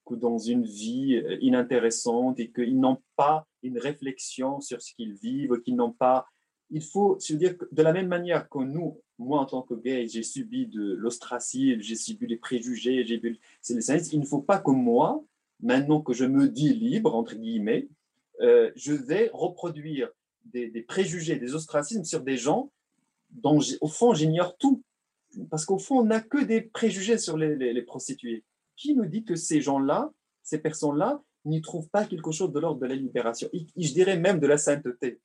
que 0.06 0.14
dans 0.14 0.38
une 0.38 0.64
vie 0.64 1.22
inintéressante 1.40 2.40
et 2.40 2.50
qu'ils 2.50 2.78
n'ont 2.78 3.02
pas 3.16 3.46
une 3.62 3.78
réflexion 3.78 4.60
sur 4.60 4.80
ce 4.80 4.94
qu'ils 4.94 5.12
vivent, 5.12 5.60
qu'ils 5.60 5.76
n'ont 5.76 5.92
pas. 5.92 6.26
Il 6.70 6.82
faut 6.82 7.18
se 7.20 7.34
dire 7.34 7.54
de 7.70 7.82
la 7.82 7.92
même 7.92 8.08
manière 8.08 8.48
que 8.48 8.60
nous, 8.60 9.02
moi 9.18 9.40
en 9.40 9.44
tant 9.44 9.60
que 9.60 9.74
gay, 9.74 10.08
j'ai 10.08 10.22
subi 10.22 10.66
de 10.66 10.94
l'ostracisme, 10.94 11.80
j'ai 11.80 11.96
subi 11.96 12.26
des 12.26 12.38
préjugés, 12.38 13.04
j'ai 13.04 13.18
vu. 13.18 13.38
Il 13.68 14.20
ne 14.20 14.26
faut 14.26 14.40
pas 14.40 14.58
que 14.58 14.70
moi, 14.70 15.22
maintenant 15.60 16.00
que 16.00 16.14
je 16.14 16.24
me 16.24 16.48
dis 16.48 16.72
libre 16.72 17.14
entre 17.14 17.34
guillemets, 17.34 17.88
euh, 18.40 18.70
je 18.74 18.94
vais 18.94 19.30
reproduire 19.34 20.08
des, 20.46 20.70
préjugés, 20.82 21.36
des 21.36 21.54
ostracismes 21.54 22.04
sur 22.04 22.22
des 22.22 22.38
gens 22.38 22.70
au 23.42 23.88
fond, 23.88 24.14
j'ignore 24.14 24.56
tout. 24.56 24.82
Parce 25.50 25.64
qu'au 25.64 25.78
fond, 25.78 26.00
on 26.00 26.04
n'a 26.04 26.20
que 26.20 26.42
des 26.42 26.62
préjugés 26.62 27.18
sur 27.18 27.36
les, 27.36 27.82
prostituées. 27.82 28.44
Qui 28.76 28.94
nous 28.94 29.06
dit 29.06 29.24
que 29.24 29.34
ces 29.34 29.60
gens-là, 29.60 30.12
ces 30.42 30.58
personnes-là, 30.58 31.22
n'y 31.44 31.60
trouvent 31.60 31.88
pas 31.88 32.06
quelque 32.06 32.32
chose 32.32 32.52
de 32.52 32.60
l'ordre 32.60 32.80
de 32.80 32.86
la 32.86 32.94
libération, 32.94 33.48
je 33.52 33.92
dirais 33.92 34.18
même 34.18 34.40
de 34.40 34.46
la 34.46 34.56
sainteté. 34.56 35.20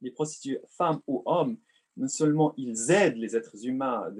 Les 0.00 0.10
prostituées, 0.10 0.60
femmes 0.68 1.00
ou 1.06 1.22
hommes, 1.26 1.58
non 1.96 2.08
seulement 2.08 2.54
ils 2.56 2.90
aident 2.90 3.16
les 3.16 3.36
êtres 3.36 3.66
humains 3.66 4.10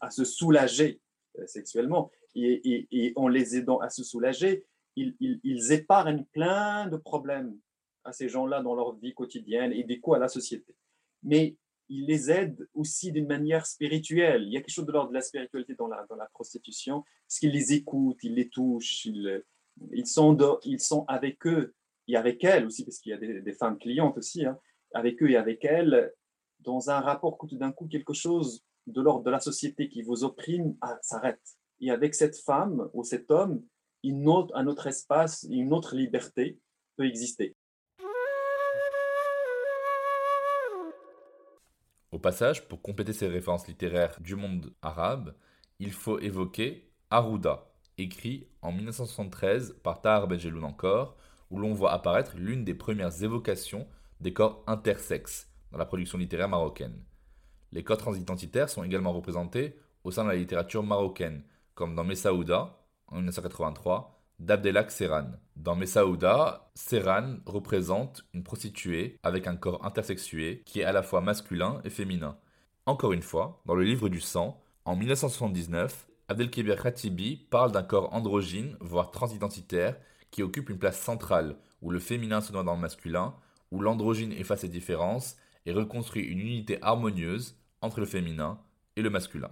à 0.00 0.10
se 0.10 0.24
soulager 0.24 1.00
euh, 1.38 1.46
sexuellement, 1.46 2.10
et, 2.36 3.12
en 3.16 3.28
les 3.28 3.56
aidant 3.56 3.78
à 3.78 3.90
se 3.90 4.02
soulager, 4.02 4.64
ils 4.96 5.72
épargnent 5.72 6.24
plein 6.32 6.86
de 6.86 6.96
problèmes 6.96 7.56
à 8.04 8.12
ces 8.12 8.28
gens-là 8.28 8.62
dans 8.62 8.74
leur 8.74 8.94
vie 8.96 9.14
quotidienne 9.14 9.72
et 9.72 9.82
des 9.82 9.98
coups 9.98 10.16
à 10.16 10.20
la 10.20 10.28
société. 10.28 10.74
Mais 11.22 11.56
il 11.88 12.06
les 12.06 12.30
aide 12.30 12.68
aussi 12.74 13.12
d'une 13.12 13.26
manière 13.26 13.66
spirituelle. 13.66 14.44
Il 14.44 14.52
y 14.52 14.56
a 14.56 14.60
quelque 14.60 14.74
chose 14.74 14.86
de 14.86 14.92
l'ordre 14.92 15.10
de 15.10 15.14
la 15.14 15.20
spiritualité 15.20 15.74
dans 15.74 15.88
la, 15.88 16.28
prostitution, 16.32 17.04
parce 17.26 17.38
qu'il 17.38 17.52
les 17.52 17.72
écoute, 17.72 18.18
il 18.22 18.34
les 18.34 18.48
touche, 18.48 19.04
il, 19.04 19.44
ils, 19.92 20.06
sont 20.06 20.36
ils 20.64 20.80
sont 20.80 21.04
avec 21.08 21.46
eux 21.46 21.74
et 22.08 22.16
avec 22.16 22.44
elles 22.44 22.66
aussi, 22.66 22.84
parce 22.84 22.98
qu'il 22.98 23.10
y 23.10 23.14
a 23.14 23.18
des, 23.18 23.52
femmes 23.52 23.78
clientes 23.78 24.16
aussi, 24.16 24.44
hein, 24.44 24.58
avec 24.92 25.22
eux 25.22 25.30
et 25.30 25.36
avec 25.36 25.64
elles, 25.64 26.12
dans 26.60 26.90
un 26.90 27.00
rapport 27.00 27.36
où 27.42 27.46
tout 27.46 27.56
d'un 27.56 27.72
coup 27.72 27.86
quelque 27.86 28.14
chose 28.14 28.64
de 28.86 29.00
l'ordre 29.00 29.24
de 29.24 29.30
la 29.30 29.40
société 29.40 29.88
qui 29.88 30.02
vous 30.02 30.24
opprime 30.24 30.76
ah, 30.80 30.98
s'arrête. 31.02 31.40
Et 31.80 31.90
avec 31.90 32.14
cette 32.14 32.36
femme 32.36 32.88
ou 32.92 33.04
cet 33.04 33.30
homme, 33.30 33.62
une 34.02 34.28
autre, 34.28 34.54
un 34.54 34.66
autre 34.66 34.86
espace, 34.86 35.46
une 35.50 35.72
autre 35.72 35.96
liberté 35.96 36.58
peut 36.96 37.06
exister. 37.06 37.56
Au 42.14 42.18
passage, 42.20 42.68
pour 42.68 42.80
compléter 42.80 43.12
ces 43.12 43.26
références 43.26 43.66
littéraires 43.66 44.16
du 44.20 44.36
monde 44.36 44.72
arabe, 44.82 45.34
il 45.80 45.90
faut 45.90 46.20
évoquer 46.20 46.92
Arruda, 47.10 47.64
écrit 47.98 48.46
en 48.62 48.70
1973 48.70 49.80
par 49.82 50.00
Tahar 50.00 50.28
Benjeloun 50.28 50.62
encore, 50.62 51.16
où 51.50 51.58
l'on 51.58 51.74
voit 51.74 51.90
apparaître 51.90 52.36
l'une 52.36 52.64
des 52.64 52.76
premières 52.76 53.24
évocations 53.24 53.88
des 54.20 54.32
corps 54.32 54.62
intersexes 54.68 55.50
dans 55.72 55.78
la 55.78 55.86
production 55.86 56.16
littéraire 56.16 56.48
marocaine. 56.48 57.02
Les 57.72 57.82
corps 57.82 57.98
transidentitaires 57.98 58.70
sont 58.70 58.84
également 58.84 59.12
représentés 59.12 59.76
au 60.04 60.12
sein 60.12 60.22
de 60.22 60.28
la 60.28 60.36
littérature 60.36 60.84
marocaine, 60.84 61.42
comme 61.74 61.96
dans 61.96 62.04
Messaouda 62.04 62.78
en 63.08 63.16
1983 63.16 64.13
d'Abdelak 64.38 64.90
Serran. 64.90 65.32
Dans 65.56 65.76
Messaouda, 65.76 66.70
Serran 66.74 67.36
représente 67.46 68.24
une 68.34 68.42
prostituée 68.42 69.18
avec 69.22 69.46
un 69.46 69.56
corps 69.56 69.84
intersexué 69.84 70.62
qui 70.66 70.80
est 70.80 70.84
à 70.84 70.92
la 70.92 71.02
fois 71.02 71.20
masculin 71.20 71.80
et 71.84 71.90
féminin. 71.90 72.36
Encore 72.86 73.12
une 73.12 73.22
fois, 73.22 73.62
dans 73.66 73.74
le 73.74 73.84
livre 73.84 74.08
du 74.08 74.20
sang, 74.20 74.62
en 74.84 74.96
1979, 74.96 76.06
Abdelkébir 76.28 76.82
Khatibi 76.82 77.36
parle 77.50 77.72
d'un 77.72 77.82
corps 77.82 78.12
androgyne, 78.14 78.76
voire 78.80 79.10
transidentitaire, 79.10 79.96
qui 80.30 80.42
occupe 80.42 80.70
une 80.70 80.78
place 80.78 81.00
centrale, 81.00 81.56
où 81.80 81.90
le 81.90 81.98
féminin 81.98 82.40
se 82.40 82.52
noie 82.52 82.64
dans 82.64 82.74
le 82.74 82.80
masculin, 82.80 83.34
où 83.70 83.80
l'androgyne 83.80 84.32
efface 84.32 84.60
ses 84.60 84.68
différences 84.68 85.36
et 85.66 85.72
reconstruit 85.72 86.24
une 86.24 86.40
unité 86.40 86.78
harmonieuse 86.82 87.56
entre 87.80 88.00
le 88.00 88.06
féminin 88.06 88.58
et 88.96 89.02
le 89.02 89.10
masculin. 89.10 89.50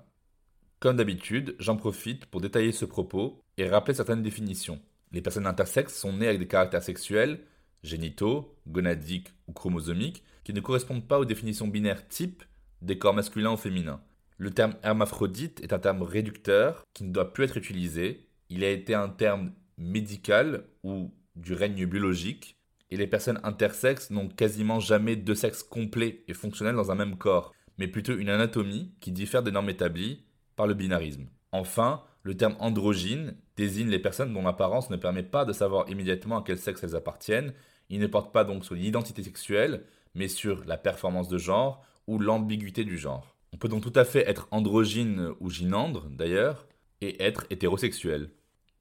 Comme 0.80 0.96
d'habitude, 0.96 1.54
j'en 1.58 1.76
profite 1.76 2.26
pour 2.26 2.40
détailler 2.40 2.72
ce 2.72 2.84
propos 2.84 3.41
et 3.58 3.68
rappeler 3.68 3.94
certaines 3.94 4.22
définitions. 4.22 4.80
Les 5.12 5.20
personnes 5.20 5.46
intersexes 5.46 5.98
sont 5.98 6.12
nées 6.12 6.28
avec 6.28 6.40
des 6.40 6.48
caractères 6.48 6.82
sexuels, 6.82 7.40
génitaux, 7.82 8.56
gonadiques 8.66 9.32
ou 9.48 9.52
chromosomiques, 9.52 10.24
qui 10.44 10.52
ne 10.52 10.60
correspondent 10.60 11.06
pas 11.06 11.18
aux 11.18 11.24
définitions 11.24 11.68
binaires 11.68 12.08
type 12.08 12.42
des 12.80 12.98
corps 12.98 13.14
masculins 13.14 13.52
ou 13.52 13.56
féminins. 13.56 14.00
Le 14.38 14.50
terme 14.50 14.74
hermaphrodite 14.82 15.60
est 15.62 15.72
un 15.72 15.78
terme 15.78 16.02
réducteur 16.02 16.82
qui 16.94 17.04
ne 17.04 17.12
doit 17.12 17.32
plus 17.32 17.44
être 17.44 17.56
utilisé. 17.56 18.26
Il 18.48 18.64
a 18.64 18.70
été 18.70 18.94
un 18.94 19.08
terme 19.08 19.52
médical 19.78 20.64
ou 20.82 21.12
du 21.36 21.54
règne 21.54 21.86
biologique, 21.86 22.56
et 22.90 22.96
les 22.96 23.06
personnes 23.06 23.40
intersexes 23.42 24.10
n'ont 24.10 24.28
quasiment 24.28 24.80
jamais 24.80 25.16
deux 25.16 25.34
sexes 25.34 25.62
complets 25.62 26.24
et 26.28 26.34
fonctionnels 26.34 26.74
dans 26.74 26.90
un 26.90 26.94
même 26.94 27.16
corps, 27.16 27.54
mais 27.78 27.88
plutôt 27.88 28.16
une 28.16 28.28
anatomie 28.28 28.92
qui 29.00 29.12
diffère 29.12 29.42
des 29.42 29.50
normes 29.50 29.70
établies 29.70 30.24
par 30.56 30.66
le 30.66 30.74
binarisme. 30.74 31.26
Enfin, 31.52 32.02
le 32.22 32.36
terme 32.36 32.56
androgyne 32.60 33.36
désigne 33.56 33.88
les 33.88 33.98
personnes 33.98 34.32
dont 34.32 34.42
l'apparence 34.42 34.90
ne 34.90 34.96
permet 34.96 35.22
pas 35.22 35.44
de 35.44 35.52
savoir 35.52 35.88
immédiatement 35.90 36.38
à 36.38 36.44
quel 36.44 36.58
sexe 36.58 36.84
elles 36.84 36.96
appartiennent. 36.96 37.52
Il 37.90 38.00
ne 38.00 38.06
porte 38.06 38.32
pas 38.32 38.44
donc 38.44 38.64
sur 38.64 38.74
l'identité 38.74 39.22
sexuelle, 39.22 39.84
mais 40.14 40.28
sur 40.28 40.64
la 40.64 40.76
performance 40.76 41.28
de 41.28 41.38
genre 41.38 41.84
ou 42.06 42.18
l'ambiguïté 42.18 42.84
du 42.84 42.96
genre. 42.96 43.36
On 43.52 43.56
peut 43.56 43.68
donc 43.68 43.82
tout 43.82 43.92
à 43.96 44.04
fait 44.04 44.28
être 44.28 44.48
androgyne 44.50 45.32
ou 45.40 45.50
gynandre 45.50 46.08
d'ailleurs, 46.10 46.66
et 47.02 47.22
être 47.22 47.44
hétérosexuel. 47.50 48.30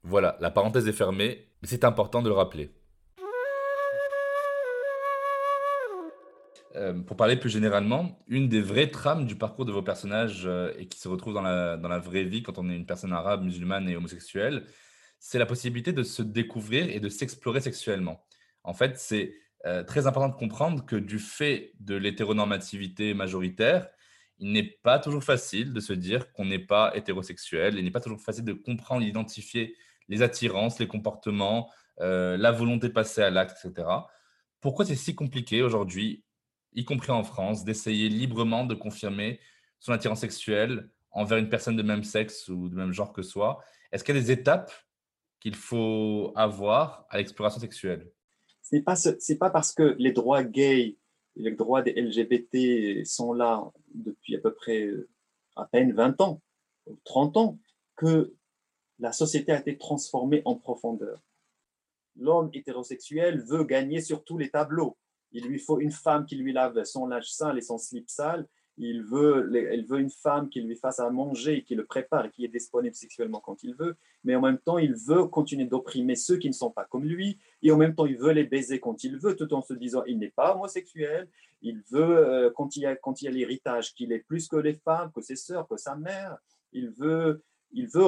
Voilà, 0.04 0.36
la 0.40 0.50
parenthèse 0.50 0.88
est 0.88 0.92
fermée, 0.92 1.46
mais 1.60 1.68
c'est 1.68 1.84
important 1.84 2.22
de 2.22 2.28
le 2.28 2.34
rappeler. 2.34 2.70
Euh, 6.74 6.94
pour 7.02 7.16
parler 7.16 7.36
plus 7.36 7.50
généralement, 7.50 8.18
une 8.28 8.48
des 8.48 8.62
vraies 8.62 8.90
trames 8.90 9.26
du 9.26 9.36
parcours 9.36 9.66
de 9.66 9.72
vos 9.72 9.82
personnages 9.82 10.44
euh, 10.46 10.72
et 10.78 10.86
qui 10.86 10.98
se 10.98 11.08
retrouve 11.08 11.34
dans 11.34 11.42
la, 11.42 11.76
dans 11.76 11.88
la 11.88 11.98
vraie 11.98 12.24
vie 12.24 12.42
quand 12.42 12.58
on 12.58 12.70
est 12.70 12.76
une 12.76 12.86
personne 12.86 13.12
arabe, 13.12 13.44
musulmane 13.44 13.88
et 13.90 13.96
homosexuelle, 13.96 14.64
c'est 15.18 15.38
la 15.38 15.44
possibilité 15.44 15.92
de 15.92 16.02
se 16.02 16.22
découvrir 16.22 16.88
et 16.88 16.98
de 16.98 17.10
s'explorer 17.10 17.60
sexuellement. 17.60 18.24
En 18.64 18.72
fait, 18.72 18.98
c'est 18.98 19.34
euh, 19.66 19.84
très 19.84 20.06
important 20.06 20.28
de 20.30 20.38
comprendre 20.38 20.86
que 20.86 20.96
du 20.96 21.18
fait 21.18 21.72
de 21.78 21.94
l'hétéronormativité 21.94 23.12
majoritaire, 23.12 23.88
il 24.38 24.52
n'est 24.52 24.78
pas 24.82 24.98
toujours 24.98 25.22
facile 25.22 25.74
de 25.74 25.80
se 25.80 25.92
dire 25.92 26.32
qu'on 26.32 26.46
n'est 26.46 26.58
pas 26.58 26.96
hétérosexuel, 26.96 27.76
il 27.78 27.84
n'est 27.84 27.90
pas 27.90 28.00
toujours 28.00 28.20
facile 28.20 28.44
de 28.44 28.54
comprendre, 28.54 29.02
d'identifier 29.04 29.76
les 30.08 30.22
attirances, 30.22 30.80
les 30.80 30.88
comportements, 30.88 31.70
la 31.98 32.50
volonté 32.50 32.88
de 32.88 32.92
passer 32.92 33.22
à 33.22 33.30
l'acte, 33.30 33.64
etc. 33.64 33.86
Pourquoi 34.60 34.84
c'est 34.84 34.96
si 34.96 35.14
compliqué 35.14 35.62
aujourd'hui 35.62 36.24
y 36.74 36.84
compris 36.84 37.12
en 37.12 37.24
France, 37.24 37.64
d'essayer 37.64 38.08
librement 38.08 38.64
de 38.64 38.74
confirmer 38.74 39.40
son 39.80 39.92
attirance 39.92 40.20
sexuelle 40.20 40.88
envers 41.10 41.38
une 41.38 41.48
personne 41.48 41.76
de 41.76 41.82
même 41.82 42.04
sexe 42.04 42.48
ou 42.48 42.68
de 42.68 42.74
même 42.74 42.92
genre 42.92 43.12
que 43.12 43.22
soi. 43.22 43.62
Est-ce 43.90 44.04
qu'il 44.04 44.14
y 44.14 44.18
a 44.18 44.20
des 44.20 44.30
étapes 44.30 44.72
qu'il 45.40 45.54
faut 45.54 46.32
avoir 46.36 47.06
à 47.10 47.18
l'exploration 47.18 47.60
sexuelle? 47.60 48.10
Ce 48.62 48.76
n'est 48.76 48.82
pas, 48.82 48.94
pas 49.40 49.50
parce 49.50 49.74
que 49.74 49.96
les 49.98 50.12
droits 50.12 50.44
gays 50.44 50.96
les 51.36 51.52
droits 51.52 51.82
des 51.82 51.92
LGBT 51.92 53.04
sont 53.04 53.32
là 53.32 53.70
depuis 53.94 54.36
à 54.36 54.40
peu 54.40 54.54
près 54.54 54.82
euh, 54.82 55.08
à 55.56 55.66
peine 55.66 55.92
20 55.92 56.20
ans, 56.20 56.42
30 57.04 57.36
ans, 57.36 57.58
que 57.96 58.34
la 58.98 59.12
société 59.12 59.52
a 59.52 59.60
été 59.60 59.78
transformée 59.78 60.42
en 60.44 60.56
profondeur. 60.56 61.20
L'homme 62.16 62.50
hétérosexuel 62.52 63.42
veut 63.44 63.64
gagner 63.64 64.00
sur 64.00 64.24
tous 64.24 64.38
les 64.38 64.50
tableaux 64.50 64.96
Il 65.32 65.46
lui 65.46 65.58
faut 65.58 65.80
une 65.80 65.92
femme 65.92 66.26
qui 66.26 66.36
lui 66.36 66.52
lave 66.52 66.82
son 66.84 67.06
linge 67.06 67.30
sale 67.30 67.58
et 67.58 67.62
son 67.62 67.78
slip 67.78 68.08
sale. 68.08 68.46
Il 68.78 69.02
veut, 69.04 69.54
elle 69.54 69.84
veut 69.84 70.00
une 70.00 70.10
femme 70.10 70.48
qui 70.48 70.62
lui 70.62 70.76
fasse 70.76 70.98
à 70.98 71.10
manger, 71.10 71.62
qui 71.62 71.74
le 71.74 71.84
prépare 71.84 72.30
qui 72.30 72.44
est 72.44 72.48
disponible 72.48 72.94
sexuellement 72.94 73.40
quand 73.40 73.62
il 73.62 73.74
veut. 73.74 73.96
Mais 74.24 74.34
en 74.34 74.40
même 74.40 74.58
temps, 74.58 74.78
il 74.78 74.94
veut 74.94 75.24
continuer 75.26 75.66
d'opprimer 75.66 76.16
ceux 76.16 76.38
qui 76.38 76.48
ne 76.48 76.54
sont 76.54 76.70
pas 76.70 76.84
comme 76.84 77.04
lui. 77.04 77.38
Et 77.62 77.70
en 77.70 77.76
même 77.76 77.94
temps, 77.94 78.06
il 78.06 78.16
veut 78.16 78.32
les 78.32 78.44
baiser 78.44 78.80
quand 78.80 79.04
il 79.04 79.18
veut, 79.18 79.36
tout 79.36 79.52
en 79.52 79.60
se 79.60 79.74
disant 79.74 80.04
il 80.06 80.18
n'est 80.18 80.30
pas 80.30 80.54
homosexuel. 80.54 81.28
Il 81.60 81.82
veut, 81.90 82.16
euh, 82.16 82.50
quand 82.54 82.76
il 82.76 82.82
y 82.82 82.86
a, 82.86 82.92
a 82.92 83.30
l'héritage, 83.30 83.94
qu'il 83.94 84.10
est 84.12 84.20
plus 84.20 84.48
que 84.48 84.56
les 84.56 84.74
femmes, 84.74 85.12
que 85.12 85.20
ses 85.20 85.36
sœurs, 85.36 85.68
que 85.68 85.76
sa 85.76 85.94
mère. 85.94 86.38
Il 86.72 86.90
veut 86.90 87.42
il 87.72 87.88
veut 87.88 88.06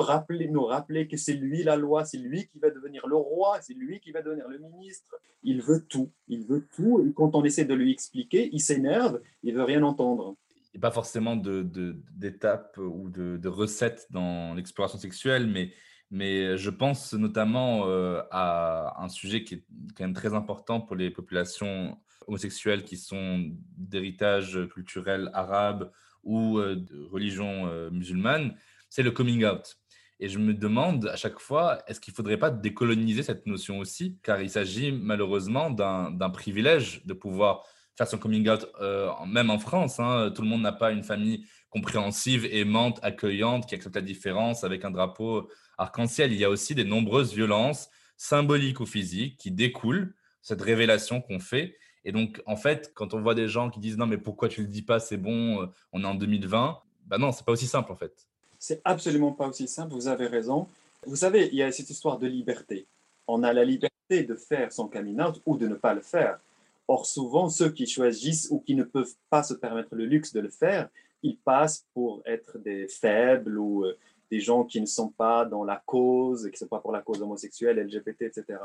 nous 0.51 0.65
rappeler 0.65 1.09
que 1.09 1.17
c'est 1.17 1.35
lui 1.35 1.63
la 1.63 1.77
loi, 1.77 2.05
c'est 2.05 2.19
lui 2.19 2.47
qui 2.47 2.59
va 2.59 2.71
devenir 2.71 3.07
le 3.07 3.17
roi, 3.17 3.59
c'est 3.63 3.75
lui 3.75 4.01
qui 4.01 4.13
va 4.13 4.23
devenir 4.23 4.49
le 4.49 4.59
ministre. 4.59 5.17
Il 5.43 5.63
veut 5.63 5.85
tout, 5.87 6.13
il 6.29 6.45
veut 6.45 6.67
tout. 6.75 7.05
Et 7.07 7.13
quand 7.13 7.35
on 7.35 7.45
essaie 7.45 7.65
de 7.65 7.75
lui 7.75 7.93
expliquer, 7.93 8.51
il 8.53 8.61
s'énerve, 8.61 9.21
il 9.43 9.55
veut 9.55 9.63
rien 9.63 9.83
entendre. 9.83 10.37
Il 10.73 10.79
n'y 10.79 10.81
a 10.81 10.89
pas 10.89 10.91
forcément 10.91 11.37
d'étapes 11.37 12.79
de, 12.79 12.83
ou 12.83 13.09
de, 13.09 13.37
de, 13.37 13.49
recettes 13.49 14.07
dans 14.11 14.55
l'exploration 14.55 14.99
sexuelle, 14.99 15.47
mais, 15.47 15.71
mais 16.11 16.57
je 16.59 16.71
pense 16.71 17.15
notamment 17.15 17.87
euh, 17.87 18.23
à 18.31 19.03
un 19.03 19.09
sujet 19.09 19.45
qui 19.45 19.55
est 19.55 19.65
quand 19.97 20.05
même 20.05 20.15
très 20.15 20.35
important 20.35 20.81
pour 20.81 20.97
les 20.97 21.11
populations 21.11 21.97
homosexuelles 22.27 22.85
qui 22.85 22.97
sont 22.97 23.51
d'héritage 23.77 24.59
culturel 24.73 25.31
arabe 25.33 25.91
ou 26.25 26.59
euh, 26.59 26.77
de 26.77 27.05
religion 27.05 27.67
euh, 27.67 27.91
musulmane 27.91 28.57
c'est 28.95 29.03
le 29.03 29.11
coming 29.11 29.45
out. 29.45 29.77
Et 30.21 30.29
je 30.29 30.39
me 30.39 30.55
demande 30.55 31.09
à 31.09 31.17
chaque 31.17 31.41
fois, 31.41 31.83
est-ce 31.89 31.99
qu'il 31.99 32.13
ne 32.13 32.17
faudrait 32.17 32.37
pas 32.37 32.53
décoloniser 32.53 33.25
cette 33.25 33.45
notion 33.45 33.81
aussi? 33.81 34.21
Car 34.23 34.41
il 34.41 34.49
s'agit 34.49 34.93
malheureusement 34.93 35.69
d'un 35.69 36.31
privilège 36.31 37.05
de 37.05 37.13
pouvoir 37.13 37.67
faire 37.97 38.07
son 38.07 38.19
coming 38.19 38.49
out, 38.49 38.69
euh, 38.81 39.11
même 39.27 39.51
en 39.51 39.59
France. 39.59 39.99
Hein. 39.99 40.31
Tout 40.33 40.43
le 40.43 40.49
monde 40.49 40.63
n'a 40.63 40.71
pas 40.71 40.93
une 40.93 41.03
famille 41.03 41.45
compréhensive, 41.71 42.47
aimante, 42.47 43.01
accueillante, 43.03 43.67
qui 43.67 43.75
accepte 43.75 43.97
la 43.97 44.01
différence 44.01 44.63
avec 44.63 44.85
un 44.85 44.93
drapeau 44.93 45.51
arc-en-ciel. 45.77 46.33
Il 46.33 46.39
y 46.39 46.45
a 46.45 46.51
aussi 46.51 46.77
des 46.77 46.85
nombreuses 46.85 47.35
violences 47.35 47.91
symboliques 48.17 48.79
ou 48.79 48.87
physiques 48.87 49.39
qui 49.39 49.51
découlent 49.51 50.15
cette 50.41 50.63
révélation 50.63 51.21
qu'on 51.21 51.41
fait. 51.41 51.77
Et 52.05 52.13
donc, 52.13 52.41
en 52.47 52.55
fait, 52.55 52.93
quand 52.95 53.13
on 53.13 53.21
voit 53.21 53.35
des 53.35 53.49
gens 53.49 53.71
qui 53.71 53.81
disent 53.81 53.99
non, 53.99 54.07
mais 54.07 54.19
pourquoi 54.19 54.49
tu 54.49 54.61
ne 54.61 54.67
le 54.67 54.73
dis 54.73 54.83
pas, 54.83 55.01
c'est 55.01 55.17
bon, 55.17 55.63
euh, 55.63 55.67
on 55.93 56.05
est 56.05 56.07
en 56.07 56.15
2020, 56.15 56.79
ben 57.07 57.19
non, 57.19 57.33
c'est 57.33 57.45
pas 57.45 57.53
aussi 57.53 57.67
simple 57.67 57.91
en 57.91 57.97
fait. 57.97 58.29
C'est 58.67 58.81
absolument 58.83 59.33
pas 59.33 59.49
aussi 59.49 59.69
simple, 59.69 59.93
vous 59.93 60.09
avez 60.09 60.27
raison. 60.27 60.67
Vous 61.05 61.17
savez, 61.17 61.51
il 61.53 61.57
y 61.57 61.63
a 61.63 61.71
cette 61.71 61.91
histoire 61.91 62.19
de 62.19 62.27
liberté. 62.27 62.87
On 63.29 63.43
a 63.43 63.53
la 63.53 63.63
liberté 63.63 64.23
de 64.23 64.35
faire 64.35 64.73
son 64.73 64.89
coming 64.89 65.21
ou 65.45 65.59
de 65.59 65.69
ne 65.69 65.75
pas 65.75 65.93
le 65.93 66.01
faire. 66.01 66.41
Or, 66.89 67.05
souvent, 67.05 67.51
ceux 67.51 67.69
qui 67.69 67.87
choisissent 67.87 68.49
ou 68.51 68.61
qui 68.61 68.75
ne 68.75 68.85
peuvent 68.85 69.13
pas 69.29 69.43
se 69.43 69.53
permettre 69.53 69.95
le 69.95 70.07
luxe 70.07 70.33
de 70.33 70.41
le 70.41 70.49
faire, 70.49 70.89
ils 71.23 71.37
passent 71.37 71.85
pour 71.93 72.23
être 72.25 72.57
des 72.57 72.89
faibles 72.89 73.59
ou 73.59 73.85
euh, 73.85 73.99
des 74.31 74.41
gens 74.41 74.65
qui 74.65 74.81
ne 74.81 74.87
sont 74.87 75.11
pas 75.11 75.45
dans 75.45 75.65
la 75.65 75.83
cause, 75.85 76.45
qui 76.45 76.53
ne 76.53 76.57
sont 76.57 76.67
pas 76.67 76.81
pour 76.81 76.93
la 76.93 77.03
cause 77.03 77.21
homosexuelle, 77.21 77.79
LGBT, 77.79 78.23
etc. 78.23 78.61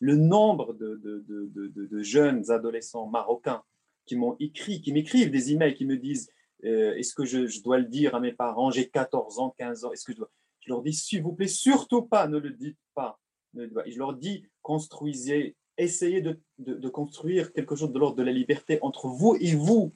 Le 0.00 0.16
nombre 0.16 0.72
de, 0.72 0.98
de 1.26 2.02
jeunes 2.02 2.50
adolescents 2.50 3.06
marocains 3.06 3.62
qui 4.06 4.16
m'ont 4.16 4.34
écrit, 4.40 4.80
qui 4.80 4.94
m'écrivent 4.94 5.30
des 5.30 5.52
emails, 5.52 5.74
qui 5.74 5.84
me 5.84 5.98
disent 5.98 6.30
euh, 6.64 6.94
est-ce 6.94 7.14
que 7.14 7.24
je, 7.24 7.62
dois 7.62 7.78
le 7.78 7.86
dire 7.86 8.14
à 8.14 8.20
mes 8.20 8.32
parents 8.32 8.70
J'ai 8.70 8.88
14 8.88 9.38
ans, 9.38 9.54
15 9.58 9.84
ans. 9.84 9.92
Est-ce 9.92 10.12
je, 10.12 10.68
leur 10.68 10.82
dis, 10.82 10.92
s'il 10.92 11.22
vous 11.22 11.32
plaît, 11.32 11.48
surtout 11.48 12.02
pas, 12.02 12.28
ne 12.28 12.38
le 12.38 12.50
dites 12.50 12.78
pas. 12.94 13.18
Je 13.54 13.98
leur 13.98 14.14
dis, 14.14 14.46
construisez, 14.62 15.56
essayez 15.76 16.22
de, 16.22 16.88
construire 16.88 17.52
quelque 17.52 17.74
chose 17.74 17.92
de 17.92 17.98
l'ordre 17.98 18.16
de 18.16 18.22
la 18.22 18.32
liberté 18.32 18.78
entre 18.82 19.08
vous 19.08 19.36
et 19.40 19.54
vous. 19.54 19.92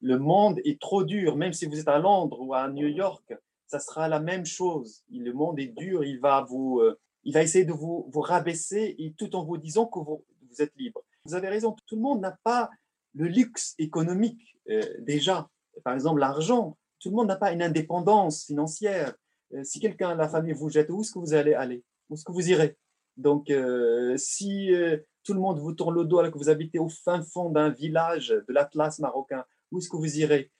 Le 0.00 0.18
monde 0.18 0.60
est 0.64 0.80
trop 0.80 1.04
dur, 1.04 1.36
même 1.36 1.52
si 1.52 1.66
vous 1.66 1.80
êtes 1.80 1.88
à 1.88 1.98
Londres 1.98 2.40
ou 2.40 2.54
à 2.54 2.68
New 2.68 2.86
York, 2.86 3.34
ça 3.66 3.80
sera 3.80 4.08
la 4.08 4.20
même 4.20 4.46
chose. 4.46 5.02
Le 5.10 5.32
monde 5.32 5.58
est 5.58 5.74
dur, 5.76 6.04
il 6.04 6.20
va 6.20 6.42
vous, 6.42 6.78
euh, 6.80 6.98
il 7.24 7.32
va 7.32 7.42
essayer 7.42 7.64
de 7.64 7.72
vous, 7.72 8.08
rabaisser 8.14 8.94
et 8.98 9.12
tout 9.14 9.34
en 9.34 9.44
vous 9.44 9.56
disant 9.56 9.86
que 9.86 9.98
vous, 9.98 10.24
vous 10.48 10.62
êtes 10.62 10.74
libre. 10.76 11.02
Vous 11.24 11.34
avez 11.34 11.48
raison, 11.48 11.74
tout 11.86 11.96
le 11.96 12.02
monde 12.02 12.20
n'a 12.20 12.38
pas 12.44 12.70
le 13.14 13.26
luxe 13.26 13.74
économique 13.78 14.56
euh, 14.68 14.82
déjà 15.00 15.48
par 15.84 15.94
exemple, 15.94 16.20
l'argent. 16.20 16.76
Tout 17.00 17.10
le 17.10 17.16
monde 17.16 17.28
n'a 17.28 17.36
pas 17.36 17.52
une 17.52 17.62
indépendance 17.62 18.44
financière. 18.44 19.14
Euh, 19.54 19.62
si 19.64 19.80
quelqu'un, 19.80 20.14
la 20.14 20.28
famille 20.28 20.52
vous 20.52 20.70
jette, 20.70 20.90
où 20.90 21.00
est-ce 21.00 21.12
que 21.12 21.18
vous 21.18 21.34
allez 21.34 21.54
aller? 21.54 21.84
Où 22.08 22.14
est-ce 22.14 22.24
que 22.24 22.32
vous 22.32 22.48
irez? 22.50 22.76
Donc, 23.16 23.50
euh, 23.50 24.16
si 24.16 24.74
euh, 24.74 24.98
tout 25.22 25.34
le 25.34 25.40
monde 25.40 25.58
vous 25.58 25.72
tourne 25.72 25.94
le 25.94 26.04
dos 26.04 26.18
alors 26.18 26.32
que 26.32 26.38
vous 26.38 26.48
habitez 26.48 26.78
au 26.78 26.88
fin 26.88 27.22
fond 27.22 27.50
d'un 27.50 27.70
village 27.70 28.28
de 28.28 28.52
l'Atlas 28.52 28.98
marocain, 28.98 29.44
où 29.70 29.78
est-ce 29.78 29.88
que 29.88 29.96
vous 29.96 30.18
irez? 30.18 30.50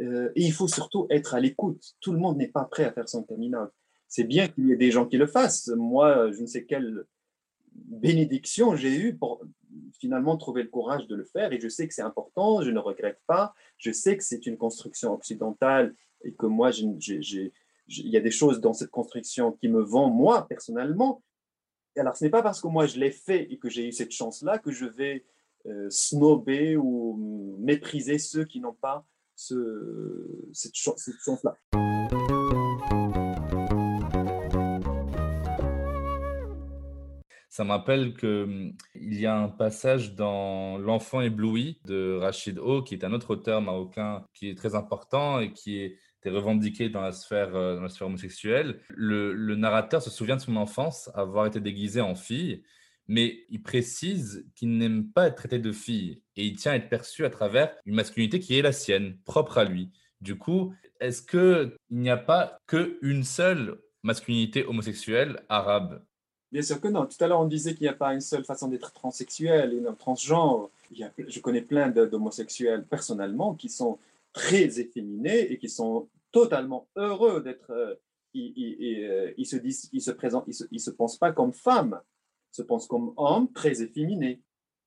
Et 0.00 0.42
il 0.42 0.52
faut 0.52 0.66
surtout 0.66 1.06
être 1.08 1.34
à 1.34 1.40
l'écoute. 1.40 1.80
Tout 2.00 2.12
le 2.12 2.18
monde 2.18 2.36
n'est 2.36 2.48
pas 2.48 2.64
prêt 2.64 2.84
à 2.84 2.90
faire 2.90 3.08
son 3.08 3.22
terminal. 3.22 3.70
C'est 4.08 4.24
bien 4.24 4.48
qu'il 4.48 4.66
y 4.66 4.72
ait 4.72 4.76
des 4.76 4.90
gens 4.90 5.06
qui 5.06 5.16
le 5.16 5.28
fassent. 5.28 5.68
Moi, 5.68 6.32
je 6.32 6.40
ne 6.40 6.46
sais 6.46 6.64
quelle 6.64 7.04
bénédiction 7.72 8.74
j'ai 8.74 8.96
eue 8.96 9.16
pour 9.16 9.44
finalement 9.98 10.36
trouver 10.36 10.62
le 10.62 10.68
courage 10.68 11.06
de 11.06 11.14
le 11.14 11.24
faire. 11.24 11.52
Et 11.52 11.60
je 11.60 11.68
sais 11.68 11.86
que 11.88 11.94
c'est 11.94 12.02
important, 12.02 12.62
je 12.62 12.70
ne 12.70 12.78
regrette 12.78 13.20
pas. 13.26 13.54
Je 13.78 13.92
sais 13.92 14.16
que 14.16 14.24
c'est 14.24 14.46
une 14.46 14.56
construction 14.56 15.12
occidentale 15.12 15.94
et 16.22 16.34
que 16.34 16.46
moi, 16.46 16.70
il 16.70 17.50
y 17.88 18.16
a 18.16 18.20
des 18.20 18.30
choses 18.30 18.60
dans 18.60 18.72
cette 18.72 18.90
construction 18.90 19.52
qui 19.52 19.68
me 19.68 19.82
vont, 19.82 20.08
moi, 20.08 20.46
personnellement. 20.48 21.22
Alors, 21.96 22.16
ce 22.16 22.24
n'est 22.24 22.30
pas 22.30 22.42
parce 22.42 22.60
que 22.60 22.66
moi, 22.66 22.86
je 22.86 22.98
l'ai 22.98 23.10
fait 23.10 23.50
et 23.52 23.58
que 23.58 23.68
j'ai 23.68 23.88
eu 23.88 23.92
cette 23.92 24.10
chance-là 24.10 24.58
que 24.58 24.72
je 24.72 24.86
vais 24.86 25.24
euh, 25.66 25.88
snober 25.90 26.76
ou 26.76 27.56
mépriser 27.60 28.18
ceux 28.18 28.44
qui 28.44 28.60
n'ont 28.60 28.74
pas 28.74 29.06
ce, 29.36 30.48
cette 30.52 30.74
chance-là. 30.74 31.56
Ça 37.54 37.62
me 37.62 37.70
rappelle 37.70 38.14
qu'il 38.14 38.28
hum, 38.28 38.72
y 38.96 39.26
a 39.26 39.36
un 39.36 39.48
passage 39.48 40.16
dans 40.16 40.76
L'enfant 40.76 41.20
ébloui 41.20 41.78
de 41.84 42.18
Rachid 42.20 42.58
O, 42.58 42.82
qui 42.82 42.94
est 42.94 43.04
un 43.04 43.12
autre 43.12 43.30
auteur 43.30 43.62
marocain 43.62 44.24
qui 44.34 44.48
est 44.48 44.56
très 44.56 44.74
important 44.74 45.38
et 45.38 45.52
qui 45.52 45.78
est 45.78 45.96
revendiqué 46.24 46.88
dans 46.88 47.00
la 47.00 47.12
sphère, 47.12 47.54
euh, 47.54 47.76
dans 47.76 47.82
la 47.82 47.90
sphère 47.90 48.08
homosexuelle. 48.08 48.80
Le, 48.88 49.54
narrateur 49.54 50.02
se 50.02 50.10
souvient 50.10 50.34
de 50.34 50.40
son 50.40 50.56
enfance, 50.56 51.12
avoir 51.14 51.46
été 51.46 51.60
déguisé 51.60 52.00
en 52.00 52.16
fille, 52.16 52.64
mais 53.06 53.44
il 53.50 53.62
précise 53.62 54.44
qu'il 54.56 54.76
n'aime 54.76 55.12
pas 55.12 55.28
être 55.28 55.36
traité 55.36 55.60
de 55.60 55.70
fille 55.70 56.22
et 56.34 56.44
il 56.44 56.56
tient 56.56 56.72
à 56.72 56.74
être 56.74 56.88
perçu 56.88 57.24
à 57.24 57.30
travers 57.30 57.72
une 57.86 57.94
masculinité 57.94 58.40
qui 58.40 58.58
est 58.58 58.62
la 58.62 58.72
sienne, 58.72 59.16
propre 59.24 59.58
à 59.58 59.64
lui. 59.64 59.92
Du 60.20 60.36
coup, 60.36 60.74
est-ce 60.98 61.22
qu'il 61.22 61.76
n'y 61.90 62.10
a 62.10 62.16
pas 62.16 62.58
qu'une 62.66 63.22
seule 63.22 63.78
masculinité 64.02 64.66
homosexuelle 64.66 65.44
arabe? 65.48 66.02
Bien 66.54 66.62
sûr 66.62 66.80
que 66.80 66.86
non. 66.86 67.04
Tout 67.04 67.16
à 67.18 67.26
l'heure, 67.26 67.40
on 67.40 67.48
disait 67.48 67.74
qu'il 67.74 67.82
n'y 67.82 67.88
a 67.88 67.94
pas 67.94 68.14
une 68.14 68.20
seule 68.20 68.44
façon 68.44 68.68
d'être 68.68 68.92
transsexuel 68.92 69.74
et 69.74 69.96
transgenre. 69.98 70.70
je 70.92 71.40
connais 71.40 71.62
plein 71.62 71.88
d'homosexuels 71.88 72.86
personnellement 72.86 73.56
qui 73.56 73.68
sont 73.68 73.98
très 74.32 74.78
efféminés 74.78 75.50
et 75.50 75.58
qui 75.58 75.68
sont 75.68 76.06
totalement 76.30 76.86
heureux 76.94 77.42
d'être. 77.42 77.72
Euh, 77.72 77.94
euh, 78.36 79.32
ils, 79.36 79.46
se 79.46 79.56
disent, 79.56 79.90
ils 79.92 80.00
se 80.00 80.12
présentent, 80.12 80.44
ils 80.70 80.80
se, 80.80 80.90
pensent 80.92 81.16
pas 81.16 81.32
comme 81.32 81.52
femmes, 81.52 82.00
ils 82.52 82.56
se 82.58 82.62
pensent 82.62 82.86
comme 82.86 83.12
hommes 83.16 83.50
très 83.52 83.82
efféminés. 83.82 84.40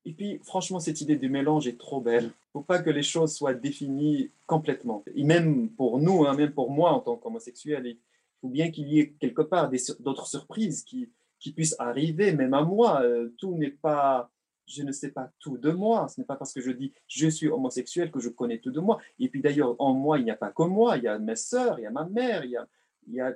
Et 0.06 0.14
puis, 0.14 0.40
franchement, 0.46 0.80
cette 0.80 1.02
idée 1.02 1.18
du 1.18 1.28
mélange 1.28 1.68
est 1.68 1.78
trop 1.78 2.00
belle. 2.00 2.24
Il 2.24 2.28
ne 2.28 2.62
faut 2.62 2.62
pas 2.62 2.80
que 2.80 2.92
les 2.92 3.04
choses 3.04 3.36
soient 3.36 3.54
définies 3.54 4.32
complètement. 4.46 5.04
Et 5.14 5.26
même 5.26 5.70
pour 5.72 6.00
nous, 6.00 6.26
hein, 6.26 6.34
même 6.34 6.54
pour 6.54 6.72
moi 6.72 6.94
en 6.94 7.02
tant 7.02 7.18
qu'homosexuel, 7.18 7.88
il 7.88 7.98
faut 8.40 8.48
bien 8.48 8.72
qu'il 8.72 8.88
y 8.88 9.02
ait 9.02 9.10
quelque 9.20 9.42
part 9.42 9.70
d'autres 10.00 10.28
surprises 10.28 10.86
qui, 10.86 11.10
qui 11.40 11.54
puisse 11.54 11.76
arriver, 11.80 12.34
même 12.34 12.54
à 12.54 12.64
moi. 12.64 13.02
Euh, 13.04 13.34
tout 13.38 13.56
n'est 13.56 13.72
pas, 13.72 14.30
je 14.68 14.84
ne 14.84 14.92
sais 14.92 15.12
pas 15.12 15.32
tout 15.40 15.58
de 15.58 15.72
moi. 15.72 16.08
Ce 16.08 16.20
n'est 16.20 16.26
pas 16.26 16.36
parce 16.36 16.54
que 16.54 16.62
je 16.62 16.72
dis 16.72 16.94
je 17.08 17.28
suis 17.28 17.48
homosexuel 17.48 18.12
que 18.12 18.20
je 18.20 18.30
connais 18.30 18.60
tout 18.60 18.72
de 18.72 18.80
moi. 18.80 19.00
Et 19.20 19.30
puis 19.30 19.42
d'ailleurs, 19.42 19.76
en 19.80 19.94
moi, 19.94 20.20
il 20.20 20.26
n'y 20.26 20.32
a 20.32 20.36
pas 20.36 20.52
que 20.52 20.64
moi. 20.64 20.98
Il 20.98 21.04
y 21.04 21.08
a 21.08 21.20
mes 21.20 21.36
sœurs, 21.36 21.80
il 21.80 21.84
y 21.84 21.88
a 21.88 21.92
ma 21.92 22.06
mère, 22.06 22.46
il 22.46 22.52
y 22.52 23.20
a, 23.22 23.34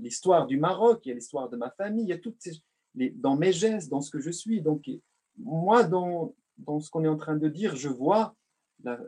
l'histoire 0.00 0.46
du 0.46 0.58
Maroc, 0.58 1.00
il 1.04 1.10
y 1.10 1.12
a 1.12 1.14
l'histoire 1.14 1.48
de 1.48 1.56
ma 1.56 1.70
famille, 1.70 2.04
il 2.04 2.10
y 2.10 2.12
a 2.12 2.18
toutes 2.18 2.40
ces, 2.40 2.52
les, 2.94 3.10
dans 3.10 3.36
mes 3.36 3.52
gestes, 3.52 3.90
dans 3.90 4.00
ce 4.00 4.10
que 4.10 4.20
je 4.20 4.30
suis. 4.30 4.60
Donc, 4.60 4.90
moi, 5.38 5.84
dans, 5.84 6.34
dans 6.58 6.80
ce 6.80 6.90
qu'on 6.90 7.04
est 7.04 7.08
en 7.08 7.16
train 7.16 7.36
de 7.36 7.48
dire, 7.48 7.76
je 7.76 7.88
vois 7.88 8.34
la, 8.82 8.98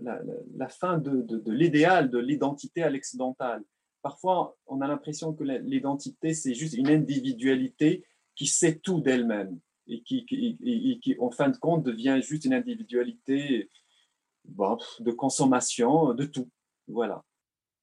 la, 0.57 0.69
fin 0.69 0.99
de, 0.99 1.27
l'idéal, 1.47 2.11
de 2.11 2.19
l'identité 2.19 2.83
à 2.83 2.91
l'excédentale. 2.91 3.63
Parfois, 4.03 4.57
on 4.67 4.81
a 4.81 4.89
l'impression 4.89 5.33
que 5.33 5.45
l'identité, 5.45 6.35
c'est 6.35 6.55
juste 6.55 6.75
une 6.75 6.89
individualité 6.89 8.05
qui 8.35 8.47
sait 8.47 8.79
tout 8.79 9.01
d'elle-même 9.01 9.59
et 9.89 10.03
qui, 10.03 11.17
en 11.19 11.31
fin 11.31 11.49
de 11.49 11.57
compte, 11.57 11.85
devient 11.85 12.21
juste 12.23 12.45
une 12.45 12.55
individualité 12.55 13.71
de 14.45 15.11
consommation 15.11 16.15
de 16.15 16.25
tout. 16.25 16.49
Voilà. 16.89 17.25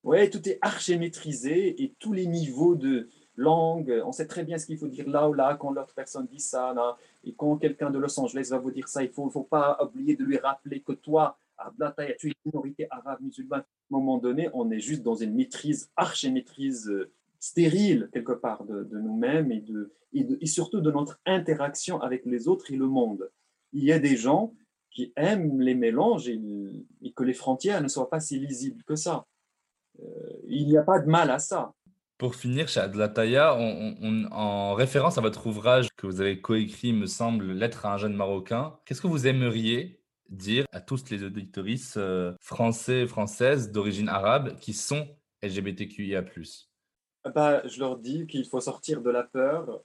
Ouais, 0.04 0.30
tout 0.30 0.48
est 0.48 0.60
archi 0.62 0.98
maîtrisé 0.98 1.84
et 1.84 1.94
tous 2.00 2.14
les 2.14 2.26
niveaux 2.26 2.76
de 2.76 3.10
langue, 3.36 4.02
on 4.06 4.12
sait 4.12 4.28
très 4.28 4.44
bien 4.44 4.58
ce 4.58 4.66
qu'il 4.66 4.78
faut 4.78 4.88
dire 4.88 5.10
là 5.10 5.30
ou 5.30 5.34
là 5.34 5.56
quand 5.60 5.72
l'autre 5.72 5.94
personne 5.94 6.28
dit 6.28 6.40
ça. 6.40 6.74
Et 7.24 7.34
quand 7.34 7.58
quelqu'un 7.58 7.90
de 7.90 7.98
Los 7.98 8.20
Angeles 8.20 8.48
va 8.52 8.60
vous 8.60 8.72
dire 8.72 8.88
ça, 8.88 9.04
il 9.04 9.10
ne 9.10 9.30
faut, 9.30 9.44
pas 9.44 9.78
oublier 9.84 10.16
de 10.16 10.24
lui 10.24 10.38
rappeler 10.38 10.82
que 10.82 10.94
toi, 10.94 11.38
tu 11.78 11.84
es 12.04 12.18
une 12.24 12.34
minorité 12.46 12.88
arabe 12.90 13.22
musulmane. 13.22 13.62
À 13.62 13.64
un 13.64 13.98
moment 13.98 14.18
donné, 14.18 14.50
on 14.54 14.70
est 14.72 14.80
juste 14.80 15.04
dans 15.04 15.16
une 15.16 15.34
maîtrise, 15.34 15.90
archi-maîtrise 15.96 16.90
euh, 16.90 17.12
stérile 17.40 18.10
quelque 18.14 18.34
part 18.34 18.66
de, 18.66 18.88
nous-mêmes 18.92 19.52
et, 19.52 19.64
et, 20.14 20.46
surtout 20.46 20.82
de 20.82 20.92
notre 20.92 21.20
interaction 21.26 22.02
avec 22.02 22.26
les 22.26 22.48
autres 22.48 22.72
et 22.72 22.76
le 22.76 22.88
monde. 22.88 23.30
Il 23.74 23.84
y 23.84 23.92
a 23.92 24.00
des 24.00 24.18
gens 24.18 24.54
qui 24.92 25.14
aiment 25.16 25.62
les 25.62 25.76
mélanges 25.76 26.28
et, 26.28 26.42
que 27.16 27.24
les 27.24 27.34
frontières 27.34 27.82
ne 27.82 27.88
soient 27.88 28.10
pas 28.10 28.20
si 28.20 28.40
lisibles 28.40 28.84
que 28.84 28.96
ça. 28.96 29.26
Euh, 30.00 30.06
il 30.48 30.68
n'y 30.68 30.78
a 30.78 30.84
pas 30.84 31.00
de 31.00 31.08
mal 31.08 31.32
à 31.32 31.40
ça. 31.40 31.74
Pour 32.18 32.36
finir, 32.36 32.68
chez 32.68 32.82
Adlataya, 32.82 33.56
en 33.56 34.74
référence 34.74 35.18
à 35.18 35.22
votre 35.22 35.48
ouvrage 35.48 35.88
que 35.96 36.06
vous 36.06 36.20
avez 36.20 36.42
coécrit, 36.42 36.92
me 36.92 37.06
semble, 37.06 37.54
Lettre 37.54 37.86
à 37.86 37.94
un 37.94 37.98
jeune 37.98 38.14
Marocain, 38.14 38.78
qu'est-ce 38.86 39.02
que 39.02 39.08
vous 39.08 39.26
aimeriez 39.26 40.00
dire 40.30 40.66
à 40.72 40.82
tous 40.82 41.10
les 41.10 41.24
auditoristes 41.24 41.98
euh, 41.98 42.34
français 42.40 43.02
et 43.02 43.08
françaises 43.08 43.72
d'origine 43.72 44.10
arabe 44.10 44.58
qui 44.60 44.74
sont 44.74 45.08
LGBTQIA+. 45.42 46.24
Bah, 47.26 47.66
je 47.68 47.80
leur 47.80 47.98
dis 47.98 48.28
qu'il 48.28 48.46
faut 48.46 48.62
sortir 48.62 49.02
de 49.02 49.10
la 49.10 49.24
peur, 49.24 49.82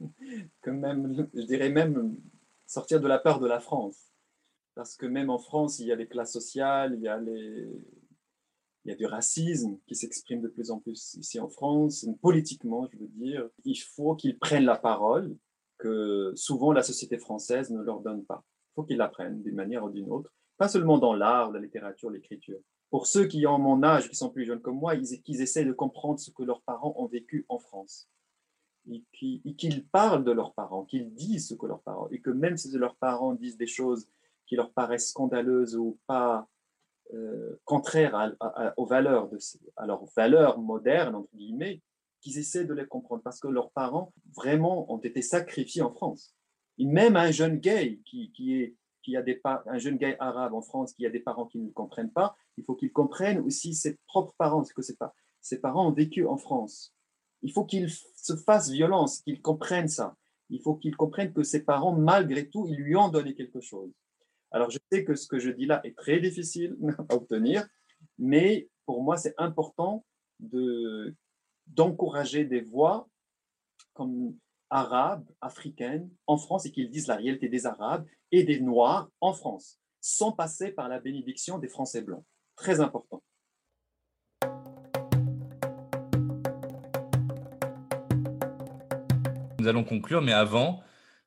que 0.62 0.70
même, 0.70 1.28
je 1.34 1.42
dirais 1.42 1.68
même 1.68 2.16
sortir 2.66 3.00
de 3.00 3.08
la 3.08 3.18
peur 3.18 3.40
de 3.40 3.46
la 3.46 3.60
France. 3.60 4.12
Parce 4.74 4.96
que 4.96 5.06
même 5.06 5.30
en 5.30 5.38
France, 5.38 5.78
il 5.78 5.86
y 5.86 5.92
a 5.92 5.96
les 5.96 6.06
classes 6.06 6.32
sociales, 6.32 6.94
il 6.94 7.02
y 7.02 7.08
a, 7.08 7.18
les, 7.18 7.66
il 8.84 8.90
y 8.90 8.92
a 8.92 8.96
du 8.96 9.06
racisme 9.06 9.78
qui 9.86 9.94
s'exprime 9.94 10.42
de 10.42 10.48
plus 10.48 10.70
en 10.70 10.78
plus 10.78 11.14
ici 11.14 11.40
en 11.40 11.48
France, 11.48 12.06
politiquement, 12.20 12.88
je 12.92 12.98
veux 12.98 13.08
dire. 13.08 13.48
Il 13.64 13.76
faut 13.76 14.14
qu'ils 14.14 14.38
prennent 14.38 14.64
la 14.64 14.76
parole 14.76 15.36
que 15.78 16.32
souvent 16.34 16.72
la 16.72 16.82
société 16.82 17.18
française 17.18 17.70
ne 17.70 17.82
leur 17.82 18.00
donne 18.00 18.24
pas 18.24 18.44
faut 18.76 18.84
qu'ils 18.84 18.98
l'apprennent 18.98 19.42
d'une 19.42 19.54
manière 19.54 19.82
ou 19.82 19.90
d'une 19.90 20.10
autre, 20.10 20.30
pas 20.58 20.68
seulement 20.68 20.98
dans 20.98 21.14
l'art, 21.14 21.50
la 21.50 21.58
littérature, 21.58 22.10
l'écriture. 22.10 22.60
Pour 22.90 23.06
ceux 23.06 23.26
qui 23.26 23.46
ont 23.46 23.58
mon 23.58 23.82
âge, 23.82 24.08
qui 24.08 24.16
sont 24.16 24.30
plus 24.30 24.44
jeunes 24.44 24.60
comme 24.60 24.78
moi, 24.78 24.94
ils, 24.94 25.20
qu'ils 25.22 25.42
essaient 25.42 25.64
de 25.64 25.72
comprendre 25.72 26.20
ce 26.20 26.30
que 26.30 26.42
leurs 26.42 26.62
parents 26.62 26.94
ont 26.96 27.06
vécu 27.06 27.44
en 27.48 27.58
France. 27.58 28.08
Et 28.88 29.02
qu'ils 29.12 29.86
parlent 29.88 30.22
de 30.22 30.30
leurs 30.30 30.54
parents, 30.54 30.84
qu'ils 30.84 31.12
disent 31.12 31.48
ce 31.48 31.54
que 31.54 31.66
leurs 31.66 31.82
parents, 31.82 32.08
et 32.10 32.20
que 32.20 32.30
même 32.30 32.56
si 32.56 32.70
leurs 32.78 32.94
parents 32.96 33.34
disent 33.34 33.56
des 33.56 33.66
choses 33.66 34.08
qui 34.46 34.54
leur 34.54 34.70
paraissent 34.72 35.08
scandaleuses 35.08 35.74
ou 35.74 35.98
pas 36.06 36.48
euh, 37.12 37.60
contraires 37.64 38.34
aux 38.76 38.86
valeurs, 38.86 39.28
de, 39.28 39.38
à 39.76 39.86
leurs 39.86 40.04
valeurs 40.16 40.58
modernes, 40.60 41.16
entre 41.16 41.34
guillemets, 41.34 41.82
qu'ils 42.20 42.38
essaient 42.38 42.64
de 42.64 42.74
les 42.74 42.86
comprendre 42.86 43.22
parce 43.22 43.40
que 43.40 43.48
leurs 43.48 43.70
parents 43.70 44.12
vraiment 44.36 44.92
ont 44.92 44.98
été 44.98 45.20
sacrifiés 45.20 45.82
en 45.82 45.90
France. 45.90 46.34
Et 46.78 46.84
même 46.84 47.16
un 47.16 47.30
jeune 47.30 47.56
gay 47.56 48.00
qui 48.04 49.16
a 49.16 49.22
des 49.22 49.40
un 49.44 49.78
jeune 49.78 49.96
gay 49.96 50.16
arabe 50.18 50.54
en 50.54 50.62
France 50.62 50.92
qui 50.92 51.06
a 51.06 51.10
des 51.10 51.20
parents 51.20 51.46
qui 51.46 51.58
ne 51.58 51.66
le 51.66 51.72
comprennent 51.72 52.12
pas, 52.12 52.36
il 52.56 52.64
faut 52.64 52.74
qu'il 52.74 52.92
comprenne 52.92 53.38
aussi 53.40 53.74
ses 53.74 53.96
propres 54.06 54.34
parents, 54.38 54.64
ce 54.64 54.72
que 54.72 54.82
ses, 54.82 54.96
ses 55.40 55.60
parents 55.60 55.88
ont 55.88 55.92
vécu 55.92 56.26
en 56.26 56.36
France. 56.36 56.94
Il 57.42 57.52
faut 57.52 57.64
qu'il 57.64 57.90
se 57.90 58.36
fasse 58.36 58.70
violence, 58.70 59.20
qu'il 59.20 59.40
comprenne 59.40 59.88
ça. 59.88 60.16
Il 60.48 60.60
faut 60.60 60.76
qu'il 60.76 60.96
comprenne 60.96 61.32
que 61.32 61.42
ses 61.42 61.64
parents, 61.64 61.94
malgré 61.94 62.48
tout, 62.48 62.66
ils 62.68 62.76
lui 62.76 62.96
ont 62.96 63.08
donné 63.08 63.34
quelque 63.34 63.60
chose. 63.60 63.92
Alors, 64.50 64.70
je 64.70 64.78
sais 64.90 65.04
que 65.04 65.14
ce 65.14 65.26
que 65.26 65.38
je 65.38 65.50
dis 65.50 65.66
là 65.66 65.80
est 65.84 65.96
très 65.96 66.20
difficile 66.20 66.76
à 67.08 67.14
obtenir, 67.14 67.66
mais 68.18 68.68
pour 68.86 69.02
moi, 69.02 69.16
c'est 69.16 69.34
important 69.38 70.04
de, 70.40 71.14
d'encourager 71.66 72.44
des 72.44 72.60
voix 72.60 73.08
comme 73.92 74.36
arabes, 74.70 75.26
africaines 75.40 76.10
en 76.26 76.36
France 76.36 76.66
et 76.66 76.72
qu'ils 76.72 76.90
disent 76.90 77.06
la 77.06 77.16
réalité 77.16 77.48
des 77.48 77.66
Arabes 77.66 78.06
et 78.32 78.44
des 78.44 78.60
Noirs 78.60 79.10
en 79.20 79.32
France, 79.32 79.80
sans 80.00 80.32
passer 80.32 80.70
par 80.72 80.88
la 80.88 81.00
bénédiction 81.00 81.58
des 81.58 81.68
Français 81.68 82.02
blancs. 82.02 82.24
Très 82.56 82.80
important. 82.80 83.22
Nous 89.58 89.68
allons 89.68 89.84
conclure, 89.84 90.22
mais 90.22 90.32
avant, 90.32 90.82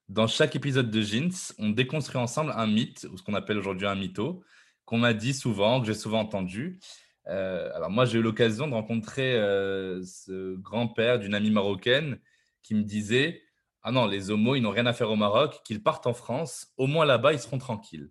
dans 0.08 0.28
chaque 0.28 0.56
épisode 0.56 0.90
de 0.90 1.02
Jeans, 1.02 1.54
on 1.60 1.70
déconstruit 1.70 2.20
ensemble 2.20 2.52
un 2.56 2.68
mythe, 2.68 3.08
ou 3.12 3.18
ce 3.18 3.24
qu'on 3.24 3.36
appelle 3.36 3.58
aujourd'hui 3.58 3.86
un 3.86 3.96
mytho, 3.96 4.44
qu'on 4.86 4.98
m'a 4.98 5.14
dit 5.14 5.34
souvent, 5.34 5.80
que 5.80 5.88
j'ai 5.88 5.94
souvent 5.94 6.22
entendu. 6.22 6.80
Euh, 7.28 7.70
alors 7.76 7.92
moi, 7.92 8.06
j'ai 8.06 8.18
eu 8.18 8.22
l'occasion 8.24 8.68
de 8.68 8.74
rencontrer 8.74 9.36
euh, 9.36 10.02
ce 10.04 10.56
grand-père 10.56 11.20
d'une 11.20 11.36
amie 11.36 11.52
marocaine 11.52 12.20
qui 12.64 12.74
me 12.74 12.82
disait 12.82 13.44
Ah 13.84 13.92
non, 13.92 14.08
les 14.08 14.32
homos, 14.32 14.56
ils 14.56 14.62
n'ont 14.62 14.72
rien 14.72 14.88
à 14.88 14.94
faire 14.94 15.12
au 15.12 15.16
Maroc, 15.16 15.62
qu'ils 15.64 15.84
partent 15.84 16.08
en 16.08 16.14
France, 16.14 16.74
au 16.78 16.88
moins 16.88 17.06
là-bas, 17.06 17.34
ils 17.34 17.40
seront 17.40 17.60
tranquilles. 17.60 18.10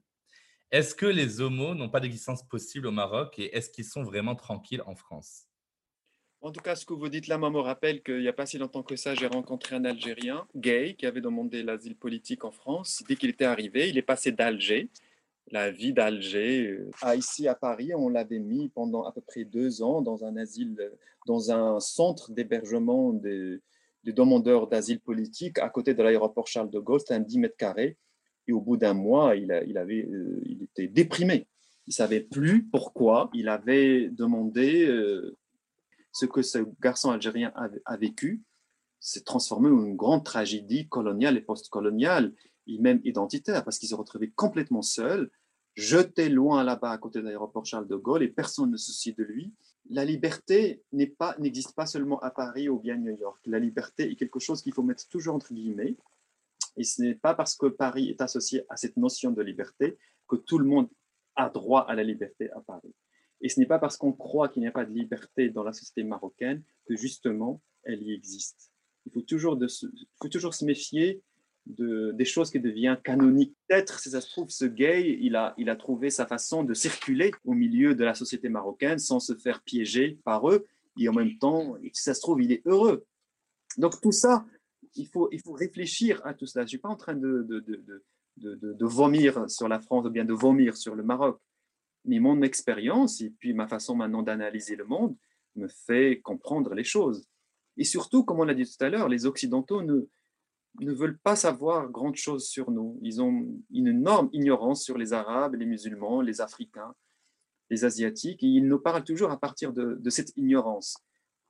Est-ce 0.70 0.94
que 0.94 1.06
les 1.06 1.40
homos 1.40 1.74
n'ont 1.74 1.88
pas 1.88 2.00
d'existence 2.00 2.46
possible 2.46 2.86
au 2.86 2.90
Maroc 2.90 3.38
et 3.38 3.56
est-ce 3.56 3.70
qu'ils 3.70 3.86
sont 3.86 4.02
vraiment 4.02 4.34
tranquilles 4.34 4.82
en 4.84 4.94
France? 4.94 5.46
En 6.42 6.52
tout 6.52 6.60
cas, 6.60 6.76
ce 6.76 6.84
que 6.84 6.92
vous 6.92 7.08
dites 7.08 7.26
là, 7.26 7.38
moi, 7.38 7.50
me 7.50 7.58
rappelle 7.58 8.02
qu'il 8.02 8.20
n'y 8.20 8.28
a 8.28 8.34
pas 8.34 8.44
si 8.44 8.58
longtemps 8.58 8.82
que 8.82 8.94
ça, 8.94 9.14
j'ai 9.14 9.26
rencontré 9.26 9.74
un 9.74 9.84
Algérien 9.86 10.46
gay 10.54 10.94
qui 10.96 11.06
avait 11.06 11.22
demandé 11.22 11.62
l'asile 11.62 11.96
politique 11.96 12.44
en 12.44 12.52
France. 12.52 13.02
Dès 13.08 13.16
qu'il 13.16 13.30
était 13.30 13.46
arrivé, 13.46 13.88
il 13.88 13.96
est 13.96 14.02
passé 14.02 14.30
d'Alger, 14.30 14.90
la 15.50 15.70
vie 15.70 15.94
d'Alger, 15.94 16.66
euh, 16.66 16.90
à 17.00 17.16
ici 17.16 17.48
à 17.48 17.54
Paris. 17.54 17.92
On 17.96 18.10
l'avait 18.10 18.38
mis 18.38 18.68
pendant 18.68 19.04
à 19.04 19.12
peu 19.12 19.22
près 19.22 19.44
deux 19.44 19.82
ans 19.82 20.02
dans 20.02 20.24
un 20.24 20.36
asile, 20.36 20.76
dans 21.26 21.50
un 21.50 21.80
centre 21.80 22.30
d'hébergement 22.30 23.14
des, 23.14 23.58
des 24.04 24.12
demandeurs 24.12 24.68
d'asile 24.68 25.00
politique 25.00 25.58
à 25.58 25.70
côté 25.70 25.94
de 25.94 26.02
l'aéroport 26.02 26.46
Charles 26.46 26.70
de 26.70 26.78
Gaulle. 26.78 27.00
C'était 27.00 27.14
un 27.14 27.20
10 27.20 27.38
mètres 27.38 27.56
carrés. 27.56 27.96
Et 28.48 28.52
au 28.52 28.60
bout 28.60 28.76
d'un 28.76 28.94
mois, 28.94 29.34
euh, 29.36 30.40
il 30.46 30.62
était 30.62 30.88
déprimé. 30.88 31.46
Il 31.86 31.92
savait 31.92 32.20
plus 32.20 32.64
pourquoi. 32.64 33.30
Il 33.32 33.48
avait 33.48 34.08
demandé 34.08 34.86
euh, 34.86 35.36
ce 36.12 36.26
que 36.26 36.42
ce 36.42 36.58
garçon 36.80 37.10
algérien 37.10 37.52
a, 37.54 37.96
vécu. 37.96 38.42
s'est 39.00 39.22
transformé 39.22 39.68
en 39.68 39.84
une 39.84 39.96
grande 39.96 40.24
tragédie 40.24 40.88
coloniale 40.88 41.36
et 41.36 41.42
post-coloniale, 41.42 42.34
et 42.66 42.78
même 42.78 43.00
identitaire, 43.04 43.64
parce 43.64 43.78
qu'il 43.78 43.88
s'est 43.88 43.94
retrouvé 43.94 44.30
complètement 44.30 44.82
seul, 44.82 45.30
jeté 45.74 46.28
loin 46.28 46.64
là-bas 46.64 46.90
à 46.90 46.98
côté 46.98 47.20
de 47.20 47.24
l'aéroport 47.24 47.64
Charles 47.64 47.86
de 47.86 47.96
Gaulle, 47.96 48.22
et 48.22 48.28
personne 48.28 48.70
ne 48.70 48.76
se 48.76 48.92
soucie 48.92 49.14
de 49.14 49.22
lui 49.22 49.52
la 49.90 50.04
liberté 50.04 50.82
n'existe 50.92 51.74
pas, 51.74 51.86
seulement 51.86 52.20
à 52.20 52.30
Paris 52.30 52.68
ou 52.68 52.78
bien 52.78 52.94
à 52.94 52.98
New 52.98 53.16
York. 53.16 53.40
La 53.46 53.58
liberté 53.58 54.10
est 54.10 54.16
quelque 54.16 54.38
chose 54.38 54.62
qu'il 54.62 54.74
faut 54.74 54.82
mettre 54.82 55.08
toujours 55.08 55.34
entre 55.34 55.52
guillemets. 55.52 55.96
Et 56.78 56.84
ce 56.84 57.02
n'est 57.02 57.14
pas 57.14 57.34
parce 57.34 57.56
que 57.56 57.66
Paris 57.66 58.08
est 58.08 58.20
associé 58.20 58.64
à 58.68 58.76
cette 58.76 58.96
notion 58.96 59.32
de 59.32 59.42
liberté 59.42 59.98
que 60.28 60.36
tout 60.36 60.58
le 60.58 60.64
monde 60.64 60.88
a 61.34 61.50
droit 61.50 61.82
à 61.82 61.94
la 61.94 62.04
liberté 62.04 62.50
à 62.52 62.60
Paris. 62.60 62.94
Et 63.40 63.48
ce 63.48 63.60
n'est 63.60 63.66
pas 63.66 63.78
parce 63.78 63.96
qu'on 63.96 64.12
croit 64.12 64.48
qu'il 64.48 64.62
n'y 64.62 64.68
a 64.68 64.72
pas 64.72 64.84
de 64.84 64.92
liberté 64.92 65.50
dans 65.50 65.62
la 65.62 65.72
société 65.72 66.04
marocaine 66.04 66.62
que 66.86 66.96
justement 66.96 67.60
elle 67.82 68.02
y 68.02 68.12
existe. 68.12 68.70
Il 69.06 69.12
faut 69.12 69.22
toujours, 69.22 69.56
se 69.56 70.64
méfier 70.64 71.22
de, 71.66 72.12
des 72.12 72.24
choses 72.24 72.50
qui 72.50 72.60
deviennent 72.60 72.96
canoniques. 73.02 73.54
Peut-être, 73.66 74.00
si 74.00 74.10
ça 74.10 74.20
se 74.20 74.28
trouve, 74.28 74.50
ce 74.50 74.64
gay, 74.64 75.18
il 75.20 75.36
a 75.36 75.76
trouvé 75.76 76.10
sa 76.10 76.26
façon 76.26 76.62
de 76.62 76.74
circuler 76.74 77.32
au 77.44 77.54
milieu 77.54 77.94
de 77.94 78.04
la 78.04 78.14
société 78.14 78.48
marocaine 78.48 78.98
sans 78.98 79.20
se 79.20 79.34
faire 79.34 79.62
piéger 79.62 80.18
par 80.24 80.48
eux. 80.50 80.66
Et 81.00 81.08
en 81.08 81.12
même 81.12 81.38
temps, 81.38 81.76
si 81.92 82.02
ça 82.02 82.14
se 82.14 82.20
trouve, 82.20 82.42
il 82.42 82.52
est 82.52 82.62
heureux. 82.66 83.06
Donc 83.76 84.00
tout 84.00 84.12
ça, 84.12 84.44
il 84.98 85.06
faut, 85.06 85.28
il 85.32 85.40
faut 85.40 85.52
réfléchir 85.52 86.20
à 86.24 86.34
tout 86.34 86.46
cela. 86.46 86.62
Je 86.62 86.66
ne 86.66 86.70
suis 86.70 86.78
pas 86.78 86.88
en 86.88 86.96
train 86.96 87.14
de, 87.14 87.42
de, 87.42 87.60
de, 87.60 88.04
de, 88.38 88.86
vomir 88.86 89.48
sur 89.50 89.68
la 89.68 89.80
France 89.80 90.06
ou 90.06 90.10
bien 90.10 90.24
de 90.24 90.32
vomir 90.32 90.76
sur 90.76 90.94
le 90.94 91.02
Maroc. 91.02 91.40
Mais 92.04 92.18
mon 92.18 92.42
expérience 92.42 93.20
et 93.20 93.30
puis 93.30 93.52
ma 93.52 93.66
façon 93.66 93.94
maintenant 93.96 94.22
d'analyser 94.22 94.76
le 94.76 94.84
monde 94.84 95.16
me 95.56 95.68
fait 95.68 96.20
comprendre 96.20 96.74
les 96.74 96.84
choses. 96.84 97.26
Et 97.76 97.84
surtout, 97.84 98.24
comme 98.24 98.40
on 98.40 98.44
l'a 98.44 98.54
dit 98.54 98.64
tout 98.64 98.84
à 98.84 98.88
l'heure, 98.88 99.08
les 99.08 99.26
Occidentaux 99.26 99.82
ne, 99.82 100.08
ne 100.80 100.92
veulent 100.92 101.18
pas 101.18 101.36
savoir 101.36 101.88
grande 101.90 102.16
chose 102.16 102.46
sur 102.46 102.70
nous. 102.70 102.98
Ils 103.02 103.20
ont 103.20 103.46
une 103.70 103.88
énorme 103.88 104.28
ignorance 104.32 104.84
sur 104.84 104.98
les 104.98 105.12
Arabes, 105.12 105.54
les 105.54 105.66
musulmans, 105.66 106.20
les 106.20 106.40
Africains, 106.40 106.94
les 107.70 107.84
Asiatiques, 107.84 108.42
et 108.42 108.46
ils 108.46 108.66
nous 108.66 108.78
parlent 108.78 109.04
toujours 109.04 109.30
à 109.30 109.38
partir 109.38 109.72
de, 109.72 110.10
cette 110.10 110.32
ignorance. 110.36 110.96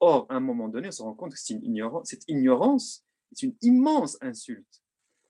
Or, 0.01 0.26
à 0.28 0.36
un 0.36 0.40
moment 0.40 0.68
donné, 0.68 0.88
on 0.88 0.92
se 0.92 1.03
rend 1.03 1.14
compte 1.14 1.32
que 1.32 1.38
cette 1.38 2.24
ignorance 2.28 3.05
est 3.33 3.43
une 3.43 3.55
immense 3.62 4.16
insulte. 4.20 4.83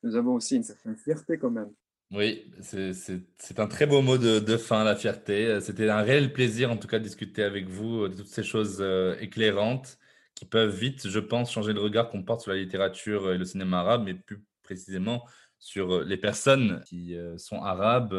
Nous 0.03 0.17
avons 0.17 0.35
aussi 0.35 0.57
une 0.57 0.63
certaine 0.63 0.97
fierté 0.97 1.39
quand 1.39 1.51
même. 1.51 1.73
Oui, 2.11 2.51
c'est 2.63 3.59
un 3.59 3.67
très 3.67 3.85
beau 3.85 4.01
mot 4.01 4.17
de, 4.17 4.39
de 4.39 4.57
fin, 4.57 4.83
la 4.83 4.97
fierté. 4.97 5.61
C'était 5.61 5.91
un 5.91 6.01
réel 6.01 6.33
plaisir, 6.33 6.71
en 6.71 6.79
tout 6.79 6.89
cas, 6.89 6.99
de 6.99 7.05
discuter 7.05 7.43
avec 7.43 7.69
vous 7.69 8.09
de 8.09 8.15
toutes 8.15 8.29
ces 8.29 8.43
choses 8.43 8.79
euh, 8.81 9.15
éclairantes 9.21 9.99
qui 10.35 10.47
peuvent 10.47 10.75
vite, 10.75 11.09
je 11.09 11.19
pense, 11.19 11.53
changer 11.53 11.75
le 11.75 11.81
regard 11.81 12.09
qu'on 12.09 12.23
porte 12.23 12.41
sur 12.41 12.53
la 12.53 12.59
littérature 12.59 13.33
et 13.33 13.37
le 13.37 13.45
cinéma 13.45 13.81
arabe, 13.81 14.05
mais 14.05 14.15
plus 14.15 14.43
précisément 14.63 15.27
sur 15.59 15.97
euh, 15.97 16.05
les 16.05 16.17
personnes 16.17 16.83
qui 16.87 17.15
euh, 17.15 17.37
sont 17.37 17.61
arabes, 17.63 18.15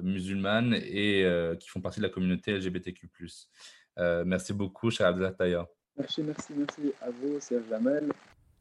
musulmanes 0.00 0.72
et 0.74 1.26
qui 1.60 1.68
font 1.68 1.82
partie 1.82 2.00
de 2.00 2.06
la 2.06 2.08
communauté 2.08 2.56
LGBTQ. 2.56 3.10
Merci 4.24 4.54
beaucoup, 4.54 4.90
cher 4.90 5.14
Taya. 5.36 5.68
Merci, 5.98 6.22
merci, 6.22 6.54
merci 6.56 6.92
à 7.02 7.10
vous, 7.10 7.38
Serge 7.40 7.68
Jamel. 7.68 8.10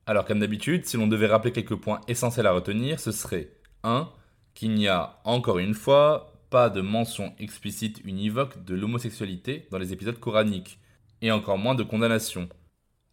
Alors, 0.05 0.25
comme 0.25 0.39
d'habitude, 0.39 0.85
si 0.85 0.97
l'on 0.97 1.07
devait 1.07 1.27
rappeler 1.27 1.51
quelques 1.51 1.75
points 1.75 2.01
essentiels 2.07 2.47
à 2.47 2.51
retenir, 2.51 2.99
ce 2.99 3.11
serait 3.11 3.51
1. 3.83 4.09
Qu'il 4.53 4.73
n'y 4.73 4.87
a, 4.87 5.19
encore 5.23 5.59
une 5.59 5.73
fois, 5.73 6.33
pas 6.49 6.69
de 6.69 6.81
mention 6.81 7.33
explicite 7.39 8.01
univoque 8.03 8.65
de 8.65 8.75
l'homosexualité 8.75 9.67
dans 9.71 9.77
les 9.77 9.93
épisodes 9.93 10.19
coraniques, 10.19 10.79
et 11.21 11.31
encore 11.31 11.57
moins 11.57 11.75
de 11.75 11.83
condamnation. 11.83 12.49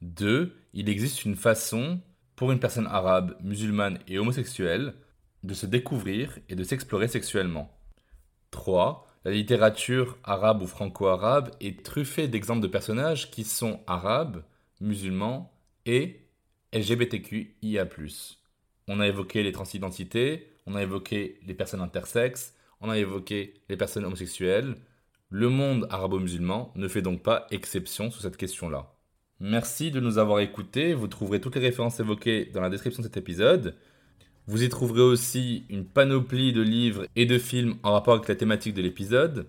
2. 0.03 0.55
Il 0.73 0.89
existe 0.89 1.25
une 1.25 1.37
façon, 1.37 2.01
pour 2.37 2.53
une 2.53 2.59
personne 2.59 2.87
arabe, 2.87 3.37
musulmane 3.43 3.99
et 4.09 4.19
homosexuelle, 4.19 4.95
de 5.45 5.55
se 5.55 5.67
découvrir 5.67 6.39
et 6.49 6.57
de 6.57 6.65
s'explorer 6.65 7.07
sexuellement. 7.07 7.71
3. 8.51 9.07
La 9.25 9.31
littérature 9.31 10.17
arabe 10.25 10.63
ou 10.63 10.67
franco-arabe 10.67 11.51
est 11.61 11.85
truffée 11.85 12.29
d'exemples 12.29 12.63
de 12.63 12.67
personnages 12.67 13.31
qui 13.31 13.45
sont 13.45 13.81
arabes, 13.87 14.43
musulmans 14.81 15.53
et 15.85 16.28
LGBTQIA+. 16.73 17.89
On 18.89 19.01
a 19.01 19.09
évoqué 19.09 19.43
les 19.43 19.53
transidentités, 19.53 20.49
on 20.67 20.75
a 20.75 20.83
évoqué 20.83 21.41
les 21.47 21.55
personnes 21.55 21.81
intersexes, 21.81 22.55
on 22.81 22.91
a 22.91 22.99
évoqué 22.99 23.55
les 23.69 23.77
personnes 23.77 24.05
homosexuelles. 24.05 24.77
Le 25.31 25.49
monde 25.49 25.87
arabo-musulman 25.91 26.73
ne 26.75 26.89
fait 26.89 27.03
donc 27.03 27.23
pas 27.23 27.47
exception 27.51 28.11
sur 28.11 28.23
cette 28.23 28.37
question-là. 28.37 28.95
Merci 29.41 29.91
de 29.91 30.01
nous 30.01 30.19
avoir 30.19 30.41
écoutés. 30.41 30.95
Vous 30.95 31.07
trouverez 31.07 31.41
toutes 31.41 31.57
les 31.57 31.63
références 31.63 32.01
évoquées 32.01 32.47
dans 32.47 32.61
la 32.61 32.71
description 32.71 33.03
de 33.03 33.09
cet 33.09 33.17
épisode. 33.17 33.77
Vous 34.47 34.63
y 34.63 34.69
trouverez 34.69 35.03
aussi 35.03 35.65
une 35.69 35.85
panoplie 35.85 36.53
de 36.53 36.63
livres 36.63 37.07
et 37.15 37.27
de 37.27 37.39
films 37.39 37.77
en 37.83 37.93
rapport 37.93 38.15
avec 38.15 38.29
la 38.29 38.35
thématique 38.35 38.75
de 38.75 38.83
l'épisode. 38.83 39.47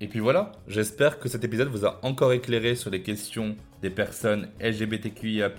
Et 0.00 0.08
puis 0.08 0.20
voilà, 0.20 0.52
j'espère 0.66 1.18
que 1.18 1.28
cet 1.28 1.44
épisode 1.44 1.68
vous 1.68 1.84
a 1.84 2.00
encore 2.02 2.32
éclairé 2.32 2.74
sur 2.74 2.90
les 2.90 3.02
questions 3.02 3.56
des 3.82 3.90
personnes 3.90 4.48
LGBTQIA+, 4.60 5.50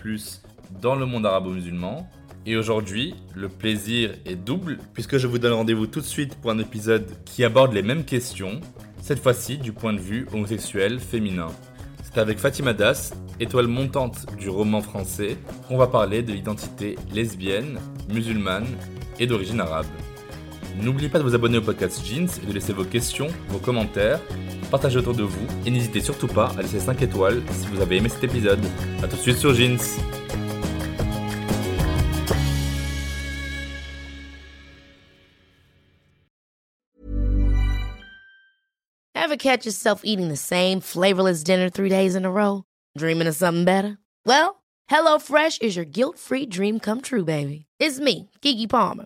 dans 0.82 0.96
le 0.96 1.06
monde 1.06 1.26
arabo-musulman. 1.26 2.10
Et 2.46 2.58
aujourd'hui, 2.58 3.14
le 3.36 3.50
plaisir 3.50 4.14
est 4.26 4.36
double, 4.36 4.80
puisque 4.94 5.18
je 5.18 5.28
vous 5.28 5.38
donne 5.38 5.54
rendez-vous 5.54 5.88
tout 5.88 6.02
de 6.02 6.06
suite 6.06 6.36
pour 6.36 6.52
un 6.52 6.60
épisode 6.60 7.06
qui 7.26 7.44
aborde 7.44 7.74
les 7.74 7.84
mêmes 7.84 8.04
questions, 8.04 8.62
cette 9.02 9.20
fois-ci 9.20 9.58
du 9.58 9.74
point 9.74 9.94
de 9.94 10.00
vue 10.00 10.28
homosexuel 10.34 11.00
féminin. 11.00 11.50
C'est 12.04 12.20
avec 12.20 12.40
Fatima 12.40 12.74
Das, 12.74 13.14
étoile 13.40 13.68
montante 13.68 14.26
du 14.38 14.50
roman 14.50 14.82
français, 14.82 15.38
qu'on 15.68 15.78
va 15.78 15.88
parler 15.88 16.24
de 16.24 16.34
l'identité 16.34 16.96
lesbienne, 17.14 17.80
musulmane 18.10 18.68
et 19.20 19.28
d'origine 19.28 19.62
arabe. 19.62 19.86
N'oubliez 20.78 21.10
pas 21.10 21.20
de 21.20 21.24
vous 21.24 21.36
abonner 21.36 21.58
au 21.58 21.62
podcast 21.62 22.06
Jeans 22.06 22.28
et 22.42 22.46
de 22.46 22.54
laisser 22.54 22.74
vos 22.74 22.84
questions, 22.84 23.28
vos 23.50 23.60
commentaires, 23.60 24.20
partagez 24.70 24.98
autour 24.98 25.14
de 25.14 25.24
vous 25.24 25.46
et 25.66 25.72
n'hésitez 25.72 26.02
surtout 26.02 26.28
pas 26.28 26.52
à 26.58 26.62
laisser 26.62 26.80
5 26.80 27.02
étoiles 27.02 27.42
si 27.52 27.68
vous 27.68 27.82
avez 27.82 27.98
aimé 27.98 28.10
cet 28.10 28.24
épisode. 28.24 28.60
A 29.04 29.08
tout 29.08 29.16
de 29.16 29.22
suite 29.22 29.38
sur 29.38 29.54
Jeans 29.54 29.78
Ever 39.14 39.38
catch 39.38 39.66
yourself 39.66 40.02
eating 40.04 40.30
the 40.30 40.36
same 40.36 40.82
flavorless 40.82 41.44
dinner 41.44 41.70
three 41.70 41.90
days 41.90 42.16
in 42.16 42.26
a 42.26 42.32
row? 42.32 42.64
Dreaming 42.98 43.28
of 43.28 43.36
something 43.36 43.66
better? 43.66 43.98
Well, 44.26 44.62
HelloFresh 44.90 45.62
is 45.62 45.76
your 45.76 45.86
guilt-free 45.86 46.48
dream 46.48 46.80
come 46.80 47.02
true, 47.02 47.24
baby. 47.24 47.66
It's 47.80 48.00
me, 48.00 48.30
Kiki 48.42 48.68
Palmer. 48.68 49.06